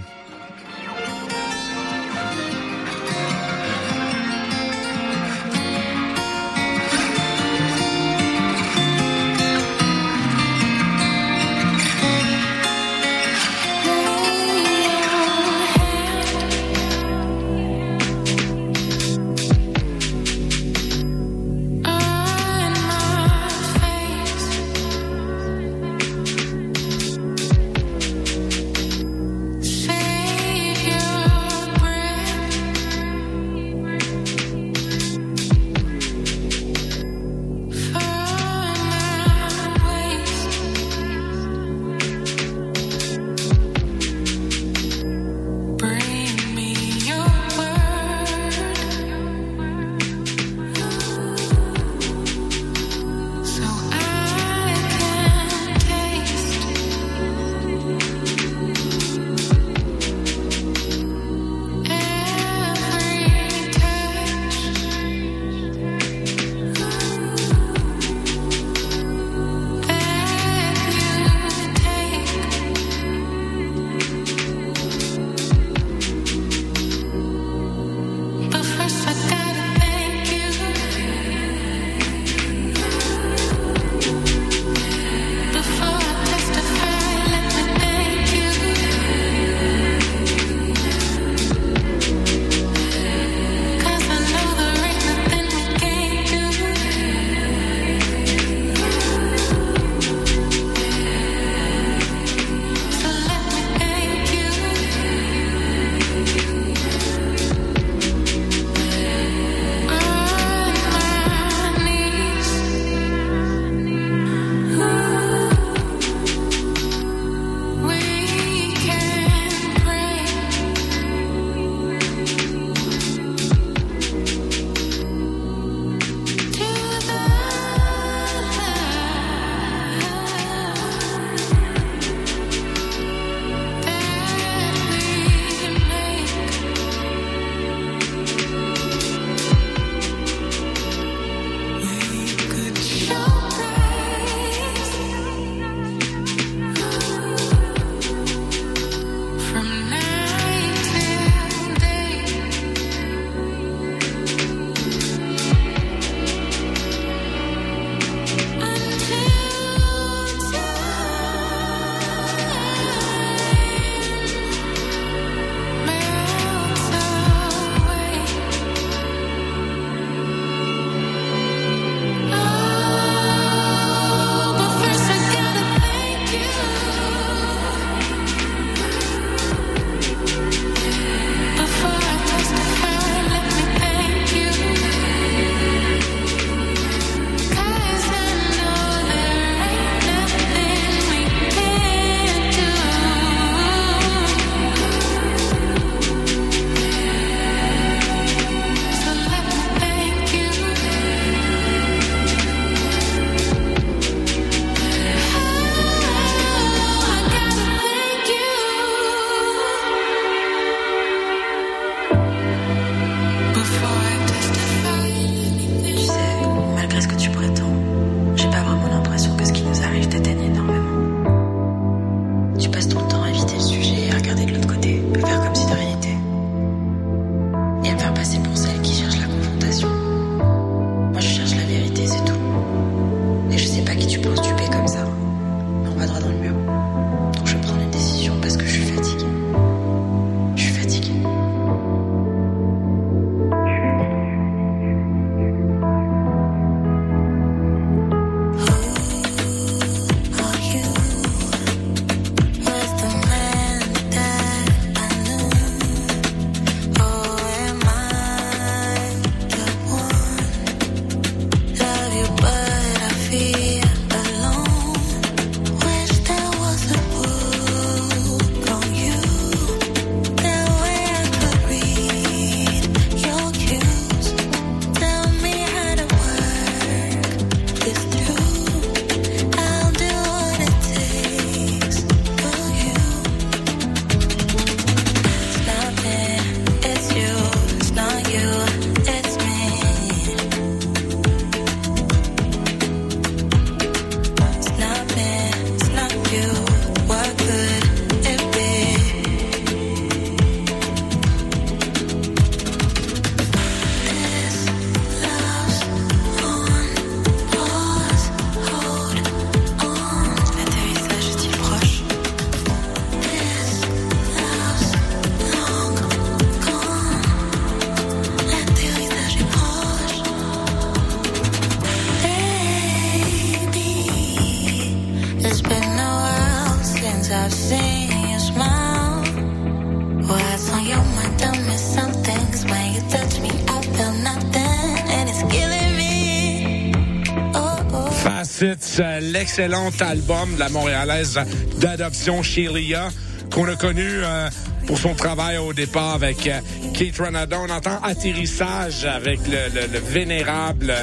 L'excellent 338.99 339.91
album 340.01 340.55
de 340.55 340.59
la 340.61 340.69
montréalaise 340.69 341.39
d'adoption 341.79 342.43
Shelia, 342.43 343.09
qu'on 343.53 343.69
a 343.69 343.77
connu 343.77 344.03
euh, 344.07 344.49
pour 344.87 344.99
son 344.99 345.15
travail 345.15 345.59
au 345.59 345.73
départ 345.73 346.15
avec 346.15 346.47
euh, 346.47 346.61
Kate 346.95 347.19
Ranada. 347.19 347.59
On 347.61 347.71
entend 347.71 348.01
Atterrissage 348.03 349.05
avec 349.05 349.41
le, 349.47 349.69
le- 349.81 349.87
le 349.93 349.99
vénérable 349.99 350.95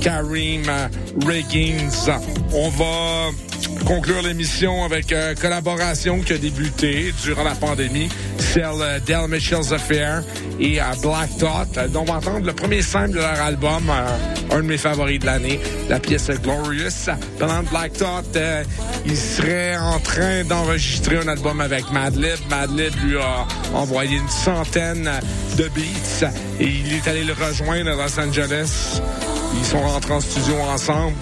Karim 0.00 0.62
euh, 0.68 0.88
Riggins. 1.26 1.88
On 2.52 2.68
va 2.68 3.30
conclure 3.84 4.22
l'émission 4.22 4.84
avec 4.84 5.12
une 5.12 5.34
collaboration 5.40 6.20
qui 6.20 6.32
a 6.34 6.38
débuté 6.38 7.12
durant 7.24 7.44
la 7.44 7.54
pandémie, 7.54 8.08
celle 8.38 8.64
euh, 8.80 9.00
d'El 9.00 9.28
Mitchell's 9.28 9.72
Affair 9.72 10.22
et 10.60 10.80
Black 11.02 11.36
Dot. 11.38 11.76
Euh, 11.76 11.88
dont 11.88 12.02
on 12.02 12.04
va 12.04 12.14
entendre 12.14 12.46
le 12.46 12.52
premier 12.52 12.82
simple 12.82 13.10
de 13.10 13.18
leur 13.18 13.40
album, 13.40 13.90
euh, 13.90 14.54
un 14.54 14.58
de 14.58 14.62
mes 14.62 14.78
favoris 14.78 15.18
de 15.18 15.26
l'année, 15.26 15.60
la 15.88 15.98
pièce 15.98 16.30
Glorious. 16.42 17.10
Pendant 17.38 17.62
Black 17.70 17.92
Dot, 17.98 18.36
euh, 18.36 18.64
il 19.04 19.16
serait 19.16 19.76
en 19.76 19.98
train 20.00 20.44
d'enregistrer 20.44 21.18
un 21.18 21.28
album 21.28 21.60
avec 21.60 21.90
Madlib. 21.92 22.38
Madlib 22.50 22.92
lui 23.04 23.18
a 23.18 23.46
envoyé 23.74 24.16
une 24.16 24.28
centaine 24.28 25.10
de 25.56 25.68
beats 25.68 26.30
et 26.60 26.66
il 26.66 26.94
est 26.94 27.08
allé 27.08 27.24
le 27.24 27.32
rejoindre 27.32 27.90
à 27.90 28.04
Los 28.04 28.20
Angeles. 28.20 29.00
Ils 29.58 29.64
sont 29.64 29.80
rentrés 29.80 30.14
en 30.14 30.20
studio 30.20 30.54
ensemble. 30.72 31.16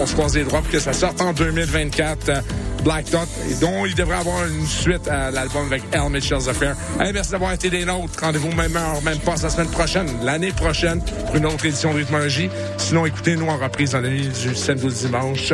On 0.00 0.06
se 0.06 0.14
croise 0.14 0.34
les 0.34 0.44
droits 0.44 0.60
pour 0.62 0.70
que 0.70 0.80
ça 0.80 0.92
sorte 0.92 1.20
en 1.20 1.32
2024. 1.32 2.42
Black 2.82 3.10
Dot, 3.10 3.28
dont 3.60 3.84
il 3.86 3.94
devrait 3.94 4.18
avoir 4.18 4.46
une 4.46 4.66
suite 4.66 5.06
à 5.08 5.30
l'album 5.30 5.66
avec 5.66 5.82
El 5.92 6.10
Mitchell's 6.10 6.48
Affair. 6.48 6.76
Hey, 6.98 7.12
merci 7.12 7.32
d'avoir 7.32 7.52
été 7.52 7.70
des 7.70 7.84
nôtres. 7.84 8.20
Rendez-vous 8.20 8.52
même 8.52 8.76
heure, 8.76 9.02
même 9.02 9.18
pas 9.18 9.34
la 9.42 9.50
semaine 9.50 9.70
prochaine, 9.70 10.08
l'année 10.22 10.52
prochaine, 10.52 11.02
pour 11.26 11.36
une 11.36 11.46
autre 11.46 11.64
édition 11.66 11.92
de 11.92 11.98
Rythmologie. 11.98 12.50
Sinon, 12.78 13.06
écoutez-nous 13.06 13.46
en 13.46 13.56
reprise 13.56 13.92
dans 13.92 14.00
la 14.00 14.08
nuit 14.08 14.28
du 14.28 14.54
samedi 14.54 14.86
au 14.86 14.90
dimanche 14.90 15.52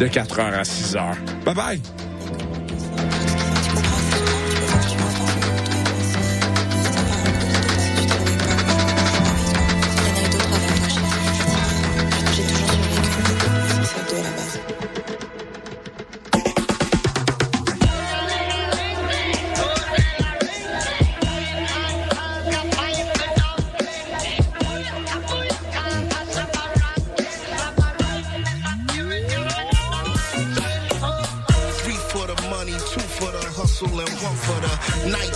de 0.00 0.06
4h 0.06 0.40
à 0.40 0.62
6h. 0.62 1.14
Bye 1.44 1.54
bye! 1.54 1.91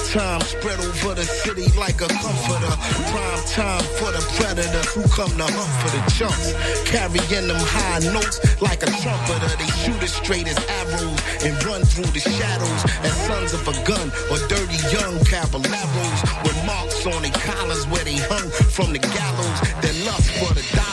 Nighttime. 0.06 0.40
Spread 0.40 0.78
over 0.78 1.14
the 1.14 1.24
city 1.24 1.66
like 1.78 2.00
a 2.00 2.08
comforter. 2.08 2.72
Prime 3.10 3.44
time 3.46 3.84
for 3.98 4.10
the 4.12 4.22
predators 4.36 4.92
who 4.94 5.02
come 5.08 5.30
to 5.36 5.44
hunt 5.44 5.72
for 5.82 5.90
the 5.96 6.02
chunks. 6.12 6.52
Carrying 6.84 7.48
them 7.48 7.56
high 7.58 8.00
notes 8.12 8.40
like 8.60 8.82
a 8.82 8.90
trumpeter. 9.02 9.50
They 9.56 9.70
shoot 9.82 10.02
as 10.02 10.12
straight 10.12 10.46
as 10.46 10.58
arrows 10.82 11.20
and 11.44 11.54
run 11.64 11.82
through 11.84 12.10
the 12.12 12.20
shadows 12.20 12.82
as 13.02 13.14
sons 13.26 13.52
of 13.54 13.66
a 13.68 13.74
gun 13.84 14.08
or 14.30 14.38
dirty 14.48 14.78
young 14.92 15.18
caballeros 15.24 16.20
with 16.44 16.58
marks 16.66 17.06
on 17.06 17.22
their 17.22 17.32
collars 17.32 17.86
where 17.88 18.04
they 18.04 18.16
hung 18.16 18.48
from 18.70 18.92
the 18.92 18.98
gallows. 18.98 19.58
Their 19.82 19.96
lust 20.04 20.30
for 20.38 20.52
the 20.54 20.64
dollars 20.74 20.85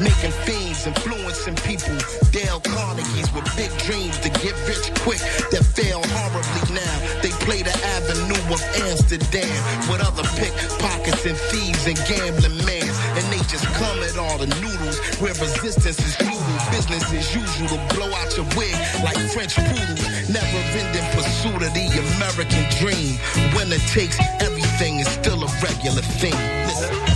making 0.00 0.32
fiends, 0.44 0.86
influencing 0.86 1.56
people. 1.62 1.96
Dale 2.32 2.60
Carnegie's 2.60 3.30
with 3.32 3.46
big 3.56 3.70
dreams 3.86 4.18
to 4.20 4.28
get 4.42 4.56
rich 4.66 4.86
quick 5.04 5.22
that 5.52 5.64
fail 5.64 6.02
horribly 6.16 6.74
now. 6.74 6.96
They 7.22 7.30
play 7.46 7.62
the 7.62 7.74
avenue 7.96 8.42
of 8.52 8.60
Amsterdam 8.88 9.56
with 9.88 10.00
other 10.02 10.26
pickpockets 10.36 11.24
and 11.24 11.36
thieves 11.52 11.86
and 11.86 11.98
gambling 12.08 12.58
men. 12.66 12.88
And 13.16 13.24
they 13.32 13.42
just 13.48 13.66
come 13.78 13.98
at 14.02 14.16
all 14.18 14.38
the 14.38 14.50
noodles 14.60 14.98
where 15.20 15.34
resistance 15.38 15.98
is 15.98 16.16
futile. 16.16 16.40
Business 16.70 17.04
as 17.12 17.34
usual 17.34 17.68
to 17.68 17.80
blow 17.94 18.10
out 18.12 18.30
your 18.36 18.46
wig 18.56 18.74
like 19.04 19.18
French 19.32 19.54
poodles. 19.56 20.02
Never 20.28 20.60
ending 20.80 21.06
pursuit 21.14 21.62
of 21.62 21.72
the 21.74 21.86
American 22.16 22.64
dream. 22.80 23.16
When 23.54 23.70
it 23.72 23.84
takes 23.92 24.18
everything 24.40 25.00
is 25.00 25.08
still 25.08 25.42
a 25.42 25.50
regular 25.62 26.02
thing. 26.20 26.36
Listen. 26.66 27.11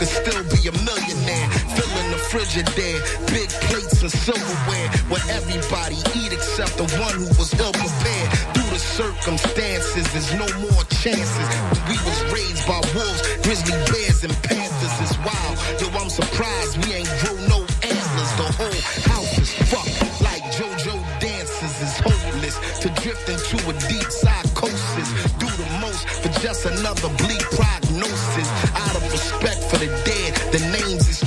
Could 0.00 0.08
still 0.08 0.42
be 0.48 0.64
a 0.64 0.72
millionaire. 0.80 1.48
Filling 1.76 2.08
the 2.08 2.20
Frigidaire, 2.32 3.04
big 3.28 3.50
plates 3.68 4.00
and 4.00 4.10
silverware 4.10 4.88
where 5.12 5.20
everybody 5.28 5.96
eat 6.16 6.32
except 6.32 6.80
the 6.80 6.88
one 6.96 7.12
who 7.20 7.28
was 7.36 7.52
ill 7.60 7.72
prepared. 7.72 8.28
Due 8.56 8.64
to 8.64 8.80
circumstances, 8.80 10.08
there's 10.16 10.32
no 10.40 10.48
more 10.56 10.84
chances. 11.04 11.48
We 11.84 12.00
was 12.08 12.18
raised 12.32 12.64
by 12.66 12.80
wolves, 12.96 13.20
grizzly 13.44 13.76
bears, 13.92 14.24
and 14.24 14.32
panthers. 14.40 14.96
It's 15.04 15.18
wild. 15.20 15.56
Yo, 15.76 15.92
I'm 15.92 16.08
surprised 16.08 16.80
we 16.80 17.04
ain't 17.04 17.12
grow 17.20 17.36
no 17.52 17.60
antlers. 17.84 18.32
The 18.40 18.48
whole 18.56 18.80
house 19.04 19.36
is 19.36 19.52
fucked 19.68 20.00
like 20.24 20.42
JoJo 20.56 20.96
dances 21.20 21.74
is 21.84 21.94
hopeless 22.00 22.56
to 22.80 22.88
drift 23.04 23.28
into 23.28 23.56
a 23.68 23.74
deep 23.88 24.08
psychosis. 24.10 25.08
Do 25.36 25.48
the 25.60 25.68
most 25.84 26.08
for 26.22 26.32
just 26.40 26.64
another 26.64 27.08
bleak 27.20 27.29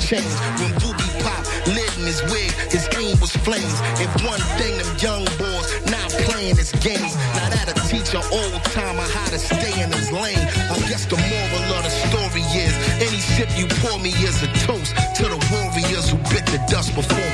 changed. 0.04 0.36
When 0.60 0.72
Booby 0.84 1.08
Pop 1.24 1.40
lit 1.72 1.88
in 1.96 2.04
his 2.04 2.20
wig, 2.28 2.52
his 2.68 2.84
aim 3.00 3.16
was 3.20 3.32
flames. 3.40 3.80
If 3.96 4.12
one 4.20 4.40
thing 4.60 4.76
them 4.76 4.92
young 5.00 5.24
boys 5.40 5.66
not 5.88 6.12
playing 6.28 6.60
is 6.60 6.72
games, 6.84 7.16
now 7.32 7.48
that'll 7.48 7.80
teach 7.88 8.12
an 8.12 8.24
old 8.28 8.60
timer 8.76 9.08
how 9.16 9.28
to 9.32 9.38
stay 9.38 9.72
in 9.80 9.90
his 9.92 10.12
lane. 10.12 10.44
I 10.68 10.76
guess 10.92 11.06
the 11.06 11.16
moral 11.16 11.72
of 11.72 11.82
the 11.88 11.94
story 12.08 12.44
is 12.52 12.74
any 13.00 13.20
sip 13.32 13.48
you 13.56 13.66
pour 13.80 13.98
me 13.98 14.10
is 14.28 14.42
a 14.42 14.48
toast 14.68 14.92
to 15.16 15.24
the 15.24 15.40
warriors 15.48 16.10
who 16.10 16.18
bit 16.28 16.44
the 16.52 16.60
dust 16.68 16.94
before 16.94 17.33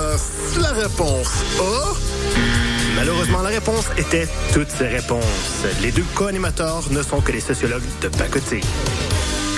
La 0.59 0.71
réponse 0.71 1.43
A. 1.59 1.93
Malheureusement, 2.95 3.41
la 3.41 3.49
réponse 3.49 3.85
était 3.97 4.27
toutes 4.53 4.69
ces 4.69 4.87
réponses. 4.87 5.63
Les 5.81 5.91
deux 5.91 6.03
co-animateurs 6.13 6.83
ne 6.91 7.01
sont 7.01 7.21
que 7.21 7.31
des 7.31 7.39
sociologues 7.39 7.83
de 8.01 8.09
pacotille. 8.09 8.63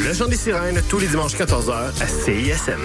Le 0.05 0.13
chant 0.13 0.27
des 0.27 0.35
sirènes, 0.35 0.81
tous 0.89 0.99
les 0.99 1.07
dimanches 1.07 1.35
14h 1.35 1.91
à 2.01 2.07
CISM. 2.07 2.81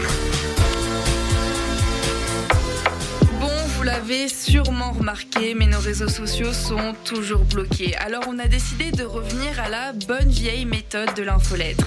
Vous 3.76 3.82
l'avez 3.85 4.28
sûrement 4.28 4.93
remarqué, 4.93 5.55
mais 5.55 5.66
nos 5.66 5.78
réseaux 5.78 6.09
sociaux 6.09 6.52
sont 6.52 6.94
toujours 7.05 7.44
bloqués. 7.44 7.94
Alors 7.97 8.24
on 8.26 8.39
a 8.39 8.47
décidé 8.47 8.90
de 8.90 9.05
revenir 9.05 9.60
à 9.64 9.68
la 9.68 9.93
bonne 9.93 10.28
vieille 10.28 10.64
méthode 10.64 11.14
de 11.14 11.22
l'infolettre. 11.22 11.86